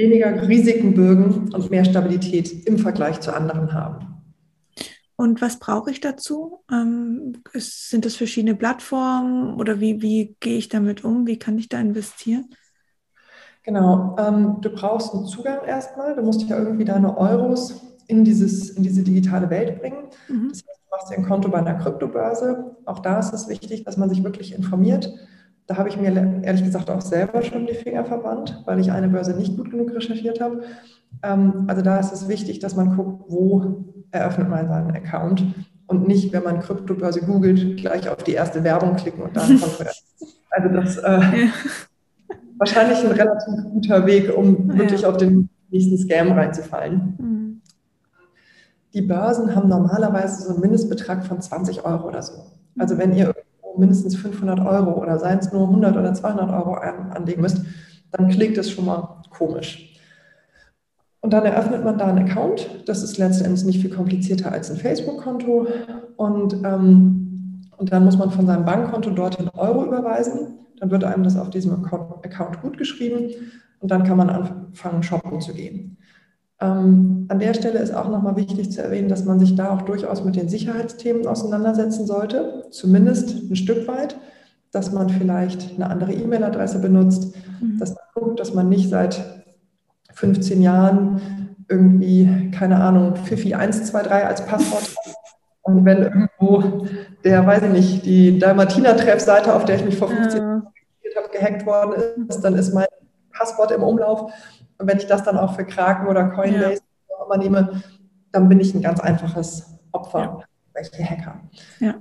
weniger 0.00 0.48
Risiken 0.48 0.94
bürgen 0.94 1.52
und 1.52 1.70
mehr 1.70 1.84
Stabilität 1.84 2.66
im 2.66 2.78
Vergleich 2.78 3.20
zu 3.20 3.34
anderen 3.34 3.72
haben. 3.72 4.06
Und 5.16 5.42
was 5.42 5.58
brauche 5.58 5.90
ich 5.90 6.00
dazu? 6.00 6.64
Ähm, 6.72 7.42
ist, 7.52 7.90
sind 7.90 8.06
das 8.06 8.16
verschiedene 8.16 8.54
Plattformen 8.54 9.54
oder 9.60 9.78
wie, 9.78 10.00
wie 10.00 10.34
gehe 10.40 10.56
ich 10.56 10.70
damit 10.70 11.04
um? 11.04 11.26
Wie 11.26 11.38
kann 11.38 11.58
ich 11.58 11.68
da 11.68 11.78
investieren? 11.78 12.48
Genau, 13.62 14.16
ähm, 14.18 14.56
du 14.62 14.70
brauchst 14.70 15.12
einen 15.12 15.26
Zugang 15.26 15.62
erstmal. 15.66 16.16
Du 16.16 16.22
musst 16.22 16.48
ja 16.48 16.58
irgendwie 16.58 16.86
deine 16.86 17.18
Euros 17.18 17.82
in, 18.06 18.24
dieses, 18.24 18.70
in 18.70 18.82
diese 18.82 19.02
digitale 19.02 19.50
Welt 19.50 19.80
bringen. 19.80 20.08
Mhm. 20.28 20.48
Das 20.48 20.58
heißt, 20.58 20.80
du 20.84 20.96
machst 20.96 21.10
dir 21.10 21.16
ein 21.16 21.26
Konto 21.26 21.50
bei 21.50 21.58
einer 21.58 21.74
Kryptobörse. 21.74 22.76
Auch 22.86 23.00
da 23.00 23.18
ist 23.18 23.34
es 23.34 23.46
wichtig, 23.46 23.84
dass 23.84 23.98
man 23.98 24.08
sich 24.08 24.24
wirklich 24.24 24.54
informiert 24.54 25.12
da 25.70 25.76
habe 25.76 25.88
ich 25.88 25.96
mir 25.96 26.12
ehrlich 26.42 26.64
gesagt 26.64 26.90
auch 26.90 27.00
selber 27.00 27.42
schon 27.42 27.64
die 27.64 27.74
Finger 27.74 28.04
verbannt, 28.04 28.60
weil 28.66 28.80
ich 28.80 28.90
eine 28.90 29.06
Börse 29.06 29.34
nicht 29.34 29.56
gut 29.56 29.70
genug 29.70 29.94
recherchiert 29.94 30.40
habe. 30.40 30.62
Ähm, 31.22 31.66
also 31.68 31.80
da 31.80 32.00
ist 32.00 32.12
es 32.12 32.26
wichtig, 32.26 32.58
dass 32.58 32.74
man 32.74 32.96
guckt, 32.96 33.26
wo 33.28 33.84
eröffnet 34.10 34.48
man 34.48 34.66
seinen 34.66 34.90
Account 34.90 35.44
und 35.86 36.08
nicht, 36.08 36.32
wenn 36.32 36.42
man 36.42 36.58
Kryptobörse 36.58 37.20
googelt, 37.20 37.76
gleich 37.76 38.08
auf 38.08 38.24
die 38.24 38.32
erste 38.32 38.64
Werbung 38.64 38.96
klicken 38.96 39.22
und 39.22 39.36
dann 39.36 39.60
Konferenz. 39.60 40.02
Also 40.52 40.68
das 40.70 40.96
äh, 40.96 41.10
ja. 41.12 41.48
wahrscheinlich 42.58 42.98
ein 43.04 43.12
relativ 43.12 43.54
guter 43.70 44.04
Weg, 44.04 44.36
um 44.36 44.76
wirklich 44.76 45.02
ja. 45.02 45.08
auf 45.08 45.18
den 45.18 45.48
nächsten 45.70 45.96
Scam 45.96 46.32
reinzufallen. 46.32 47.14
Mhm. 47.16 47.60
Die 48.92 49.02
Börsen 49.02 49.54
haben 49.54 49.68
normalerweise 49.68 50.42
so 50.42 50.50
einen 50.50 50.60
Mindestbetrag 50.60 51.24
von 51.24 51.40
20 51.40 51.84
Euro 51.84 52.08
oder 52.08 52.22
so. 52.22 52.32
Also 52.76 52.98
wenn 52.98 53.14
ihr 53.14 53.32
mindestens 53.78 54.16
500 54.16 54.60
Euro 54.60 55.00
oder 55.00 55.18
seien 55.18 55.38
es 55.38 55.52
nur 55.52 55.68
100 55.68 55.96
oder 55.96 56.14
200 56.14 56.50
Euro 56.50 56.74
an, 56.74 57.12
anlegen 57.12 57.42
müsst, 57.42 57.64
dann 58.10 58.28
klingt 58.28 58.58
es 58.58 58.70
schon 58.70 58.86
mal 58.86 59.22
komisch. 59.30 59.90
Und 61.20 61.32
dann 61.32 61.44
eröffnet 61.44 61.84
man 61.84 61.98
da 61.98 62.06
einen 62.06 62.28
Account. 62.28 62.68
Das 62.86 63.02
ist 63.02 63.18
letztendlich 63.18 63.64
nicht 63.64 63.80
viel 63.80 63.94
komplizierter 63.94 64.52
als 64.52 64.70
ein 64.70 64.78
Facebook-Konto. 64.78 65.66
Und, 66.16 66.54
ähm, 66.64 67.60
und 67.76 67.92
dann 67.92 68.04
muss 68.04 68.16
man 68.16 68.30
von 68.30 68.46
seinem 68.46 68.64
Bankkonto 68.64 69.10
dorthin 69.10 69.50
Euro 69.50 69.84
überweisen. 69.84 70.58
Dann 70.78 70.90
wird 70.90 71.04
einem 71.04 71.22
das 71.22 71.36
auf 71.36 71.50
diesem 71.50 71.84
Account 71.84 72.62
gut 72.62 72.78
geschrieben 72.78 73.30
und 73.80 73.90
dann 73.90 74.04
kann 74.04 74.16
man 74.16 74.30
anfangen, 74.30 75.02
shoppen 75.02 75.40
zu 75.40 75.52
gehen. 75.52 75.98
Ähm, 76.60 77.26
an 77.28 77.38
der 77.38 77.54
Stelle 77.54 77.78
ist 77.78 77.94
auch 77.94 78.08
nochmal 78.08 78.36
wichtig 78.36 78.70
zu 78.70 78.82
erwähnen, 78.82 79.08
dass 79.08 79.24
man 79.24 79.40
sich 79.40 79.54
da 79.54 79.70
auch 79.70 79.82
durchaus 79.82 80.24
mit 80.24 80.36
den 80.36 80.48
Sicherheitsthemen 80.48 81.26
auseinandersetzen 81.26 82.06
sollte, 82.06 82.66
zumindest 82.70 83.50
ein 83.50 83.56
Stück 83.56 83.88
weit, 83.88 84.16
dass 84.70 84.92
man 84.92 85.08
vielleicht 85.08 85.74
eine 85.74 85.88
andere 85.88 86.12
E-Mail-Adresse 86.12 86.80
benutzt, 86.80 87.34
mhm. 87.60 87.78
dass 87.78 87.94
man 87.94 88.04
guckt, 88.14 88.40
dass 88.40 88.52
man 88.52 88.68
nicht 88.68 88.90
seit 88.90 89.42
15 90.12 90.60
Jahren 90.60 91.20
irgendwie, 91.68 92.50
keine 92.50 92.76
Ahnung, 92.76 93.16
Fifi 93.16 93.54
123 93.54 94.12
als 94.12 94.44
Passwort 94.44 94.82
hat. 95.04 95.14
Und 95.62 95.84
wenn 95.84 96.02
irgendwo 96.02 96.86
der, 97.24 97.46
weiß 97.46 97.62
ich 97.64 97.70
nicht, 97.70 98.06
die 98.06 98.38
Dalmatiner-Treff-Seite, 98.38 99.54
auf 99.54 99.64
der 99.64 99.76
ich 99.76 99.84
mich 99.84 99.96
vor 99.96 100.08
15 100.08 100.40
Jahren 100.40 100.66
ja. 101.02 101.22
habe, 101.22 101.32
gehackt 101.32 101.64
worden 101.64 102.26
ist, 102.28 102.40
dann 102.40 102.54
ist 102.54 102.74
mein 102.74 102.86
Passwort 103.32 103.70
im 103.70 103.82
Umlauf 103.82 104.32
und 104.80 104.86
wenn 104.86 104.98
ich 104.98 105.06
das 105.06 105.22
dann 105.22 105.36
auch 105.36 105.54
für 105.54 105.64
Kraken 105.64 106.08
oder 106.08 106.28
Coinbase 106.28 106.80
ja. 107.08 107.24
immer 107.24 107.36
nehme, 107.36 107.82
dann 108.32 108.48
bin 108.48 108.60
ich 108.60 108.74
ein 108.74 108.82
ganz 108.82 108.98
einfaches 109.00 109.74
Opfer, 109.92 110.18
ja. 110.18 110.38
welche 110.72 111.04
Hacker. 111.04 111.40
Ja. 111.80 111.96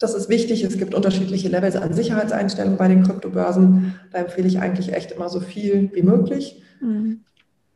Das 0.00 0.14
ist 0.14 0.28
wichtig. 0.28 0.64
Es 0.64 0.76
gibt 0.76 0.94
unterschiedliche 0.94 1.48
Levels 1.48 1.76
an 1.76 1.92
Sicherheitseinstellungen 1.92 2.76
bei 2.76 2.88
den 2.88 3.04
Kryptobörsen. 3.04 3.94
Da 4.10 4.18
empfehle 4.18 4.48
ich 4.48 4.58
eigentlich 4.58 4.92
echt 4.92 5.12
immer 5.12 5.28
so 5.28 5.38
viel 5.38 5.90
wie 5.94 6.02
möglich. 6.02 6.60
Mhm. 6.80 7.20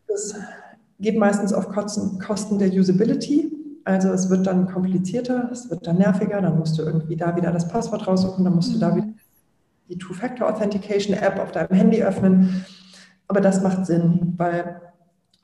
Das 0.09 0.35
geht 0.99 1.17
meistens 1.17 1.53
auf 1.53 1.69
Kosten 1.69 2.59
der 2.59 2.73
Usability. 2.73 3.53
Also 3.85 4.09
es 4.09 4.29
wird 4.29 4.49
dann 4.49 4.67
komplizierter, 4.67 5.49
es 5.53 5.71
wird 5.71 5.87
dann 5.87 5.99
nerviger, 5.99 6.41
dann 6.41 6.59
musst 6.59 6.77
du 6.77 6.83
irgendwie 6.83 7.17
da 7.17 7.37
wieder 7.37 7.53
das 7.53 7.69
Passwort 7.69 8.09
raussuchen, 8.09 8.45
dann 8.45 8.57
musst 8.57 8.75
du 8.75 8.81
da 8.81 8.91
mhm. 8.91 8.97
wieder 8.97 9.09
die 9.89 9.99
Two-Factor-Authentication-App 9.99 11.39
auf 11.39 11.53
deinem 11.53 11.77
Handy 11.77 12.03
öffnen. 12.03 12.65
Aber 13.29 13.41
das 13.41 13.63
macht 13.63 13.87
Sinn, 13.87 14.35
weil 14.37 14.81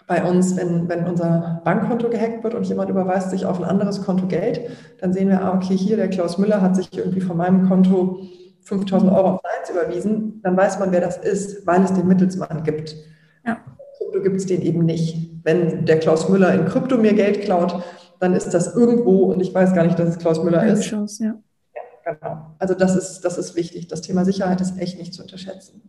bei 0.07 0.25
uns, 0.25 0.57
wenn, 0.57 0.89
wenn 0.89 1.07
unser 1.07 1.63
Bankkonto 1.65 2.09
gehackt 2.09 2.45
wird 2.45 2.55
und 2.55 2.67
jemand 2.67 2.91
überweist 2.91 3.31
sich 3.31 3.47
auf 3.47 3.59
ein 3.59 3.65
anderes 3.65 4.03
Konto 4.03 4.27
Geld, 4.27 4.61
dann 5.01 5.13
sehen 5.13 5.29
wir, 5.29 5.43
ah, 5.43 5.55
okay, 5.55 5.77
hier 5.77 5.97
der 5.97 6.09
Klaus 6.09 6.39
Müller 6.39 6.61
hat 6.61 6.77
sich 6.77 6.89
irgendwie 6.97 7.21
von 7.21 7.37
meinem 7.37 7.69
Konto 7.69 8.21
5000 8.63 9.11
Euro 9.11 9.31
auf 9.31 9.41
eins 9.45 9.71
überwiesen, 9.71 10.41
dann 10.43 10.57
weiß 10.57 10.79
man, 10.79 10.93
wer 10.93 11.01
das 11.01 11.17
ist, 11.17 11.67
weil 11.67 11.83
es 11.83 11.93
den 11.93 12.07
Mittelsmann 12.07 12.63
gibt. 12.63 12.97
Ja. 13.45 13.59
Krypto 13.99 14.23
gibt 14.23 14.37
es 14.37 14.47
den 14.47 14.63
eben 14.63 14.85
nicht. 14.85 15.31
Wenn 15.43 15.85
der 15.85 15.99
Klaus 15.99 16.29
Müller 16.29 16.55
in 16.55 16.67
Krypto 16.67 16.97
mir 16.97 17.15
Geld 17.15 17.43
klaut, 17.43 17.83
dann 18.21 18.35
ist 18.35 18.51
das 18.51 18.75
irgendwo 18.77 19.33
und 19.33 19.41
ich 19.41 19.53
weiß 19.53 19.75
gar 19.75 19.85
nicht, 19.85 19.99
dass 19.99 20.11
es 20.11 20.19
Klaus 20.19 20.43
Müller 20.43 20.65
ist. 20.65 20.83
Chance, 20.83 21.25
ja. 21.25 21.35
ja. 21.75 22.13
Genau. 22.13 22.55
Also 22.59 22.75
das 22.75 22.95
ist, 22.97 23.21
das 23.23 23.39
ist 23.39 23.57
wichtig. 23.57 23.89
Das 23.89 24.03
Thema 24.03 24.25
Sicherheit 24.25 24.61
ist 24.61 24.79
echt 24.79 24.99
nicht 24.99 25.13
zu 25.15 25.23
unterschätzen. 25.23 25.83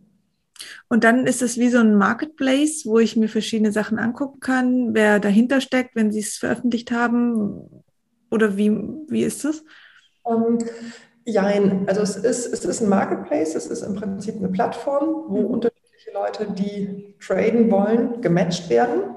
Und 0.88 1.04
dann 1.04 1.26
ist 1.26 1.42
es 1.42 1.58
wie 1.58 1.68
so 1.68 1.78
ein 1.78 1.94
Marketplace, 1.96 2.84
wo 2.84 2.98
ich 2.98 3.16
mir 3.16 3.28
verschiedene 3.28 3.72
Sachen 3.72 3.98
angucken 3.98 4.40
kann, 4.40 4.94
wer 4.94 5.20
dahinter 5.20 5.60
steckt, 5.60 5.96
wenn 5.96 6.12
sie 6.12 6.20
es 6.20 6.36
veröffentlicht 6.36 6.90
haben. 6.90 7.82
Oder 8.30 8.56
wie, 8.56 8.70
wie 9.08 9.22
ist 9.22 9.44
das? 9.44 9.64
Um, 10.22 10.58
ähm, 10.58 10.68
Jein, 11.26 11.88
also 11.88 12.02
es 12.02 12.16
ist, 12.16 12.52
es 12.52 12.64
ist 12.64 12.82
ein 12.82 12.88
Marketplace, 12.88 13.54
es 13.54 13.66
ist 13.66 13.82
im 13.82 13.94
Prinzip 13.94 14.36
eine 14.36 14.48
Plattform, 14.48 15.24
wo 15.28 15.40
mhm. 15.40 15.46
unterschiedliche 15.46 16.12
Leute, 16.12 16.52
die 16.52 17.14
traden 17.18 17.70
wollen, 17.70 18.20
gematcht 18.20 18.68
werden. 18.68 19.16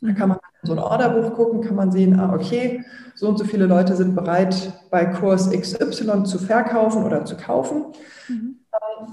Da 0.00 0.12
kann 0.12 0.30
man 0.30 0.38
in 0.62 0.68
so 0.68 0.72
ein 0.72 0.78
Orderbuch 0.78 1.34
gucken, 1.34 1.60
kann 1.62 1.74
man 1.74 1.90
sehen, 1.90 2.18
ah, 2.18 2.32
okay, 2.32 2.84
so 3.14 3.28
und 3.28 3.38
so 3.38 3.44
viele 3.44 3.66
Leute 3.66 3.96
sind 3.96 4.14
bereit, 4.14 4.72
bei 4.90 5.04
Kurs 5.06 5.50
XY 5.50 6.24
zu 6.24 6.38
verkaufen 6.38 7.04
oder 7.04 7.24
zu 7.24 7.36
kaufen. 7.36 7.86
Mhm. 8.28 8.58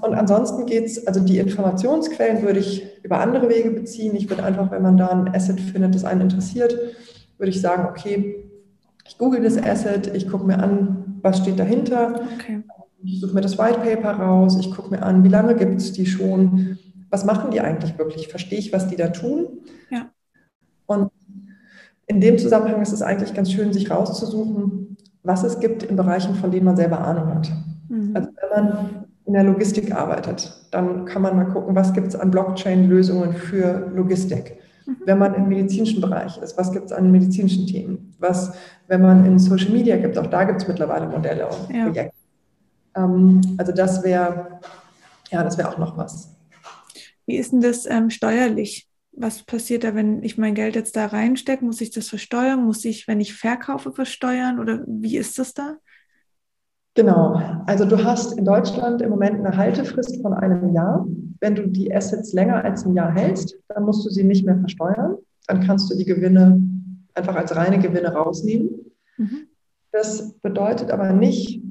Und 0.00 0.14
ansonsten 0.14 0.66
geht 0.66 0.86
es, 0.86 1.06
also 1.06 1.20
die 1.20 1.38
Informationsquellen 1.38 2.42
würde 2.42 2.60
ich 2.60 2.86
über 3.02 3.20
andere 3.20 3.48
Wege 3.48 3.70
beziehen. 3.70 4.16
Ich 4.16 4.28
würde 4.30 4.44
einfach, 4.44 4.70
wenn 4.70 4.82
man 4.82 4.96
da 4.96 5.08
ein 5.08 5.34
Asset 5.34 5.60
findet, 5.60 5.94
das 5.94 6.04
einen 6.04 6.22
interessiert, 6.22 6.76
würde 7.38 7.50
ich 7.50 7.60
sagen, 7.60 7.86
okay, 7.88 8.44
ich 9.06 9.18
google 9.18 9.42
das 9.42 9.58
Asset, 9.58 10.14
ich 10.14 10.28
gucke 10.28 10.46
mir 10.46 10.58
an, 10.62 11.18
was 11.22 11.38
steht 11.38 11.58
dahinter. 11.58 12.20
Okay. 12.34 12.62
Ich 13.02 13.20
suche 13.20 13.34
mir 13.34 13.40
das 13.40 13.58
White 13.58 13.80
Paper 13.80 14.12
raus, 14.12 14.56
ich 14.60 14.70
gucke 14.70 14.90
mir 14.90 15.02
an, 15.02 15.24
wie 15.24 15.28
lange 15.28 15.54
gibt 15.56 15.80
es 15.80 15.92
die 15.92 16.06
schon, 16.06 16.78
was 17.10 17.24
machen 17.24 17.50
die 17.50 17.60
eigentlich 17.60 17.98
wirklich, 17.98 18.28
verstehe 18.28 18.58
ich, 18.58 18.72
was 18.72 18.88
die 18.88 18.96
da 18.96 19.08
tun. 19.08 19.48
Ja. 19.90 20.10
Und 20.86 21.10
in 22.06 22.20
dem 22.20 22.38
Zusammenhang 22.38 22.82
ist 22.82 22.92
es 22.92 23.02
eigentlich 23.02 23.34
ganz 23.34 23.52
schön, 23.52 23.72
sich 23.72 23.90
rauszusuchen, 23.90 24.96
was 25.22 25.44
es 25.44 25.60
gibt 25.60 25.82
in 25.82 25.96
Bereichen, 25.96 26.34
von 26.34 26.50
denen 26.50 26.64
man 26.64 26.76
selber 26.76 27.00
Ahnung 27.00 27.34
hat. 27.34 27.50
Mhm. 27.88 28.10
Also 28.14 28.30
wenn 28.40 28.64
man 28.64 28.99
in 29.30 29.34
der 29.34 29.44
Logistik 29.44 29.94
arbeitet, 29.94 30.52
dann 30.72 31.04
kann 31.04 31.22
man 31.22 31.36
mal 31.36 31.44
gucken, 31.44 31.76
was 31.76 31.92
gibt 31.92 32.08
es 32.08 32.16
an 32.16 32.32
Blockchain-Lösungen 32.32 33.32
für 33.32 33.88
Logistik. 33.94 34.58
Mhm. 34.86 34.96
Wenn 35.04 35.18
man 35.18 35.34
im 35.34 35.46
medizinischen 35.46 36.00
Bereich 36.00 36.36
ist, 36.38 36.58
was 36.58 36.72
gibt 36.72 36.86
es 36.86 36.92
an 36.92 37.12
medizinischen 37.12 37.64
Themen? 37.64 38.12
Was, 38.18 38.52
wenn 38.88 39.02
man 39.02 39.24
in 39.24 39.38
Social 39.38 39.70
Media 39.70 39.98
gibt, 39.98 40.18
auch 40.18 40.26
da 40.26 40.42
gibt 40.42 40.62
es 40.62 40.66
mittlerweile 40.66 41.06
Modelle 41.06 41.46
und 41.46 41.72
ja. 41.72 41.84
Projekte. 41.84 42.16
Ähm, 42.96 43.40
also 43.56 43.70
das 43.70 44.02
wäre, 44.02 44.58
ja, 45.30 45.44
das 45.44 45.56
wäre 45.56 45.68
auch 45.68 45.78
noch 45.78 45.96
was. 45.96 46.34
Wie 47.26 47.36
ist 47.36 47.52
denn 47.52 47.60
das 47.60 47.86
ähm, 47.86 48.10
steuerlich? 48.10 48.88
Was 49.12 49.44
passiert 49.44 49.84
da, 49.84 49.94
wenn 49.94 50.24
ich 50.24 50.38
mein 50.38 50.56
Geld 50.56 50.74
jetzt 50.74 50.96
da 50.96 51.06
reinstecke? 51.06 51.64
Muss 51.64 51.80
ich 51.80 51.92
das 51.92 52.08
versteuern? 52.08 52.64
Muss 52.64 52.84
ich, 52.84 53.06
wenn 53.06 53.20
ich 53.20 53.34
verkaufe, 53.34 53.92
versteuern? 53.92 54.58
Oder 54.58 54.82
wie 54.88 55.16
ist 55.16 55.38
das 55.38 55.54
da? 55.54 55.76
Genau, 56.94 57.40
also 57.66 57.84
du 57.84 58.02
hast 58.02 58.36
in 58.36 58.44
Deutschland 58.44 59.00
im 59.00 59.10
Moment 59.10 59.38
eine 59.38 59.56
Haltefrist 59.56 60.20
von 60.22 60.34
einem 60.34 60.74
Jahr. 60.74 61.06
Wenn 61.40 61.54
du 61.54 61.68
die 61.68 61.94
Assets 61.94 62.32
länger 62.32 62.64
als 62.64 62.84
ein 62.84 62.94
Jahr 62.94 63.12
hältst, 63.12 63.56
dann 63.68 63.84
musst 63.84 64.04
du 64.04 64.10
sie 64.10 64.24
nicht 64.24 64.44
mehr 64.44 64.58
versteuern. 64.58 65.16
Dann 65.46 65.60
kannst 65.60 65.90
du 65.90 65.96
die 65.96 66.04
Gewinne 66.04 66.60
einfach 67.14 67.36
als 67.36 67.54
reine 67.54 67.78
Gewinne 67.78 68.12
rausnehmen. 68.12 68.70
Mhm. 69.16 69.46
Das 69.92 70.32
bedeutet 70.42 70.90
aber 70.90 71.12
nicht, 71.12 71.62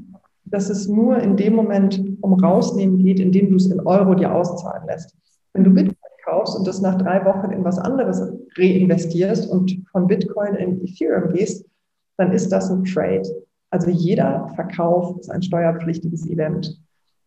dass 0.46 0.70
es 0.70 0.88
nur 0.88 1.18
in 1.20 1.38
dem 1.38 1.54
Moment 1.54 2.02
um 2.22 2.34
rausnehmen 2.34 2.98
geht, 2.98 3.20
in 3.20 3.32
dem 3.32 3.50
du 3.50 3.58
es 3.58 3.68
in 3.68 3.80
Euro 3.82 4.16
dir 4.16 4.34
auszahlen 4.34 4.88
lässt. 4.88 5.16
Wenn 5.54 5.64
du 5.64 5.72
Bitcoin 5.72 5.96
kaufst 6.26 6.58
und 6.58 6.68
das 6.68 6.82
nach 6.82 6.98
drei 6.98 7.24
Wochen 7.26 7.52
in 7.52 7.64
was 7.64 7.78
anderes 7.78 8.22
reinvestierst 8.58 9.50
und 9.50 9.84
von 9.92 10.08
Bitcoin 10.08 10.56
in 10.56 10.82
Ethereum 10.84 11.34
gehst, 11.34 11.66
dann 12.18 12.32
ist 12.32 12.50
das 12.50 12.70
ein 12.70 12.84
Trade. 12.84 13.24
Also 13.72 13.90
jeder 13.90 14.48
Verkauf 14.56 15.20
ist 15.20 15.30
ein 15.30 15.44
steuerpflichtiges 15.44 16.28
Event. 16.28 16.80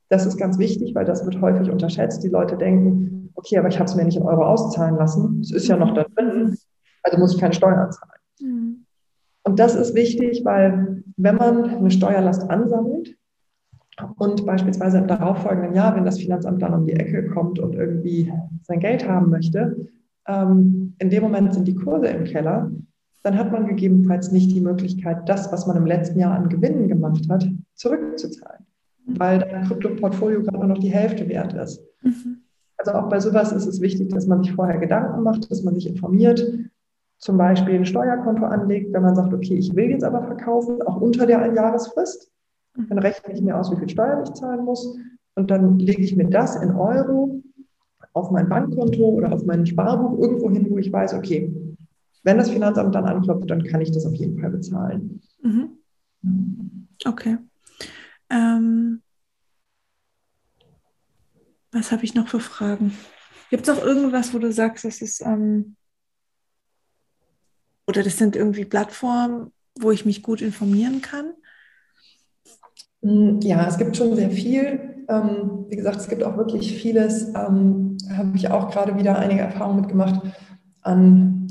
Das 0.08 0.26
ist 0.26 0.36
ganz 0.36 0.58
wichtig, 0.58 0.94
weil 0.94 1.04
das 1.04 1.24
wird 1.24 1.40
häufig 1.40 1.70
unterschätzt. 1.70 2.22
Die 2.22 2.28
Leute 2.28 2.56
denken, 2.56 3.30
okay, 3.34 3.58
aber 3.58 3.68
ich 3.68 3.78
habe 3.78 3.88
es 3.88 3.94
mir 3.94 4.04
nicht 4.04 4.16
in 4.16 4.24
Euro 4.24 4.44
auszahlen 4.44 4.96
lassen. 4.96 5.40
Es 5.40 5.52
ist 5.52 5.68
ja 5.68 5.76
noch 5.76 5.94
da 5.94 6.04
drin, 6.04 6.56
also 7.02 7.18
muss 7.18 7.34
ich 7.34 7.40
keine 7.40 7.54
Steuern 7.54 7.90
zahlen. 7.90 8.20
Mhm. 8.40 8.86
Und 9.44 9.58
das 9.58 9.74
ist 9.74 9.94
wichtig, 9.94 10.44
weil 10.44 11.02
wenn 11.16 11.36
man 11.36 11.64
eine 11.64 11.90
Steuerlast 11.90 12.48
ansammelt 12.48 13.16
und 14.16 14.46
beispielsweise 14.46 14.98
im 14.98 15.06
darauffolgenden 15.06 15.74
Jahr, 15.74 15.96
wenn 15.96 16.04
das 16.04 16.18
Finanzamt 16.18 16.62
dann 16.62 16.74
um 16.74 16.86
die 16.86 16.92
Ecke 16.92 17.28
kommt 17.28 17.58
und 17.58 17.74
irgendwie 17.74 18.32
sein 18.62 18.80
Geld 18.80 19.08
haben 19.08 19.30
möchte, 19.30 19.88
ähm, 20.26 20.94
in 20.98 21.10
dem 21.10 21.22
Moment 21.22 21.54
sind 21.54 21.66
die 21.66 21.74
Kurse 21.74 22.06
im 22.06 22.24
Keller 22.24 22.70
dann 23.22 23.38
hat 23.38 23.52
man 23.52 23.66
gegebenenfalls 23.66 24.32
nicht 24.32 24.50
die 24.50 24.60
Möglichkeit, 24.60 25.28
das, 25.28 25.52
was 25.52 25.66
man 25.66 25.76
im 25.76 25.86
letzten 25.86 26.18
Jahr 26.18 26.34
an 26.34 26.48
Gewinnen 26.48 26.88
gemacht 26.88 27.28
hat, 27.28 27.48
zurückzuzahlen, 27.74 28.66
weil 29.06 29.38
dein 29.38 29.64
Krypto-Portfolio 29.64 30.42
gerade 30.42 30.58
nur 30.58 30.68
noch 30.68 30.78
die 30.78 30.92
Hälfte 30.92 31.28
wert 31.28 31.52
ist. 31.54 31.82
Mhm. 32.02 32.38
Also 32.78 32.92
auch 32.92 33.08
bei 33.08 33.20
sowas 33.20 33.52
ist 33.52 33.66
es 33.66 33.80
wichtig, 33.80 34.08
dass 34.10 34.26
man 34.26 34.42
sich 34.42 34.52
vorher 34.52 34.78
Gedanken 34.78 35.22
macht, 35.22 35.50
dass 35.50 35.62
man 35.62 35.74
sich 35.74 35.86
informiert, 35.86 36.44
zum 37.18 37.38
Beispiel 37.38 37.76
ein 37.76 37.86
Steuerkonto 37.86 38.44
anlegt, 38.44 38.92
wenn 38.92 39.02
man 39.02 39.14
sagt, 39.14 39.32
okay, 39.32 39.54
ich 39.54 39.76
will 39.76 39.90
jetzt 39.90 40.02
aber 40.02 40.24
verkaufen, 40.24 40.82
auch 40.82 41.00
unter 41.00 41.24
der 41.24 41.40
Einjahresfrist, 41.40 42.32
mhm. 42.76 42.88
dann 42.88 42.98
rechne 42.98 43.32
ich 43.32 43.40
mir 43.40 43.56
aus, 43.56 43.70
wie 43.70 43.76
viel 43.76 43.88
Steuern 43.88 44.24
ich 44.24 44.32
zahlen 44.32 44.64
muss 44.64 44.98
und 45.36 45.50
dann 45.50 45.78
lege 45.78 46.02
ich 46.02 46.16
mir 46.16 46.28
das 46.28 46.56
in 46.56 46.72
Euro 46.72 47.40
auf 48.12 48.30
mein 48.30 48.48
Bankkonto 48.48 49.04
oder 49.04 49.32
auf 49.32 49.44
mein 49.46 49.64
Sparbuch 49.64 50.18
irgendwo 50.18 50.50
hin, 50.50 50.66
wo 50.68 50.78
ich 50.78 50.92
weiß, 50.92 51.14
okay, 51.14 51.51
wenn 52.22 52.38
das 52.38 52.50
Finanzamt 52.50 52.94
dann 52.94 53.04
anklopft, 53.04 53.50
dann 53.50 53.64
kann 53.64 53.80
ich 53.80 53.90
das 53.90 54.06
auf 54.06 54.14
jeden 54.14 54.40
Fall 54.40 54.50
bezahlen. 54.50 55.20
Mhm. 55.42 55.78
Okay. 57.04 57.38
Ähm, 58.30 59.02
was 61.72 61.90
habe 61.90 62.04
ich 62.04 62.14
noch 62.14 62.28
für 62.28 62.40
Fragen? 62.40 62.96
Gibt 63.50 63.68
es 63.68 63.74
auch 63.74 63.82
irgendwas, 63.82 64.32
wo 64.32 64.38
du 64.38 64.52
sagst, 64.52 64.84
das 64.84 65.02
ist, 65.02 65.20
ähm, 65.20 65.76
oder 67.86 68.02
das 68.02 68.16
sind 68.16 68.36
irgendwie 68.36 68.64
Plattformen, 68.64 69.52
wo 69.78 69.90
ich 69.90 70.06
mich 70.06 70.22
gut 70.22 70.40
informieren 70.40 71.02
kann? 71.02 71.34
Mm, 73.02 73.40
ja, 73.40 73.66
es 73.66 73.78
gibt 73.78 73.96
schon 73.96 74.14
sehr 74.14 74.30
viel. 74.30 75.04
Ähm, 75.08 75.66
wie 75.68 75.76
gesagt, 75.76 75.96
es 75.96 76.08
gibt 76.08 76.22
auch 76.22 76.36
wirklich 76.36 76.80
vieles, 76.80 77.28
ähm, 77.34 77.96
habe 78.16 78.36
ich 78.36 78.48
auch 78.50 78.70
gerade 78.70 78.96
wieder 78.96 79.18
einige 79.18 79.40
Erfahrungen 79.40 79.80
mitgemacht, 79.80 80.20
an 80.82 81.42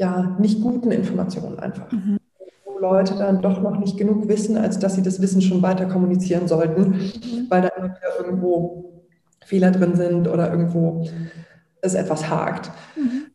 ja, 0.00 0.34
nicht 0.40 0.62
guten 0.62 0.90
Informationen 0.90 1.58
einfach. 1.58 1.92
Mhm. 1.92 2.16
Wo 2.64 2.78
Leute 2.78 3.16
dann 3.16 3.42
doch 3.42 3.60
noch 3.60 3.78
nicht 3.78 3.98
genug 3.98 4.28
wissen, 4.28 4.56
als 4.56 4.78
dass 4.78 4.94
sie 4.94 5.02
das 5.02 5.20
Wissen 5.20 5.42
schon 5.42 5.60
weiter 5.60 5.84
kommunizieren 5.84 6.48
sollten, 6.48 6.92
mhm. 6.92 7.46
weil 7.50 7.60
da 7.60 7.68
immer 7.68 7.88
wieder 7.88 8.24
irgendwo 8.24 9.04
Fehler 9.44 9.70
drin 9.70 9.96
sind 9.96 10.26
oder 10.26 10.50
irgendwo 10.50 11.06
es 11.82 11.92
etwas 11.92 12.30
hakt. 12.30 12.70
Mhm. 12.96 13.26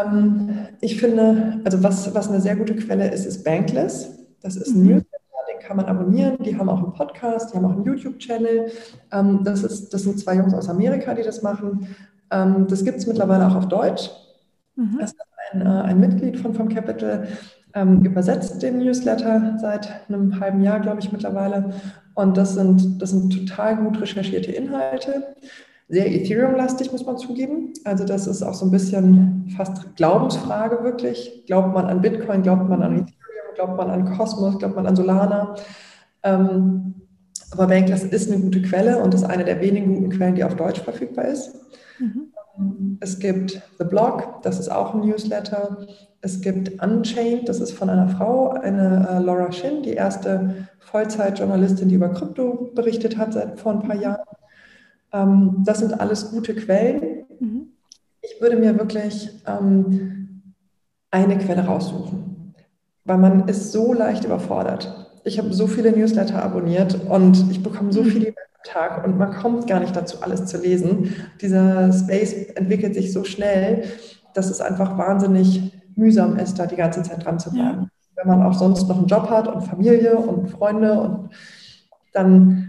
Ähm, 0.00 0.50
ich 0.80 0.98
finde, 0.98 1.60
also 1.62 1.82
was, 1.82 2.14
was 2.14 2.30
eine 2.30 2.40
sehr 2.40 2.56
gute 2.56 2.74
Quelle 2.74 3.12
ist, 3.12 3.26
ist 3.26 3.44
Bankless. 3.44 4.18
Das 4.40 4.56
ist 4.56 4.74
ein 4.74 4.80
mhm. 4.80 4.88
Newsletter, 4.88 5.18
den 5.52 5.60
kann 5.60 5.76
man 5.76 5.84
abonnieren. 5.84 6.38
Die 6.42 6.56
haben 6.56 6.70
auch 6.70 6.82
einen 6.82 6.94
Podcast, 6.94 7.52
die 7.52 7.58
haben 7.58 7.66
auch 7.66 7.72
einen 7.72 7.84
YouTube-Channel. 7.84 8.70
Ähm, 9.12 9.40
das, 9.44 9.90
das 9.90 10.02
sind 10.02 10.18
zwei 10.18 10.36
Jungs 10.36 10.54
aus 10.54 10.70
Amerika, 10.70 11.12
die 11.12 11.22
das 11.22 11.42
machen. 11.42 11.86
Ähm, 12.30 12.66
das 12.66 12.82
gibt 12.82 12.96
es 12.96 13.06
mittlerweile 13.06 13.46
auch 13.46 13.56
auf 13.56 13.68
Deutsch. 13.68 14.10
Mhm. 14.76 14.96
Das 14.98 15.12
ist 15.12 15.23
ein, 15.54 15.62
äh, 15.62 15.68
ein 15.68 16.00
Mitglied 16.00 16.38
von 16.38 16.54
Vom 16.54 16.68
Capital 16.68 17.28
ähm, 17.74 18.04
übersetzt 18.04 18.62
den 18.62 18.78
Newsletter 18.78 19.56
seit 19.60 20.08
einem 20.08 20.38
halben 20.40 20.62
Jahr, 20.62 20.80
glaube 20.80 21.00
ich, 21.00 21.12
mittlerweile. 21.12 21.70
Und 22.14 22.36
das 22.36 22.54
sind, 22.54 23.00
das 23.02 23.10
sind 23.10 23.30
total 23.30 23.76
gut 23.76 24.00
recherchierte 24.00 24.52
Inhalte 24.52 25.34
sehr 25.88 26.10
Ethereum-lastig, 26.10 26.92
muss 26.92 27.04
man 27.04 27.18
zugeben. 27.18 27.72
Also 27.84 28.04
das 28.04 28.26
ist 28.26 28.42
auch 28.42 28.54
so 28.54 28.66
ein 28.66 28.70
bisschen 28.70 29.52
fast 29.56 29.96
Glaubensfrage 29.96 30.82
wirklich. 30.82 31.44
Glaubt 31.46 31.74
man 31.74 31.86
an 31.86 32.00
Bitcoin, 32.00 32.42
glaubt 32.42 32.68
man 32.68 32.82
an 32.82 32.94
Ethereum, 32.94 33.54
glaubt 33.54 33.76
man 33.76 33.90
an 33.90 34.16
Cosmos, 34.16 34.58
glaubt 34.58 34.76
man 34.76 34.86
an 34.86 34.96
Solana. 34.96 35.54
Ähm, 36.22 36.94
aber 37.50 37.66
Bankless 37.66 38.04
ist 38.04 38.32
eine 38.32 38.40
gute 38.40 38.62
Quelle 38.62 38.98
und 38.98 39.14
ist 39.14 39.24
eine 39.24 39.44
der 39.44 39.60
wenigen 39.60 39.94
guten 39.94 40.10
Quellen, 40.10 40.34
die 40.34 40.44
auf 40.44 40.56
Deutsch 40.56 40.80
verfügbar 40.80 41.26
ist. 41.26 41.54
Mhm. 41.98 42.32
Es 43.00 43.18
gibt 43.18 43.60
The 43.78 43.84
Blog, 43.84 44.42
das 44.42 44.58
ist 44.58 44.70
auch 44.70 44.94
ein 44.94 45.00
Newsletter. 45.00 45.86
Es 46.20 46.40
gibt 46.40 46.82
Unchained, 46.82 47.48
das 47.48 47.60
ist 47.60 47.72
von 47.72 47.90
einer 47.90 48.08
Frau, 48.08 48.50
eine 48.50 49.06
äh, 49.08 49.18
Laura 49.18 49.52
Shin, 49.52 49.82
die 49.82 49.92
erste 49.92 50.68
Vollzeitjournalistin, 50.78 51.88
die 51.88 51.96
über 51.96 52.10
Krypto 52.10 52.70
berichtet 52.74 53.18
hat 53.18 53.32
seit 53.32 53.58
vor 53.58 53.72
ein 53.72 53.82
paar 53.82 53.96
Jahren. 53.96 54.24
Ähm, 55.12 55.62
das 55.64 55.80
sind 55.80 56.00
alles 56.00 56.30
gute 56.30 56.54
Quellen. 56.54 57.24
Mhm. 57.40 57.68
Ich 58.22 58.40
würde 58.40 58.56
mir 58.56 58.78
wirklich 58.78 59.30
ähm, 59.46 60.54
eine 61.10 61.38
Quelle 61.38 61.66
raussuchen, 61.66 62.54
weil 63.04 63.18
man 63.18 63.48
ist 63.48 63.72
so 63.72 63.92
leicht 63.92 64.24
überfordert. 64.24 65.20
Ich 65.24 65.38
habe 65.38 65.52
so 65.52 65.66
viele 65.66 65.92
Newsletter 65.92 66.42
abonniert 66.42 66.98
und 67.08 67.50
ich 67.50 67.62
bekomme 67.62 67.92
so 67.92 68.02
mhm. 68.02 68.06
viele 68.06 68.34
Tag 68.64 69.04
und 69.04 69.18
man 69.18 69.32
kommt 69.32 69.66
gar 69.66 69.80
nicht 69.80 69.94
dazu, 69.94 70.22
alles 70.22 70.46
zu 70.46 70.58
lesen. 70.58 71.14
Dieser 71.40 71.92
Space 71.92 72.32
entwickelt 72.54 72.94
sich 72.94 73.12
so 73.12 73.24
schnell, 73.24 73.84
dass 74.34 74.50
es 74.50 74.60
einfach 74.60 74.98
wahnsinnig 74.98 75.72
mühsam 75.96 76.36
ist, 76.36 76.58
da 76.58 76.66
die 76.66 76.76
ganze 76.76 77.02
Zeit 77.02 77.24
dran 77.24 77.38
zu 77.38 77.52
bleiben. 77.52 77.82
Ja. 77.82 77.88
Wenn 78.16 78.28
man 78.28 78.42
auch 78.42 78.54
sonst 78.54 78.88
noch 78.88 78.98
einen 78.98 79.06
Job 79.06 79.28
hat 79.30 79.48
und 79.48 79.62
Familie 79.62 80.16
und 80.16 80.48
Freunde 80.48 81.00
und 81.00 81.30
dann 82.12 82.68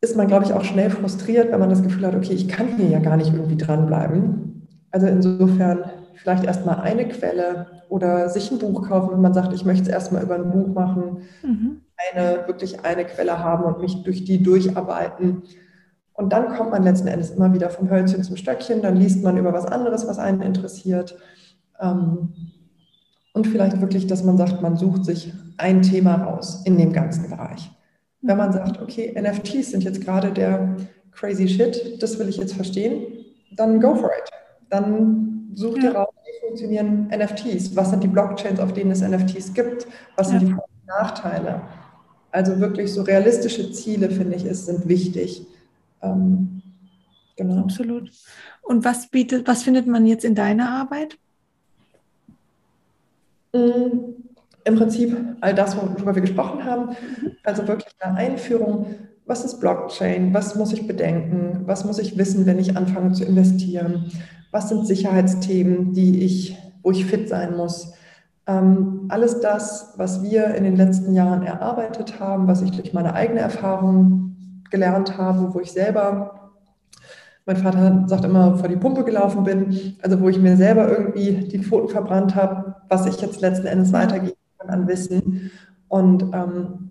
ist 0.00 0.16
man, 0.16 0.26
glaube 0.26 0.44
ich, 0.44 0.52
auch 0.52 0.64
schnell 0.64 0.90
frustriert, 0.90 1.52
wenn 1.52 1.60
man 1.60 1.70
das 1.70 1.82
Gefühl 1.82 2.06
hat, 2.06 2.14
okay, 2.14 2.32
ich 2.32 2.48
kann 2.48 2.76
hier 2.76 2.88
ja 2.88 2.98
gar 2.98 3.16
nicht 3.16 3.32
irgendwie 3.32 3.56
dranbleiben. 3.56 4.68
Also 4.90 5.06
insofern 5.06 5.84
vielleicht 6.14 6.44
erstmal 6.44 6.80
eine 6.80 7.08
Quelle 7.08 7.66
oder 7.88 8.28
sich 8.28 8.50
ein 8.50 8.58
Buch 8.58 8.88
kaufen, 8.88 9.12
wenn 9.12 9.20
man 9.20 9.34
sagt, 9.34 9.52
ich 9.52 9.64
möchte 9.64 9.84
es 9.84 9.88
erstmal 9.88 10.22
über 10.22 10.34
ein 10.34 10.50
Buch 10.50 10.68
machen, 10.68 11.18
mhm. 11.42 11.80
Eine, 12.10 12.46
wirklich 12.46 12.84
eine 12.84 13.04
Quelle 13.04 13.38
haben 13.38 13.64
und 13.64 13.80
mich 13.80 14.02
durch 14.02 14.24
die 14.24 14.42
durcharbeiten. 14.42 15.42
Und 16.14 16.32
dann 16.32 16.54
kommt 16.54 16.70
man 16.70 16.82
letzten 16.82 17.08
Endes 17.08 17.30
immer 17.30 17.52
wieder 17.54 17.70
vom 17.70 17.90
Hölzchen 17.90 18.22
zum 18.22 18.36
Stöckchen, 18.36 18.82
dann 18.82 18.96
liest 18.96 19.22
man 19.22 19.36
über 19.36 19.52
was 19.52 19.66
anderes, 19.66 20.06
was 20.06 20.18
einen 20.18 20.42
interessiert. 20.42 21.16
Ähm, 21.80 22.32
und 23.32 23.46
vielleicht 23.46 23.80
wirklich, 23.80 24.06
dass 24.06 24.24
man 24.24 24.36
sagt, 24.36 24.60
man 24.60 24.76
sucht 24.76 25.04
sich 25.04 25.32
ein 25.56 25.82
Thema 25.82 26.16
raus 26.16 26.62
in 26.64 26.76
dem 26.76 26.92
ganzen 26.92 27.30
Bereich. 27.30 27.70
Wenn 28.20 28.36
man 28.36 28.52
sagt, 28.52 28.80
okay, 28.80 29.14
NFTs 29.18 29.70
sind 29.70 29.84
jetzt 29.84 30.04
gerade 30.04 30.32
der 30.32 30.76
crazy 31.12 31.48
shit, 31.48 32.02
das 32.02 32.18
will 32.18 32.28
ich 32.28 32.36
jetzt 32.36 32.54
verstehen, 32.54 33.24
dann 33.56 33.80
go 33.80 33.94
for 33.94 34.10
it. 34.10 34.30
Dann 34.70 35.50
such 35.54 35.78
dir 35.78 35.94
raus, 35.94 36.08
wie 36.24 36.46
funktionieren 36.46 37.08
NFTs, 37.08 37.74
was 37.74 37.90
sind 37.90 38.02
die 38.02 38.08
Blockchains, 38.08 38.60
auf 38.60 38.72
denen 38.72 38.90
es 38.90 39.00
NFTs 39.00 39.54
gibt, 39.54 39.86
was 40.16 40.28
sind 40.28 40.42
ja. 40.42 40.48
die 40.48 40.86
Nachteile. 40.86 41.62
Also 42.32 42.58
wirklich 42.60 42.92
so 42.92 43.02
realistische 43.02 43.70
Ziele, 43.72 44.10
finde 44.10 44.36
ich, 44.36 44.46
ist, 44.46 44.66
sind 44.66 44.88
wichtig. 44.88 45.46
Ähm, 46.00 46.62
genau. 47.36 47.58
Absolut. 47.58 48.10
Und 48.62 48.84
was 48.84 49.08
bietet, 49.08 49.46
was 49.46 49.62
findet 49.62 49.86
man 49.86 50.06
jetzt 50.06 50.24
in 50.24 50.34
deiner 50.34 50.70
Arbeit? 50.70 51.18
Mm, 53.52 54.14
im 54.64 54.76
Prinzip 54.76 55.14
all 55.42 55.54
das, 55.54 55.76
worüber 55.76 56.14
wir 56.14 56.22
gesprochen 56.22 56.64
haben. 56.64 56.96
Also 57.44 57.68
wirklich 57.68 57.92
eine 58.00 58.16
Einführung. 58.16 58.94
Was 59.26 59.44
ist 59.44 59.60
Blockchain? 59.60 60.32
Was 60.32 60.54
muss 60.54 60.72
ich 60.72 60.86
bedenken? 60.86 61.62
Was 61.66 61.84
muss 61.84 61.98
ich 61.98 62.16
wissen, 62.16 62.46
wenn 62.46 62.58
ich 62.58 62.76
anfange 62.76 63.12
zu 63.12 63.24
investieren? 63.24 64.10
Was 64.50 64.70
sind 64.70 64.86
Sicherheitsthemen, 64.86 65.92
die 65.92 66.24
ich, 66.24 66.56
wo 66.82 66.92
ich 66.92 67.04
fit 67.04 67.28
sein 67.28 67.56
muss? 67.56 67.92
Ähm, 68.46 69.06
alles 69.08 69.40
das, 69.40 69.94
was 69.96 70.22
wir 70.22 70.54
in 70.54 70.64
den 70.64 70.76
letzten 70.76 71.14
Jahren 71.14 71.42
erarbeitet 71.42 72.18
haben, 72.18 72.48
was 72.48 72.62
ich 72.62 72.72
durch 72.72 72.92
meine 72.92 73.14
eigene 73.14 73.40
Erfahrung 73.40 74.36
gelernt 74.70 75.16
habe, 75.16 75.54
wo 75.54 75.60
ich 75.60 75.70
selber 75.72 76.42
mein 77.44 77.56
Vater 77.56 78.04
sagt 78.06 78.24
immer, 78.24 78.56
vor 78.56 78.68
die 78.68 78.76
Pumpe 78.76 79.04
gelaufen 79.04 79.42
bin, 79.44 79.96
also 80.02 80.20
wo 80.20 80.28
ich 80.28 80.38
mir 80.38 80.56
selber 80.56 80.88
irgendwie 80.88 81.48
die 81.48 81.58
Pfoten 81.58 81.88
verbrannt 81.88 82.34
habe, 82.34 82.76
was 82.88 83.06
ich 83.06 83.20
jetzt 83.20 83.40
letzten 83.40 83.66
Endes 83.66 83.92
weitergebe 83.92 84.36
an 84.58 84.86
Wissen. 84.86 85.50
Und 85.88 86.22
ähm, 86.32 86.90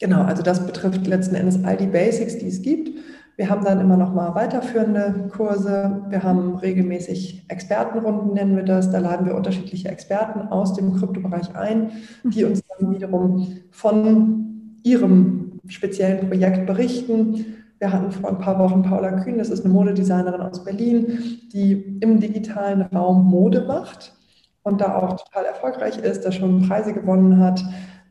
genau, 0.00 0.22
also 0.22 0.42
das 0.42 0.66
betrifft 0.66 1.06
letzten 1.06 1.36
Endes 1.36 1.62
all 1.64 1.76
die 1.76 1.86
Basics, 1.86 2.38
die 2.38 2.48
es 2.48 2.62
gibt. 2.62 2.98
Wir 3.36 3.50
haben 3.50 3.64
dann 3.64 3.80
immer 3.80 3.98
noch 3.98 4.14
mal 4.14 4.34
weiterführende 4.34 5.28
Kurse. 5.30 6.02
Wir 6.08 6.22
haben 6.22 6.56
regelmäßig 6.56 7.44
Expertenrunden, 7.48 8.32
nennen 8.32 8.56
wir 8.56 8.64
das. 8.64 8.90
Da 8.90 8.98
laden 8.98 9.26
wir 9.26 9.34
unterschiedliche 9.34 9.90
Experten 9.90 10.48
aus 10.48 10.72
dem 10.72 10.94
Kryptobereich 10.94 11.54
ein, 11.54 11.90
die 12.24 12.44
uns 12.44 12.62
dann 12.64 12.94
wiederum 12.94 13.58
von 13.70 14.78
ihrem 14.82 15.60
speziellen 15.66 16.28
Projekt 16.28 16.66
berichten. 16.66 17.44
Wir 17.78 17.92
hatten 17.92 18.10
vor 18.10 18.30
ein 18.30 18.38
paar 18.38 18.58
Wochen 18.58 18.82
Paula 18.82 19.20
Kühn, 19.20 19.36
das 19.36 19.50
ist 19.50 19.64
eine 19.64 19.74
Modedesignerin 19.74 20.40
aus 20.40 20.64
Berlin, 20.64 21.18
die 21.52 21.98
im 22.00 22.20
digitalen 22.20 22.82
Raum 22.82 23.26
Mode 23.26 23.66
macht 23.66 24.14
und 24.62 24.80
da 24.80 24.96
auch 24.96 25.16
total 25.16 25.44
erfolgreich 25.44 25.98
ist, 25.98 26.22
der 26.22 26.32
schon 26.32 26.66
Preise 26.66 26.94
gewonnen 26.94 27.38
hat, 27.38 27.62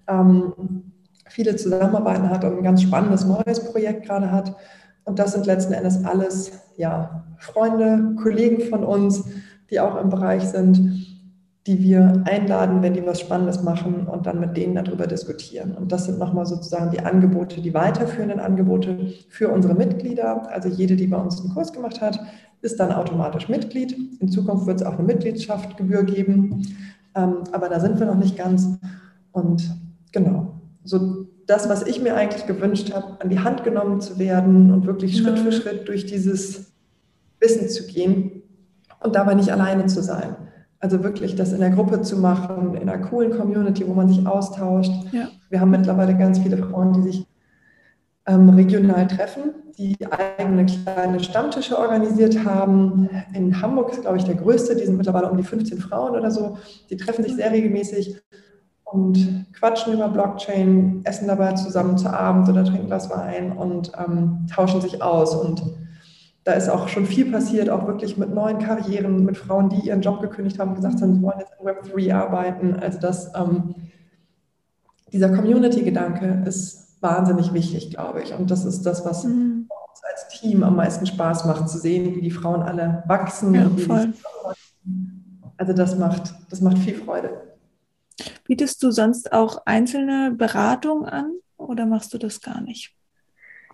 ähm, 0.07 0.53
viele 1.28 1.55
Zusammenarbeiten 1.55 2.30
hat 2.30 2.45
und 2.45 2.57
ein 2.57 2.63
ganz 2.63 2.84
spannendes 2.84 3.26
neues 3.26 3.71
Projekt 3.71 4.05
gerade 4.05 4.32
hat. 4.32 4.55
Und 5.06 5.20
das 5.20 5.34
sind 5.34 5.45
letzten 5.45 5.74
Endes 5.74 6.03
alles 6.03 6.51
ja, 6.78 7.24
Freunde, 7.38 8.16
Kollegen 8.22 8.62
von 8.62 8.84
uns, 8.84 9.24
die 9.70 9.80
auch 9.80 9.99
im 10.01 10.10
Bereich 10.10 10.43
sind, 10.43 11.16
die 11.68 11.82
wir 11.82 12.24
einladen, 12.26 12.84
wenn 12.84 12.93
die 12.93 13.06
was 13.06 13.20
Spannendes 13.20 13.64
machen 13.64 14.06
und 14.06 14.28
dann 14.28 14.39
mit 14.39 14.56
denen 14.56 14.76
darüber 14.76 15.08
diskutieren. 15.08 15.76
Und 15.76 15.91
das 15.91 16.06
sind 16.06 16.20
nochmal 16.20 16.45
sozusagen 16.45 16.91
die 16.91 16.99
Angebote, 16.99 17.62
die 17.62 17.74
weiterführenden 17.74 18.39
Angebote 18.39 19.14
für 19.30 19.49
unsere 19.49 19.74
Mitglieder. 19.74 20.51
Also 20.51 20.70
jede, 20.70 20.95
die 20.95 21.08
bei 21.08 21.18
uns 21.18 21.41
einen 21.41 21.53
Kurs 21.53 21.74
gemacht 21.74 22.01
hat, 22.01 22.20
ist 22.62 22.80
dann 22.80 22.91
automatisch 22.91 23.49
Mitglied. 23.49 23.95
In 24.20 24.30
Zukunft 24.30 24.68
wird 24.68 24.82
es 24.82 24.86
auch 24.86 24.93
eine 24.93 25.03
Mitgliedschaftgebühr 25.03 26.03
geben, 26.03 26.68
ähm, 27.16 27.38
aber 27.51 27.70
da 27.70 27.80
sind 27.80 27.99
wir 27.99 28.06
noch 28.06 28.18
nicht 28.18 28.38
ganz. 28.38 28.78
Und 29.32 29.76
genau, 30.12 30.53
so 30.84 31.28
das, 31.48 31.70
was 31.70 31.84
ich 31.84 32.02
mir 32.02 32.16
eigentlich 32.16 32.48
gewünscht 32.48 32.93
habe, 32.93 33.22
an 33.22 33.30
die 33.30 33.39
Hand 33.39 33.64
genommen 33.64 34.02
zu 34.02 34.18
werden 34.18 34.72
und 34.72 34.86
wirklich 34.86 35.18
Schritt 35.18 35.39
für 35.39 35.52
Schritt 35.52 35.88
durch 35.88 36.06
dieses 36.06 36.72
Wissen 37.39 37.70
zu 37.70 37.86
gehen 37.86 38.43
und 39.02 39.16
dabei 39.16 39.36
nicht 39.36 39.52
alleine 39.52 39.86
zu 39.86 40.02
sein. 40.02 40.36
Also 40.80 41.04
wirklich 41.04 41.36
das 41.36 41.54
in 41.54 41.60
der 41.60 41.70
Gruppe 41.70 42.02
zu 42.02 42.18
machen, 42.18 42.76
in 42.76 42.89
einer 42.89 43.02
coolen 43.08 43.32
Community, 43.38 43.88
wo 43.88 43.93
man 43.93 44.10
sich 44.10 44.26
austauscht. 44.26 44.91
Ja. 45.12 45.30
Wir 45.50 45.60
haben 45.60 45.72
mittlerweile 45.72 46.18
ganz 46.18 46.39
viele 46.39 46.58
Frauen, 46.58 46.93
die 46.93 47.02
sich 47.02 47.28
ähm, 48.28 48.50
regional 48.50 49.08
treffen, 49.08 49.54
die 49.78 49.96
eigene 50.10 50.66
kleine 50.66 51.20
Stammtische 51.20 51.78
organisiert 51.78 52.43
haben. 52.43 53.10
In 53.34 53.62
Hamburg 53.62 53.91
ist, 53.91 54.02
glaube 54.02 54.18
ich, 54.18 54.24
der 54.24 54.36
größte. 54.36 54.76
Die 54.76 54.86
sind 54.86 54.98
mittlerweile 54.98 55.30
um 55.30 55.38
die 55.38 55.43
15 55.43 55.80
Frauen 55.80 56.16
oder 56.16 56.32
so. 56.32 56.58
Die 56.89 56.98
treffen 56.98 57.24
sich 57.24 57.36
sehr 57.36 57.52
regelmäßig 57.52 58.22
und 58.86 59.46
quatschen 59.54 59.94
über 59.94 60.08
Blockchain, 60.08 61.02
essen 61.04 61.28
dabei 61.28 61.54
zusammen 61.54 61.98
zu 61.98 62.10
Abend 62.10 62.48
oder 62.48 62.64
trinken 62.64 62.90
das 62.90 63.10
Wein 63.10 63.52
und 63.52 63.92
ähm, 63.98 64.46
tauschen 64.54 64.80
sich 64.80 65.02
aus. 65.02 65.36
Und 65.36 65.64
da 66.44 66.54
ist 66.54 66.70
auch 66.70 66.88
schon 66.88 67.06
viel 67.06 67.32
passiert, 67.32 67.70
auch 67.70 67.88
wirklich 67.88 68.18
mit 68.18 68.34
neuen 68.34 68.60
Karrieren, 68.60 69.26
mit 69.26 69.38
Frauen, 69.38 69.70
die 69.70 69.88
ihren 69.88 70.02
Job 70.02 70.22
gekündigt 70.22 70.60
haben, 70.60 70.76
gesagt 70.76 71.02
haben, 71.02 71.16
sie 71.16 71.22
wollen 71.22 71.40
jetzt 71.40 71.54
in 71.60 71.68
Web3 71.68 72.14
arbeiten. 72.14 72.76
Also 72.76 73.00
das, 73.00 73.32
ähm, 73.36 73.76
dieser 75.12 75.30
Community-Gedanke 75.36 76.44
ist 76.46 77.02
wahnsinnig 77.02 77.54
wichtig, 77.54 77.90
glaube 77.90 78.22
ich. 78.22 78.34
Und 78.34 78.52
das 78.52 78.66
ist 78.66 78.86
das, 78.86 79.04
was 79.04 79.24
mhm. 79.24 79.68
uns 79.68 80.02
als 80.12 80.28
Team 80.40 80.64
am 80.64 80.76
meisten 80.76 81.08
Spaß 81.08 81.46
macht, 81.46 81.70
zu 81.70 81.80
sehen, 81.80 82.16
wie 82.16 82.22
die 82.22 82.32
Frauen 82.32 82.62
alle 82.62 83.04
wachsen. 83.08 83.56
Ja, 83.56 83.68
voll. 83.70 84.14
Also 85.58 85.74
das 85.74 85.98
macht, 85.98 86.36
das 86.52 86.62
macht 86.62 86.78
viel 86.78 86.96
Freude. 86.96 87.55
Bietest 88.45 88.82
du 88.84 88.91
sonst 88.91 89.34
auch 89.34 89.63
einzelne 89.66 90.32
Beratungen 90.32 91.05
an 91.05 91.32
oder 91.57 91.86
machst 91.86 92.13
du 92.13 92.18
das 92.18 92.41
gar 92.41 92.61
nicht? 92.61 92.93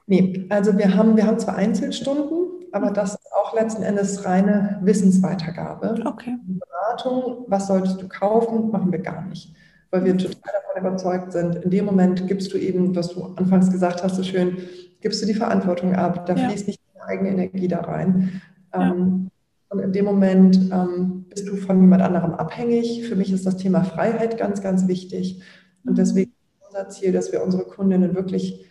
Nee, 0.07 0.45
also 0.49 0.77
wir 0.77 0.95
haben, 0.95 1.15
wir 1.15 1.25
haben 1.25 1.39
zwar 1.39 1.55
Einzelstunden, 1.55 2.65
aber 2.71 2.89
mhm. 2.89 2.93
das 2.95 3.15
ist 3.15 3.31
auch 3.33 3.53
letzten 3.53 3.83
Endes 3.83 4.25
reine 4.25 4.79
Wissensweitergabe. 4.81 6.03
Okay. 6.05 6.37
Beratung, 6.43 7.45
was 7.47 7.67
solltest 7.67 8.01
du 8.01 8.07
kaufen, 8.07 8.71
machen 8.71 8.91
wir 8.91 8.99
gar 8.99 9.25
nicht. 9.25 9.53
Weil 9.89 10.05
wir 10.05 10.17
total 10.17 10.53
davon 10.53 10.81
überzeugt 10.81 11.31
sind, 11.33 11.55
in 11.55 11.69
dem 11.69 11.85
Moment 11.85 12.27
gibst 12.27 12.53
du 12.53 12.57
eben, 12.57 12.95
was 12.95 13.09
du 13.09 13.23
anfangs 13.35 13.71
gesagt 13.71 14.03
hast, 14.03 14.15
so 14.15 14.23
schön, 14.23 14.57
gibst 15.01 15.21
du 15.21 15.25
die 15.25 15.33
Verantwortung 15.33 15.95
ab, 15.95 16.25
da 16.25 16.35
ja. 16.35 16.49
fließt 16.49 16.67
nicht 16.67 16.81
deine 16.93 17.05
eigene 17.07 17.29
Energie 17.29 17.67
da 17.67 17.81
rein. 17.81 18.41
Ja. 18.73 18.91
Ähm, 18.91 19.30
und 19.71 19.79
in 19.79 19.93
dem 19.93 20.03
Moment 20.03 20.69
ähm, 20.73 21.25
bist 21.29 21.47
du 21.47 21.55
von 21.55 21.79
jemand 21.79 22.01
anderem 22.01 22.33
abhängig. 22.33 23.07
Für 23.07 23.15
mich 23.15 23.31
ist 23.31 23.45
das 23.45 23.55
Thema 23.55 23.85
Freiheit 23.85 24.37
ganz, 24.37 24.61
ganz 24.61 24.85
wichtig. 24.89 25.41
Und 25.85 25.97
deswegen 25.97 26.31
ist 26.31 26.67
unser 26.67 26.89
Ziel, 26.89 27.13
dass 27.13 27.31
wir 27.31 27.41
unsere 27.41 27.63
Kundinnen 27.63 28.13
wirklich 28.13 28.65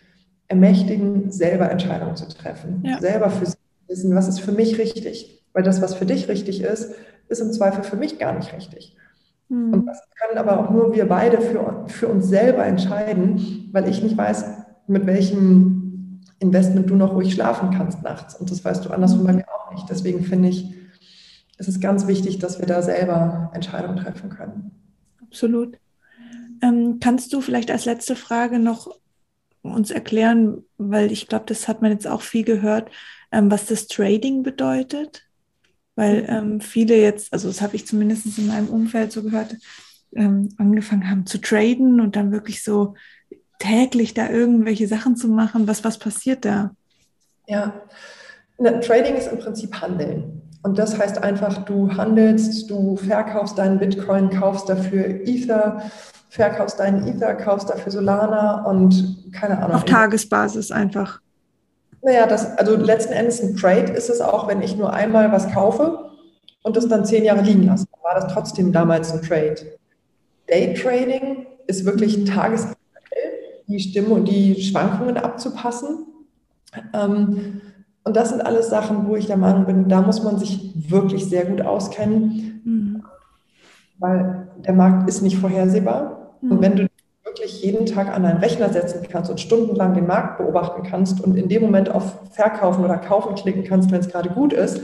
ermächtigen, 0.47 1.31
selber 1.31 1.71
Entscheidungen 1.71 2.15
zu 2.15 2.27
treffen. 2.27 2.83
Ja. 2.85 2.99
Selber 2.99 3.31
für 3.31 3.47
sich 3.47 3.57
wissen, 3.87 4.13
was 4.13 4.27
ist 4.27 4.41
für 4.41 4.51
mich 4.51 4.77
richtig. 4.77 5.43
Weil 5.53 5.63
das, 5.63 5.81
was 5.81 5.95
für 5.95 6.05
dich 6.05 6.27
richtig 6.27 6.61
ist, 6.61 6.93
ist 7.29 7.41
im 7.41 7.51
Zweifel 7.51 7.83
für 7.83 7.95
mich 7.95 8.19
gar 8.19 8.37
nicht 8.37 8.53
richtig. 8.53 8.95
Mhm. 9.49 9.73
Und 9.73 9.85
das 9.87 10.03
können 10.19 10.37
aber 10.37 10.59
auch 10.59 10.69
nur 10.69 10.93
wir 10.93 11.07
beide 11.07 11.41
für, 11.41 11.85
für 11.87 12.09
uns 12.09 12.27
selber 12.27 12.63
entscheiden, 12.63 13.69
weil 13.71 13.89
ich 13.89 14.03
nicht 14.03 14.15
weiß, 14.15 14.45
mit 14.85 15.07
welchem 15.07 16.21
Investment 16.37 16.91
du 16.91 16.95
noch 16.95 17.15
ruhig 17.15 17.33
schlafen 17.33 17.71
kannst 17.71 18.03
nachts. 18.03 18.35
Und 18.35 18.51
das 18.51 18.63
weißt 18.63 18.85
du 18.85 18.91
andersrum 18.91 19.25
bei 19.25 19.33
mir 19.33 19.45
auch 19.47 19.71
nicht. 19.71 19.89
Deswegen 19.89 20.23
finde 20.23 20.49
ich, 20.49 20.80
es 21.61 21.67
ist 21.67 21.79
ganz 21.79 22.07
wichtig, 22.07 22.39
dass 22.39 22.59
wir 22.59 22.65
da 22.65 22.81
selber 22.81 23.51
Entscheidungen 23.53 23.97
treffen 23.97 24.31
können. 24.31 24.71
Absolut. 25.21 25.77
Ähm, 26.63 26.97
kannst 26.99 27.31
du 27.33 27.41
vielleicht 27.41 27.69
als 27.69 27.85
letzte 27.85 28.15
Frage 28.15 28.57
noch 28.57 28.97
uns 29.61 29.91
erklären, 29.91 30.63
weil 30.79 31.11
ich 31.11 31.27
glaube, 31.27 31.45
das 31.47 31.67
hat 31.67 31.83
man 31.83 31.91
jetzt 31.91 32.07
auch 32.07 32.21
viel 32.21 32.43
gehört, 32.43 32.89
ähm, 33.31 33.51
was 33.51 33.67
das 33.67 33.87
Trading 33.87 34.41
bedeutet? 34.41 35.21
Weil 35.95 36.23
mhm. 36.23 36.29
ähm, 36.29 36.61
viele 36.61 36.99
jetzt, 36.99 37.31
also 37.31 37.47
das 37.47 37.61
habe 37.61 37.75
ich 37.75 37.85
zumindest 37.85 38.39
in 38.39 38.47
meinem 38.47 38.67
Umfeld 38.67 39.11
so 39.11 39.21
gehört, 39.21 39.55
ähm, 40.15 40.49
angefangen 40.57 41.11
haben 41.11 41.27
zu 41.27 41.37
traden 41.37 42.01
und 42.01 42.15
dann 42.15 42.31
wirklich 42.31 42.63
so 42.63 42.95
täglich 43.59 44.15
da 44.15 44.31
irgendwelche 44.31 44.87
Sachen 44.87 45.15
zu 45.15 45.27
machen. 45.27 45.67
Was, 45.67 45.83
was 45.83 45.99
passiert 45.99 46.43
da? 46.43 46.75
Ja, 47.47 47.83
Na, 48.57 48.79
Trading 48.79 49.13
ist 49.13 49.31
im 49.31 49.37
Prinzip 49.37 49.79
Handeln. 49.79 50.41
Und 50.63 50.77
das 50.77 50.97
heißt 50.97 51.23
einfach, 51.23 51.65
du 51.65 51.91
handelst, 51.95 52.69
du 52.69 52.95
verkaufst 52.95 53.57
deinen 53.57 53.79
Bitcoin, 53.79 54.29
kaufst 54.29 54.69
dafür 54.69 55.05
Ether, 55.25 55.81
verkaufst 56.29 56.79
deinen 56.79 57.07
Ether, 57.07 57.33
kaufst 57.35 57.69
dafür 57.69 57.91
Solana 57.91 58.63
und 58.65 59.31
keine 59.33 59.57
Ahnung. 59.57 59.77
Auf 59.77 59.85
Tagesbasis 59.85 60.71
einfach. 60.71 61.19
Naja, 62.03 62.25
das, 62.27 62.57
also 62.57 62.75
letzten 62.75 63.13
Endes 63.13 63.41
ein 63.41 63.55
Trade 63.55 63.91
ist 63.93 64.09
es 64.09 64.21
auch, 64.21 64.47
wenn 64.47 64.61
ich 64.61 64.75
nur 64.75 64.93
einmal 64.93 65.31
was 65.31 65.51
kaufe 65.51 66.11
und 66.63 66.77
das 66.77 66.87
dann 66.87 67.05
zehn 67.05 67.23
Jahre 67.23 67.41
liegen 67.41 67.63
lasse. 67.63 67.85
War 68.03 68.15
das 68.15 68.31
trotzdem 68.33 68.71
damals 68.71 69.11
ein 69.13 69.21
Trade. 69.21 69.55
Daytrading 70.47 71.45
ist 71.67 71.85
wirklich 71.85 72.25
tagesaktuell, 72.25 72.75
die 73.67 73.79
Stimme 73.79 74.15
und 74.15 74.25
die 74.25 74.61
Schwankungen 74.61 75.17
abzupassen. 75.17 76.07
Ähm, 76.93 77.61
und 78.03 78.15
das 78.15 78.29
sind 78.29 78.41
alles 78.41 78.69
Sachen, 78.69 79.07
wo 79.07 79.15
ich 79.15 79.27
der 79.27 79.37
Meinung 79.37 79.65
bin, 79.65 79.87
da 79.87 80.01
muss 80.01 80.23
man 80.23 80.39
sich 80.39 80.73
wirklich 80.89 81.25
sehr 81.25 81.45
gut 81.45 81.61
auskennen, 81.61 82.61
mhm. 82.63 83.03
weil 83.99 84.47
der 84.57 84.73
Markt 84.73 85.07
ist 85.07 85.21
nicht 85.21 85.37
vorhersehbar. 85.37 86.37
Mhm. 86.41 86.51
Und 86.51 86.61
wenn 86.61 86.75
du 86.75 86.87
wirklich 87.23 87.61
jeden 87.61 87.85
Tag 87.85 88.07
an 88.07 88.25
einen 88.25 88.39
Rechner 88.39 88.69
setzen 88.69 89.05
kannst 89.09 89.29
und 89.29 89.39
stundenlang 89.39 89.93
den 89.93 90.07
Markt 90.07 90.39
beobachten 90.39 90.83
kannst 90.83 91.21
und 91.21 91.35
in 91.35 91.47
dem 91.47 91.61
Moment 91.61 91.89
auf 91.89 92.17
Verkaufen 92.31 92.83
oder 92.83 92.97
Kaufen 92.97 93.35
klicken 93.35 93.63
kannst, 93.63 93.91
wenn 93.91 93.99
es 93.99 94.09
gerade 94.09 94.29
gut 94.29 94.51
ist, 94.51 94.81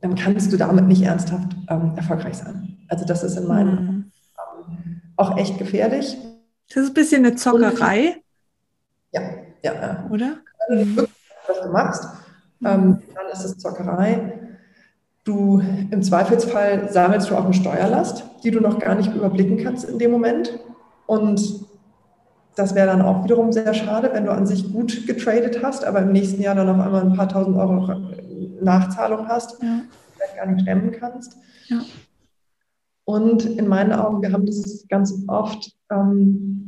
dann 0.00 0.14
kannst 0.14 0.52
du 0.52 0.56
damit 0.56 0.86
nicht 0.86 1.02
ernsthaft 1.02 1.56
ähm, 1.68 1.94
erfolgreich 1.96 2.36
sein. 2.36 2.78
Also 2.86 3.04
das 3.04 3.24
ist 3.24 3.36
in 3.36 3.48
meinem 3.48 3.74
mhm. 3.74 4.12
ähm, 4.68 5.02
auch 5.16 5.36
echt 5.36 5.58
gefährlich. 5.58 6.16
Das 6.68 6.84
ist 6.84 6.90
ein 6.90 6.94
bisschen 6.94 7.26
eine 7.26 7.34
Zockerei. 7.34 8.06
Und, 8.10 8.22
ja, 9.10 9.22
ja. 9.64 10.08
Oder? 10.08 10.36
Mhm 10.70 11.08
was 11.48 11.60
du 11.60 11.68
machst, 11.68 12.04
ähm, 12.64 13.00
dann 13.14 13.26
ist 13.32 13.44
es 13.44 13.58
Zockerei. 13.58 14.38
Du 15.24 15.62
im 15.90 16.02
Zweifelsfall 16.02 16.90
sammelst 16.90 17.30
du 17.30 17.36
auch 17.36 17.44
eine 17.44 17.54
Steuerlast, 17.54 18.24
die 18.44 18.50
du 18.50 18.60
noch 18.60 18.78
gar 18.78 18.94
nicht 18.94 19.14
überblicken 19.14 19.58
kannst 19.58 19.84
in 19.84 19.98
dem 19.98 20.10
Moment. 20.10 20.58
Und 21.06 21.66
das 22.56 22.74
wäre 22.74 22.88
dann 22.88 23.02
auch 23.02 23.24
wiederum 23.24 23.52
sehr 23.52 23.72
schade, 23.74 24.10
wenn 24.12 24.24
du 24.24 24.32
an 24.32 24.46
sich 24.46 24.72
gut 24.72 25.06
getradet 25.06 25.62
hast, 25.62 25.84
aber 25.84 26.00
im 26.00 26.12
nächsten 26.12 26.42
Jahr 26.42 26.54
dann 26.54 26.68
auf 26.68 26.84
einmal 26.84 27.02
ein 27.02 27.14
paar 27.14 27.28
tausend 27.28 27.56
Euro 27.56 28.00
Nachzahlung 28.60 29.28
hast, 29.28 29.62
ja. 29.62 29.80
vielleicht 30.14 30.36
gar 30.36 30.46
nicht 30.46 30.62
stemmen 30.62 30.90
kannst. 30.90 31.36
Ja. 31.68 31.80
Und 33.04 33.44
in 33.44 33.68
meinen 33.68 33.92
Augen, 33.92 34.22
wir 34.22 34.32
haben 34.32 34.44
das 34.44 34.84
ganz 34.88 35.14
oft, 35.28 35.72
ähm, 35.90 36.67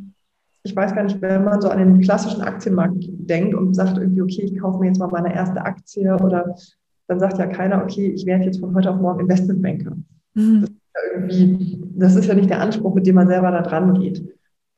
ich 0.62 0.76
weiß 0.76 0.94
gar 0.94 1.04
nicht, 1.04 1.20
wenn 1.22 1.44
man 1.44 1.60
so 1.60 1.68
an 1.68 1.78
den 1.78 2.00
klassischen 2.00 2.42
Aktienmarkt 2.42 3.04
denkt 3.08 3.54
und 3.54 3.74
sagt 3.74 3.98
irgendwie, 3.98 4.22
okay, 4.22 4.42
ich 4.42 4.58
kaufe 4.58 4.78
mir 4.78 4.88
jetzt 4.88 4.98
mal 4.98 5.08
meine 5.08 5.34
erste 5.34 5.62
Aktie 5.62 6.14
oder 6.14 6.54
dann 7.08 7.18
sagt 7.18 7.38
ja 7.38 7.46
keiner, 7.46 7.82
okay, 7.82 8.08
ich 8.08 8.26
werde 8.26 8.44
jetzt 8.44 8.60
von 8.60 8.74
heute 8.74 8.90
auf 8.90 9.00
morgen 9.00 9.20
Investmentbanker. 9.20 9.96
Mhm. 10.34 10.60
Das, 10.60 10.70
ist 10.70 10.76
ja 10.94 11.14
irgendwie, 11.14 11.82
das 11.96 12.16
ist 12.16 12.26
ja 12.26 12.34
nicht 12.34 12.50
der 12.50 12.60
Anspruch, 12.60 12.94
mit 12.94 13.06
dem 13.06 13.14
man 13.14 13.28
selber 13.28 13.50
da 13.50 13.62
dran 13.62 13.94
geht. 13.94 14.22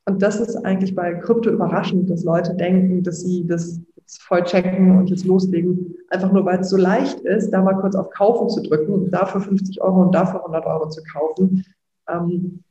Und 0.06 0.22
das 0.22 0.40
ist 0.40 0.56
eigentlich 0.56 0.94
bei 0.94 1.14
Krypto 1.14 1.50
überraschend, 1.50 2.10
dass 2.10 2.24
Leute 2.24 2.54
denken, 2.54 3.02
dass 3.02 3.20
sie 3.20 3.46
das 3.46 3.80
voll 4.20 4.42
checken 4.44 4.98
und 4.98 5.10
jetzt 5.10 5.24
loslegen, 5.24 5.94
einfach 6.08 6.32
nur 6.32 6.44
weil 6.44 6.60
es 6.60 6.70
so 6.70 6.76
leicht 6.76 7.20
ist, 7.20 7.50
da 7.50 7.62
mal 7.62 7.74
kurz 7.74 7.94
auf 7.94 8.10
Kaufen 8.10 8.48
zu 8.48 8.62
drücken 8.62 8.92
und 8.92 9.10
dafür 9.10 9.40
50 9.40 9.80
Euro 9.80 10.02
und 10.02 10.14
dafür 10.14 10.40
100 10.40 10.66
Euro 10.66 10.88
zu 10.88 11.02
kaufen. 11.04 11.64
Ähm, 12.08 12.62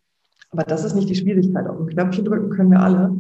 aber 0.51 0.63
das 0.63 0.83
ist 0.83 0.95
nicht 0.95 1.09
die 1.09 1.15
Schwierigkeit. 1.15 1.67
Auf 1.67 1.79
ein 1.79 1.87
Knöpfchen 1.87 2.25
drücken 2.25 2.49
können 2.49 2.71
wir 2.71 2.81
alle. 2.81 3.17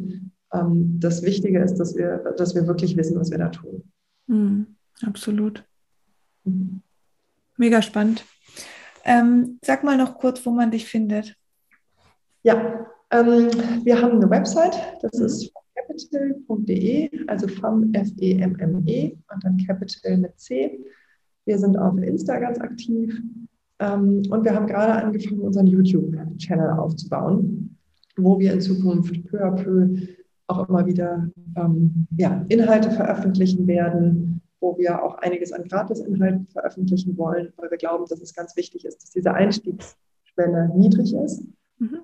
Ähm, 0.53 0.99
das 0.99 1.23
Wichtige 1.23 1.59
ist, 1.59 1.75
dass 1.75 1.95
wir, 1.95 2.33
dass 2.37 2.55
wir 2.55 2.67
wirklich 2.67 2.97
wissen, 2.97 3.19
was 3.19 3.31
wir 3.31 3.37
da 3.37 3.49
tun. 3.49 3.83
Mhm, 4.27 4.67
absolut. 5.05 5.63
Mhm. 6.43 6.81
Mega 7.57 7.81
spannend. 7.81 8.25
Ähm, 9.03 9.59
sag 9.63 9.83
mal 9.83 9.97
noch 9.97 10.17
kurz, 10.17 10.45
wo 10.45 10.51
man 10.51 10.71
dich 10.71 10.85
findet. 10.85 11.35
Ja, 12.43 12.87
ähm, 13.11 13.49
wir 13.83 14.01
haben 14.01 14.17
eine 14.17 14.29
Website, 14.29 14.75
das 15.01 15.13
mhm. 15.13 15.25
ist 15.25 15.53
capital.de, 15.75 17.27
also 17.27 17.47
fam, 17.47 17.93
F-E-M-M-E 17.93 19.07
-E, 19.07 19.17
und 19.33 19.43
dann 19.43 19.57
capital 19.65 20.17
mit 20.17 20.39
C. 20.39 20.79
Wir 21.45 21.57
sind 21.57 21.77
auf 21.77 21.97
Insta 21.97 22.39
ganz 22.39 22.59
aktiv. 22.59 23.21
Ähm, 23.81 24.21
und 24.29 24.45
wir 24.45 24.53
haben 24.53 24.67
gerade 24.67 24.93
angefangen, 24.93 25.41
unseren 25.41 25.65
YouTube-Channel 25.65 26.69
aufzubauen, 26.77 27.77
wo 28.15 28.39
wir 28.39 28.53
in 28.53 28.61
Zukunft 28.61 29.25
peu 29.25 29.43
à 29.43 29.51
peu 29.51 29.89
auch 30.47 30.69
immer 30.69 30.85
wieder 30.85 31.29
ähm, 31.55 32.07
ja, 32.15 32.45
Inhalte 32.49 32.91
veröffentlichen 32.91 33.65
werden, 33.65 34.41
wo 34.59 34.77
wir 34.77 35.03
auch 35.03 35.15
einiges 35.15 35.51
an 35.51 35.63
Gratis-Inhalten 35.63 36.45
veröffentlichen 36.47 37.17
wollen, 37.17 37.51
weil 37.57 37.71
wir 37.71 37.77
glauben, 37.77 38.05
dass 38.07 38.21
es 38.21 38.35
ganz 38.35 38.55
wichtig 38.55 38.85
ist, 38.85 39.01
dass 39.01 39.09
diese 39.11 39.33
Einstiegsschwelle 39.33 40.71
niedrig 40.75 41.15
ist. 41.15 41.43
Mhm. 41.79 42.01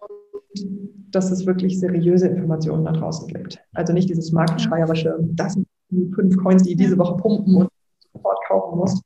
Und 0.00 1.14
dass 1.14 1.30
es 1.30 1.46
wirklich 1.46 1.78
seriöse 1.78 2.26
Informationen 2.26 2.84
da 2.84 2.92
draußen 2.92 3.28
gibt. 3.28 3.62
Also 3.74 3.92
nicht 3.92 4.08
dieses 4.08 4.32
marktschreierische, 4.32 5.16
das 5.34 5.52
sind 5.52 5.66
die 5.90 6.10
fünf 6.12 6.36
Coins, 6.38 6.64
die 6.64 6.74
diese 6.74 6.98
Woche 6.98 7.16
pumpen 7.18 7.54
und 7.54 7.68
sofort 8.12 8.38
kaufen 8.48 8.78
musst, 8.78 9.04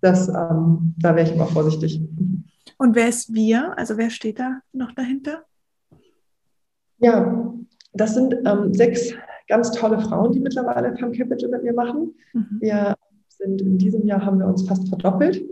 das, 0.00 0.28
ähm, 0.28 0.94
da 0.98 1.14
wäre 1.14 1.28
ich 1.28 1.34
immer 1.34 1.46
vorsichtig. 1.46 2.00
Und 2.78 2.94
wer 2.94 3.08
ist 3.08 3.34
wir? 3.34 3.76
Also 3.76 3.96
wer 3.96 4.10
steht 4.10 4.38
da 4.38 4.60
noch 4.72 4.92
dahinter? 4.92 5.44
Ja, 6.98 7.54
das 7.92 8.14
sind 8.14 8.34
ähm, 8.44 8.72
sechs 8.74 9.12
ganz 9.48 9.70
tolle 9.72 10.00
Frauen, 10.00 10.32
die 10.32 10.40
mittlerweile 10.40 10.96
Farm 10.96 11.12
Capital 11.12 11.50
mit 11.50 11.62
mir 11.62 11.72
machen. 11.72 12.14
Mhm. 12.32 12.58
Wir 12.60 12.94
sind 13.28 13.60
in 13.62 13.78
diesem 13.78 14.06
Jahr 14.06 14.24
haben 14.24 14.38
wir 14.38 14.46
uns 14.46 14.66
fast 14.66 14.88
verdoppelt. 14.88 15.42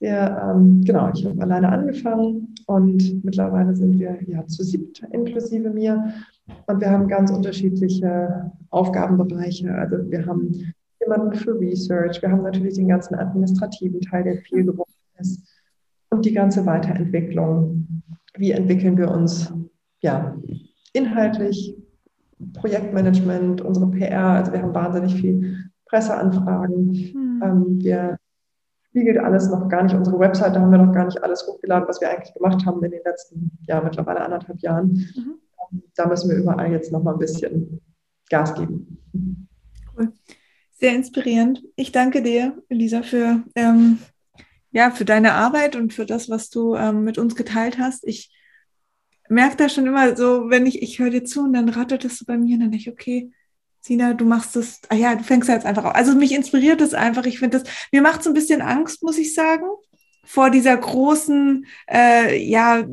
Wir, 0.00 0.40
ähm, 0.44 0.82
genau, 0.84 1.10
ich 1.12 1.24
habe 1.24 1.42
alleine 1.42 1.70
angefangen 1.70 2.54
und 2.66 3.24
mittlerweile 3.24 3.74
sind 3.74 3.98
wir 3.98 4.18
ja 4.28 4.46
zu 4.46 4.62
siebt 4.62 5.02
inklusive 5.12 5.70
mir. 5.70 6.12
Und 6.66 6.80
wir 6.80 6.90
haben 6.90 7.08
ganz 7.08 7.30
unterschiedliche 7.30 8.52
Aufgabenbereiche. 8.70 9.74
Also 9.74 10.08
wir 10.08 10.24
haben 10.26 10.72
jemanden 11.00 11.34
für 11.34 11.58
Research. 11.58 12.20
Wir 12.22 12.30
haben 12.30 12.42
natürlich 12.42 12.74
den 12.74 12.88
ganzen 12.88 13.14
administrativen 13.14 14.00
Teil, 14.00 14.24
der 14.24 14.38
viel 14.38 14.64
geworden 14.64 14.92
ist. 15.18 15.46
Und 16.10 16.24
die 16.24 16.32
ganze 16.32 16.64
Weiterentwicklung. 16.66 18.02
Wie 18.36 18.52
entwickeln 18.52 18.96
wir 18.96 19.10
uns 19.10 19.52
ja, 20.00 20.36
inhaltlich? 20.92 21.76
Projektmanagement, 22.54 23.60
unsere 23.62 23.90
PR. 23.90 24.26
Also 24.26 24.52
wir 24.52 24.62
haben 24.62 24.74
wahnsinnig 24.74 25.14
viel 25.14 25.70
Presseanfragen. 25.86 26.92
Mhm. 26.92 27.42
Ähm, 27.42 27.78
wir 27.82 28.18
spiegelt 28.90 29.18
alles 29.18 29.48
noch 29.50 29.68
gar 29.68 29.82
nicht. 29.82 29.94
Unsere 29.94 30.18
Webseite 30.18 30.60
haben 30.60 30.70
wir 30.70 30.78
noch 30.78 30.92
gar 30.92 31.06
nicht 31.06 31.22
alles 31.22 31.46
hochgeladen, 31.46 31.88
was 31.88 32.00
wir 32.00 32.10
eigentlich 32.10 32.34
gemacht 32.34 32.64
haben 32.64 32.82
in 32.84 32.92
den 32.92 33.00
letzten, 33.04 33.58
ja, 33.66 33.80
mittlerweile 33.80 34.20
anderthalb 34.20 34.60
Jahren. 34.60 34.88
Mhm. 34.88 35.34
Ähm, 35.72 35.82
da 35.96 36.06
müssen 36.06 36.30
wir 36.30 36.36
überall 36.36 36.70
jetzt 36.70 36.92
noch 36.92 37.02
mal 37.02 37.12
ein 37.12 37.18
bisschen 37.18 37.80
Gas 38.30 38.54
geben. 38.54 38.98
Cool. 39.96 40.12
Sehr 40.80 40.94
inspirierend. 40.94 41.62
Ich 41.74 41.90
danke 41.90 42.22
dir, 42.22 42.62
Elisa, 42.68 43.02
für, 43.02 43.42
ähm, 43.56 43.98
ja, 44.70 44.92
für 44.92 45.04
deine 45.04 45.32
Arbeit 45.32 45.74
und 45.74 45.92
für 45.92 46.06
das, 46.06 46.30
was 46.30 46.50
du 46.50 46.76
ähm, 46.76 47.02
mit 47.02 47.18
uns 47.18 47.34
geteilt 47.34 47.78
hast. 47.78 48.06
Ich 48.06 48.30
merke 49.28 49.56
da 49.56 49.68
schon 49.68 49.86
immer 49.86 50.16
so, 50.16 50.50
wenn 50.50 50.66
ich, 50.66 50.80
ich 50.80 51.00
höre 51.00 51.10
dir 51.10 51.24
zu 51.24 51.42
und 51.42 51.52
dann 51.52 51.68
rattert 51.68 52.04
es 52.04 52.18
so 52.18 52.24
bei 52.24 52.38
mir 52.38 52.54
und 52.54 52.60
dann 52.60 52.70
denke 52.70 52.76
ich, 52.76 52.90
okay, 52.90 53.32
Sina, 53.80 54.14
du 54.14 54.24
machst 54.24 54.54
es, 54.54 54.80
ah 54.88 54.94
ja, 54.94 55.16
du 55.16 55.24
fängst 55.24 55.48
jetzt 55.48 55.66
einfach 55.66 55.84
auf. 55.84 55.94
Also 55.94 56.14
mich 56.14 56.32
inspiriert 56.32 56.80
es 56.80 56.94
einfach. 56.94 57.26
Ich 57.26 57.40
finde 57.40 57.58
das, 57.58 57.68
mir 57.90 58.02
macht 58.02 58.20
es 58.20 58.28
ein 58.28 58.34
bisschen 58.34 58.62
Angst, 58.62 59.02
muss 59.02 59.18
ich 59.18 59.34
sagen, 59.34 59.66
vor 60.24 60.50
dieser 60.50 60.76
großen, 60.76 61.66
äh, 61.90 62.36
ja, 62.40 62.84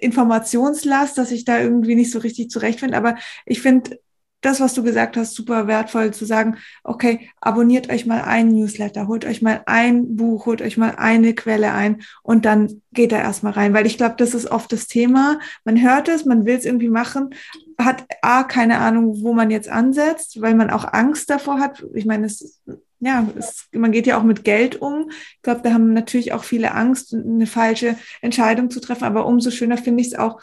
Informationslast, 0.00 1.16
dass 1.16 1.30
ich 1.30 1.44
da 1.44 1.60
irgendwie 1.60 1.94
nicht 1.94 2.10
so 2.10 2.18
richtig 2.18 2.50
zurechtfinde. 2.50 2.96
Aber 2.96 3.16
ich 3.46 3.62
finde, 3.62 3.98
das, 4.44 4.60
was 4.60 4.74
du 4.74 4.82
gesagt 4.82 5.16
hast, 5.16 5.34
super 5.34 5.66
wertvoll 5.66 6.12
zu 6.12 6.24
sagen, 6.24 6.56
okay, 6.82 7.30
abonniert 7.40 7.90
euch 7.90 8.06
mal 8.06 8.22
ein 8.22 8.48
Newsletter, 8.48 9.08
holt 9.08 9.24
euch 9.24 9.42
mal 9.42 9.62
ein 9.66 10.16
Buch, 10.16 10.46
holt 10.46 10.62
euch 10.62 10.76
mal 10.76 10.94
eine 10.96 11.34
Quelle 11.34 11.72
ein 11.72 12.02
und 12.22 12.44
dann 12.44 12.82
geht 12.92 13.12
da 13.12 13.18
erstmal 13.18 13.52
rein, 13.52 13.74
weil 13.74 13.86
ich 13.86 13.96
glaube, 13.96 14.14
das 14.18 14.34
ist 14.34 14.50
oft 14.50 14.72
das 14.72 14.86
Thema. 14.86 15.38
Man 15.64 15.80
hört 15.82 16.08
es, 16.08 16.24
man 16.24 16.44
will 16.44 16.56
es 16.56 16.64
irgendwie 16.64 16.88
machen, 16.88 17.30
hat 17.78 18.04
A, 18.22 18.44
keine 18.44 18.78
Ahnung, 18.78 19.22
wo 19.22 19.32
man 19.32 19.50
jetzt 19.50 19.68
ansetzt, 19.68 20.40
weil 20.40 20.54
man 20.54 20.70
auch 20.70 20.92
Angst 20.92 21.30
davor 21.30 21.58
hat. 21.58 21.84
Ich 21.94 22.06
meine, 22.06 22.26
es 22.26 22.60
ja, 23.00 23.26
es, 23.36 23.68
man 23.72 23.92
geht 23.92 24.06
ja 24.06 24.18
auch 24.18 24.22
mit 24.22 24.44
Geld 24.44 24.80
um. 24.80 25.10
Ich 25.10 25.42
glaube, 25.42 25.60
da 25.62 25.72
haben 25.72 25.92
natürlich 25.92 26.32
auch 26.32 26.42
viele 26.42 26.72
Angst, 26.72 27.12
eine 27.12 27.46
falsche 27.46 27.96
Entscheidung 28.22 28.70
zu 28.70 28.80
treffen. 28.80 29.04
Aber 29.04 29.26
umso 29.26 29.50
schöner 29.50 29.76
finde 29.76 30.00
ich 30.00 30.08
es 30.08 30.18
auch, 30.18 30.40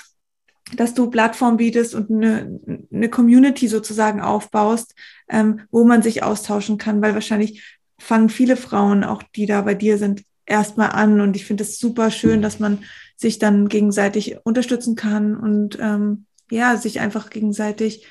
dass 0.76 0.94
du 0.94 1.10
Plattform 1.10 1.58
bietest 1.58 1.96
und 1.96 2.10
eine, 2.10 2.60
eine 2.92 3.10
Community 3.10 3.68
sozusagen 3.68 4.22
aufbaust, 4.22 4.96
ähm, 5.30 5.62
wo 5.72 5.84
man 5.84 6.02
sich 6.02 6.24
austauschen 6.24 6.78
kann, 6.78 7.02
weil 7.02 7.14
wahrscheinlich 7.14 7.78
fangen 8.00 8.30
viele 8.30 8.58
Frauen, 8.58 9.04
auch 9.04 9.24
die 9.24 9.46
da 9.46 9.62
bei 9.62 9.76
dir 9.76 9.98
sind, 9.98 10.24
erstmal 10.46 10.92
an. 10.92 11.22
Und 11.22 11.36
ich 11.36 11.46
finde 11.46 11.64
es 11.64 11.80
super 11.80 12.12
schön, 12.12 12.42
dass 12.42 12.60
man 12.60 12.80
sich 13.16 13.40
dann 13.40 13.68
gegenseitig 13.68 14.38
unterstützen 14.44 14.96
kann 14.96 15.36
und 15.38 15.78
ähm, 15.80 16.26
ja, 16.50 16.76
sich 16.78 17.00
einfach 17.00 17.30
gegenseitig 17.30 18.08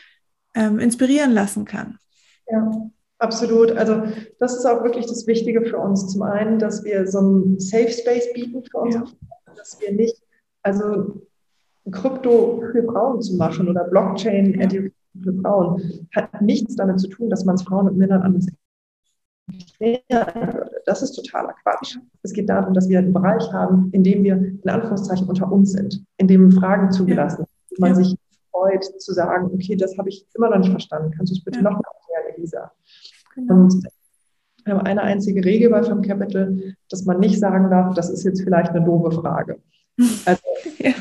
ähm, 0.55 0.79
inspirieren 0.79 1.33
lassen 1.33 1.65
kann. 1.65 1.99
Ja, 2.49 2.91
absolut. 3.19 3.73
Also 3.73 4.03
das 4.39 4.57
ist 4.57 4.65
auch 4.65 4.83
wirklich 4.83 5.07
das 5.07 5.27
Wichtige 5.27 5.65
für 5.65 5.79
uns. 5.79 6.09
Zum 6.09 6.23
einen, 6.23 6.59
dass 6.59 6.85
wir 6.85 7.07
so 7.07 7.19
einen 7.19 7.61
Safe 7.61 7.91
Space 7.91 8.33
bieten 8.33 8.65
für 8.65 8.79
uns, 8.79 8.95
ja. 8.95 9.05
dass 9.57 9.79
wir 9.81 9.93
nicht, 9.93 10.17
also 10.63 11.27
Krypto 11.91 12.63
für 12.73 12.85
Frauen 12.85 13.21
zu 13.21 13.37
machen 13.37 13.69
oder 13.69 13.85
Blockchain 13.85 14.61
Education 14.61 14.93
für 15.23 15.35
Frauen 15.43 16.09
hat 16.15 16.41
nichts 16.41 16.77
damit 16.77 17.01
zu 17.01 17.09
tun, 17.09 17.31
dass 17.31 17.45
man 17.45 17.57
es 17.57 17.63
Frauen 17.63 17.89
und 17.89 17.97
Männern 17.97 18.23
anders 18.23 18.47
erklären 19.79 20.55
würde. 20.55 20.71
Das 20.87 21.03
ist 21.03 21.13
totaler 21.13 21.55
Quatsch. 21.63 21.99
Es 22.23 22.33
geht 22.33 22.49
darum, 22.49 22.75
dass 22.75 22.89
wir 22.89 22.99
einen 22.99 23.13
Bereich 23.13 23.53
haben, 23.53 23.91
in 23.93 24.05
dem 24.05 24.23
wir 24.23 24.37
in 24.37 24.69
Anführungszeichen 24.69 25.29
unter 25.29 25.51
uns 25.51 25.73
sind, 25.73 26.05
in 26.19 26.29
dem 26.29 26.53
Fragen 26.53 26.91
zugelassen 26.93 27.45
sind, 27.45 27.49
ja. 27.71 27.77
man 27.79 27.91
ja. 27.91 27.95
sich 27.97 28.17
freut 28.51 28.85
zu 28.85 29.13
sagen, 29.13 29.51
okay, 29.53 29.77
das 29.77 29.97
habe 29.99 30.09
ich 30.09 30.27
immer 30.35 30.51
noch 30.51 30.59
nicht 30.59 30.71
verstanden. 30.71 31.13
Kannst 31.17 31.33
du 31.33 31.39
es 31.39 31.45
bitte 31.45 31.59
ja. 31.59 31.65
noch 31.65 31.73
erklären, 31.73 32.37
Elisa? 32.37 32.73
Genau. 33.35 33.55
Und 33.55 33.85
wir 34.65 34.75
haben 34.75 34.87
eine 34.87 35.03
einzige 35.03 35.45
Regel 35.45 35.71
bei 35.71 35.83
Fem 35.83 36.03
Capital, 36.03 36.75
dass 36.89 37.05
man 37.07 37.19
nicht 37.19 37.41
sagen 37.41 37.71
darf, 37.71 37.95
das 37.95 38.11
ist 38.11 38.25
jetzt 38.25 38.43
vielleicht 38.43 38.71
eine 38.71 38.85
doofe 38.85 39.11
Frage. 39.11 39.59
Also 40.25 40.41
ja 40.79 40.93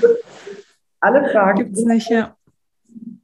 alle 1.00 1.30
Fragen. 1.30 1.60
Gibt 1.60 1.78
es 1.78 1.86
nicht, 1.86 2.10
ja. 2.10 2.36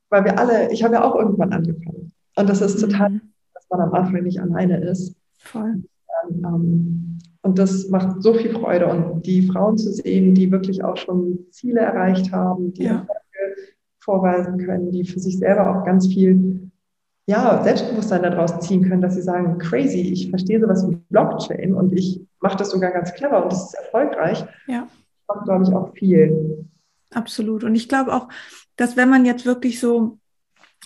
Weil 0.09 0.26
wir 0.26 0.39
alle, 0.39 0.71
ich 0.71 0.84
habe 0.84 0.95
ja 0.95 1.03
auch 1.03 1.15
irgendwann 1.15 1.53
angefangen. 1.53 2.11
Und 2.38 2.49
das 2.49 2.61
ist 2.61 2.80
total, 2.80 3.09
mhm. 3.09 3.21
dass 3.53 3.65
man 3.69 3.82
am 3.82 3.93
Anfang 3.93 4.23
nicht 4.23 4.41
alleine 4.41 4.78
ist. 4.84 5.15
Voll. 5.39 5.84
Und, 6.23 6.43
ähm, 6.43 7.19
und 7.41 7.59
das 7.59 7.89
macht 7.89 8.21
so 8.21 8.34
viel 8.34 8.51
Freude. 8.51 8.88
Und 8.88 9.26
die 9.26 9.43
Frauen 9.47 9.78
zu 9.78 9.91
sehen, 9.91 10.34
die 10.36 10.51
wirklich 10.51 10.84
auch 10.84 10.97
schon 10.97 11.45
Ziele 11.51 11.82
erreicht 11.82 12.32
haben, 12.32 12.73
die 12.73 12.84
ja. 12.86 13.05
vorweisen 13.99 14.57
können, 14.57 14.91
die 14.91 15.05
für 15.05 15.19
sich 15.19 15.38
selber 15.38 15.76
auch 15.76 15.86
ganz 15.86 16.07
viel 16.07 16.71
ja, 17.28 17.63
Selbstbewusstsein 17.63 18.23
daraus 18.23 18.59
ziehen 18.59 18.88
können, 18.88 19.01
dass 19.01 19.15
sie 19.15 19.21
sagen, 19.21 19.57
crazy, 19.57 20.01
ich 20.01 20.30
verstehe 20.30 20.59
sowas 20.59 20.88
wie 20.88 20.95
Blockchain 21.09 21.73
und 21.73 21.91
ich 21.93 22.21
mache 22.39 22.57
das 22.57 22.69
sogar 22.69 22.91
ganz 22.91 23.13
clever 23.13 23.43
und 23.43 23.51
das 23.51 23.65
ist 23.65 23.73
erfolgreich. 23.73 24.45
Ja. 24.67 24.88
Das 25.28 25.36
macht, 25.36 25.45
glaube 25.45 25.63
ich, 25.63 25.73
auch 25.73 25.91
viel. 25.93 26.65
Absolut. 27.16 27.63
Und 27.63 27.76
ich 27.76 27.88
glaube 27.88 28.13
auch, 28.13 28.28
dass 28.76 28.97
wenn 28.97 29.09
man 29.09 29.26
jetzt 29.26 29.45
wirklich 29.45 29.80
so 29.80 30.20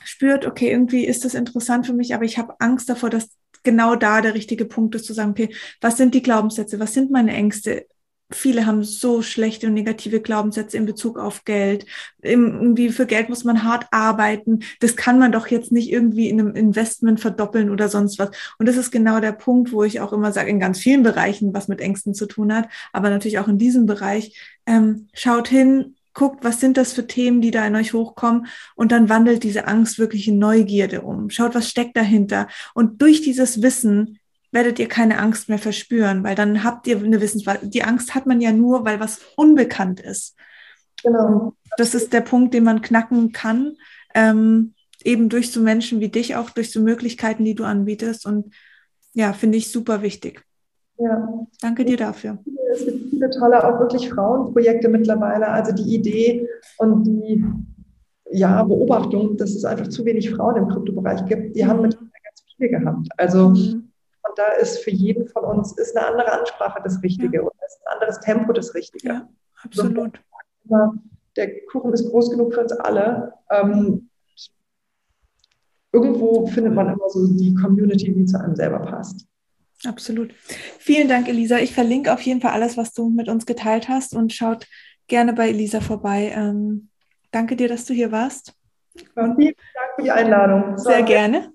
spürt, 0.04 0.46
okay, 0.46 0.70
irgendwie 0.70 1.06
ist 1.06 1.26
das 1.26 1.34
interessant 1.34 1.88
für 1.88 1.94
mich, 1.94 2.14
aber 2.14 2.24
ich 2.24 2.38
habe 2.38 2.54
Angst 2.60 2.88
davor, 2.88 3.10
dass 3.10 3.30
genau 3.64 3.96
da 3.96 4.22
der 4.22 4.36
richtige 4.36 4.66
Punkt 4.66 4.96
ist, 4.96 5.06
zu 5.06 5.14
sagen, 5.14 5.32
okay, 5.32 5.54
was 5.82 5.98
sind 5.98 6.14
die 6.14 6.22
Glaubenssätze, 6.22 6.80
was 6.80 6.94
sind 6.94 7.12
meine 7.12 7.34
Ängste? 7.34 7.88
Viele 8.32 8.68
haben 8.68 8.84
so 8.84 9.24
schlechte 9.24 9.66
und 9.66 9.74
negative 9.74 10.22
Glaubenssätze 10.22 10.78
in 10.78 10.86
Bezug 10.86 11.18
auf 11.18 11.46
Geld. 11.46 11.88
Irgendwie 12.22 12.90
für 12.90 13.08
Geld 13.08 13.28
muss 13.28 13.44
man 13.44 13.64
hart 13.64 13.88
arbeiten. 13.90 14.60
Das 14.82 14.96
kann 14.96 15.18
man 15.18 15.32
doch 15.32 15.48
jetzt 15.48 15.72
nicht 15.72 15.92
irgendwie 15.92 16.30
in 16.30 16.40
einem 16.40 16.56
Investment 16.56 17.20
verdoppeln 17.20 17.72
oder 17.72 17.90
sonst 17.90 18.20
was. 18.20 18.30
Und 18.60 18.68
das 18.68 18.78
ist 18.78 18.92
genau 18.92 19.20
der 19.20 19.32
Punkt, 19.32 19.72
wo 19.72 19.84
ich 19.84 20.00
auch 20.00 20.14
immer 20.14 20.32
sage, 20.32 20.52
in 20.52 20.60
ganz 20.60 20.78
vielen 20.78 21.02
Bereichen, 21.02 21.56
was 21.56 21.68
mit 21.68 21.82
Ängsten 21.82 22.14
zu 22.14 22.28
tun 22.28 22.54
hat, 22.54 22.70
aber 22.94 23.10
natürlich 23.10 23.40
auch 23.40 23.48
in 23.48 23.58
diesem 23.58 23.88
Bereich, 23.88 24.40
ähm, 24.68 25.08
schaut 25.14 25.48
hin, 25.48 25.96
guckt, 26.14 26.44
was 26.44 26.60
sind 26.60 26.78
das 26.78 26.94
für 26.94 27.08
Themen, 27.08 27.42
die 27.42 27.52
da 27.52 27.66
in 27.66 27.76
euch 27.76 27.94
hochkommen 27.94 28.48
und 28.76 28.92
dann 28.92 29.10
wandelt 29.10 29.44
diese 29.44 29.68
Angst 29.68 30.00
wirklich 30.00 30.28
in 30.28 30.40
Neugierde 30.40 31.02
um. 31.02 31.30
Schaut, 31.30 31.56
was 31.56 31.70
steckt 31.70 31.96
dahinter. 31.96 32.48
Und 32.74 33.02
durch 33.02 33.22
dieses 33.22 33.62
Wissen 33.62 34.20
werdet 34.52 34.80
ihr 34.80 34.88
keine 34.88 35.20
Angst 35.20 35.50
mehr 35.50 35.60
verspüren, 35.60 36.24
weil 36.24 36.36
dann 36.36 36.64
habt 36.64 36.88
ihr 36.88 36.98
eine 36.98 37.22
Wissensweise. 37.22 37.68
Die 37.70 37.84
Angst 37.84 38.16
hat 38.16 38.26
man 38.26 38.42
ja 38.42 38.52
nur, 38.52 38.86
weil 38.86 39.00
was 39.00 39.20
unbekannt 39.36 40.00
ist. 40.00 40.36
Genau. 41.04 41.56
Das 41.78 41.94
ist 41.94 42.14
der 42.14 42.22
Punkt, 42.22 42.54
den 42.54 42.64
man 42.64 42.82
knacken 42.82 43.32
kann, 43.32 43.76
ähm, 44.16 44.74
eben 45.04 45.30
durch 45.30 45.52
so 45.52 45.62
Menschen 45.62 46.00
wie 46.00 46.10
dich, 46.10 46.36
auch 46.36 46.50
durch 46.50 46.72
so 46.72 46.82
Möglichkeiten, 46.82 47.46
die 47.46 47.56
du 47.56 47.64
anbietest. 47.64 48.26
Und 48.26 48.54
ja, 49.14 49.34
finde 49.34 49.58
ich 49.58 49.72
super 49.72 50.02
wichtig. 50.02 50.44
Ja. 51.00 51.48
Danke 51.62 51.86
dir 51.86 51.98
dafür. 51.98 52.38
Es 52.74 52.86
gibt 52.86 53.10
viele 53.10 53.30
tolle, 53.30 53.64
auch 53.64 53.80
wirklich 53.80 54.10
Frauenprojekte 54.10 54.90
mittlerweile. 54.90 55.48
Also 55.48 55.72
die 55.72 55.96
Idee 55.96 56.48
und 56.78 57.06
die 57.06 57.44
ja, 58.32 58.64
Beobachtung, 58.64 59.38
dass 59.38 59.52
es 59.52 59.66
einfach 59.66 59.88
zu 59.88 60.06
wenig 60.06 60.30
Frauen 60.30 60.58
im 60.58 60.68
Kryptobereich 60.68 61.26
gibt, 61.26 61.56
die 61.56 61.66
haben 61.66 61.82
mittlerweile 61.82 62.12
ganz 62.24 62.44
viele 62.56 62.70
gehabt. 62.70 63.08
Also 63.18 63.50
mhm. 63.50 63.90
und 64.28 64.38
da 64.38 64.48
ist 64.62 64.80
für 64.80 64.92
jeden 64.92 65.28
von 65.30 65.46
uns 65.46 65.72
ist 65.78 65.96
eine 65.96 66.06
andere 66.06 66.32
Ansprache 66.40 66.82
das 66.84 67.02
Richtige 67.02 67.38
ja. 67.38 67.44
und 67.44 67.52
ist 67.66 67.80
ein 67.86 67.94
anderes 67.94 68.20
Tempo 68.20 68.52
das 68.52 68.76
Richtige. 68.76 69.08
Ja, 69.08 69.30
absolut. 69.64 70.20
Der 71.36 71.66
Kuchen 71.68 71.94
ist 71.94 72.10
groß 72.10 72.32
genug 72.32 72.54
für 72.54 72.62
uns 72.62 72.74
alle. 72.74 73.34
Ähm, 73.50 74.10
irgendwo 75.92 76.46
findet 76.48 76.74
man 76.74 76.90
immer 76.90 77.10
so 77.10 77.26
die 77.26 77.56
Community, 77.56 78.14
die 78.14 78.26
zu 78.26 78.40
einem 78.40 78.56
selber 78.56 78.80
passt. 78.80 79.29
Absolut. 79.86 80.34
Vielen 80.80 81.08
Dank, 81.08 81.30
Elisa. 81.30 81.60
Ich 81.60 81.74
verlinke 81.74 82.14
auf 82.14 82.22
jeden 82.22 82.42
Fall 82.42 82.52
alles, 82.52 82.76
was 82.76 82.94
du 82.94 83.10
mit 83.10 83.30
uns 83.30 83.46
geteilt 83.46 83.88
hast 83.88 84.14
und 84.14 84.34
schaut 84.34 84.68
gerne 85.08 85.34
bei 85.34 85.50
Elisa 85.50 85.80
vorbei. 85.82 86.34
Ähm, 86.36 86.90
danke 87.32 87.56
dir, 87.56 87.70
dass 87.70 87.86
du 87.86 87.94
hier 87.94 88.12
warst. 88.12 88.54
Und 89.16 89.36
vielen 89.38 89.56
Dank 89.56 89.96
für 89.96 90.04
die 90.04 90.12
Einladung. 90.12 90.78
Sehr 90.78 91.04
gerne. 91.04 91.54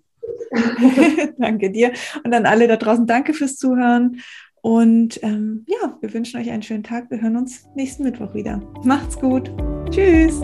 danke 1.39 1.71
dir. 1.71 1.93
Und 2.25 2.33
an 2.33 2.47
alle 2.47 2.67
da 2.67 2.77
draußen, 2.77 3.07
danke 3.07 3.35
fürs 3.35 3.57
Zuhören. 3.57 4.21
Und 4.63 5.23
ähm, 5.23 5.67
ja, 5.69 5.99
wir 6.01 6.15
wünschen 6.15 6.41
euch 6.41 6.51
einen 6.51 6.63
schönen 6.63 6.85
Tag. 6.85 7.11
Wir 7.11 7.21
hören 7.21 7.37
uns 7.37 7.67
nächsten 7.75 8.03
Mittwoch 8.05 8.33
wieder. 8.33 8.63
Macht's 8.83 9.19
gut. 9.19 9.53
Tschüss. 9.91 10.41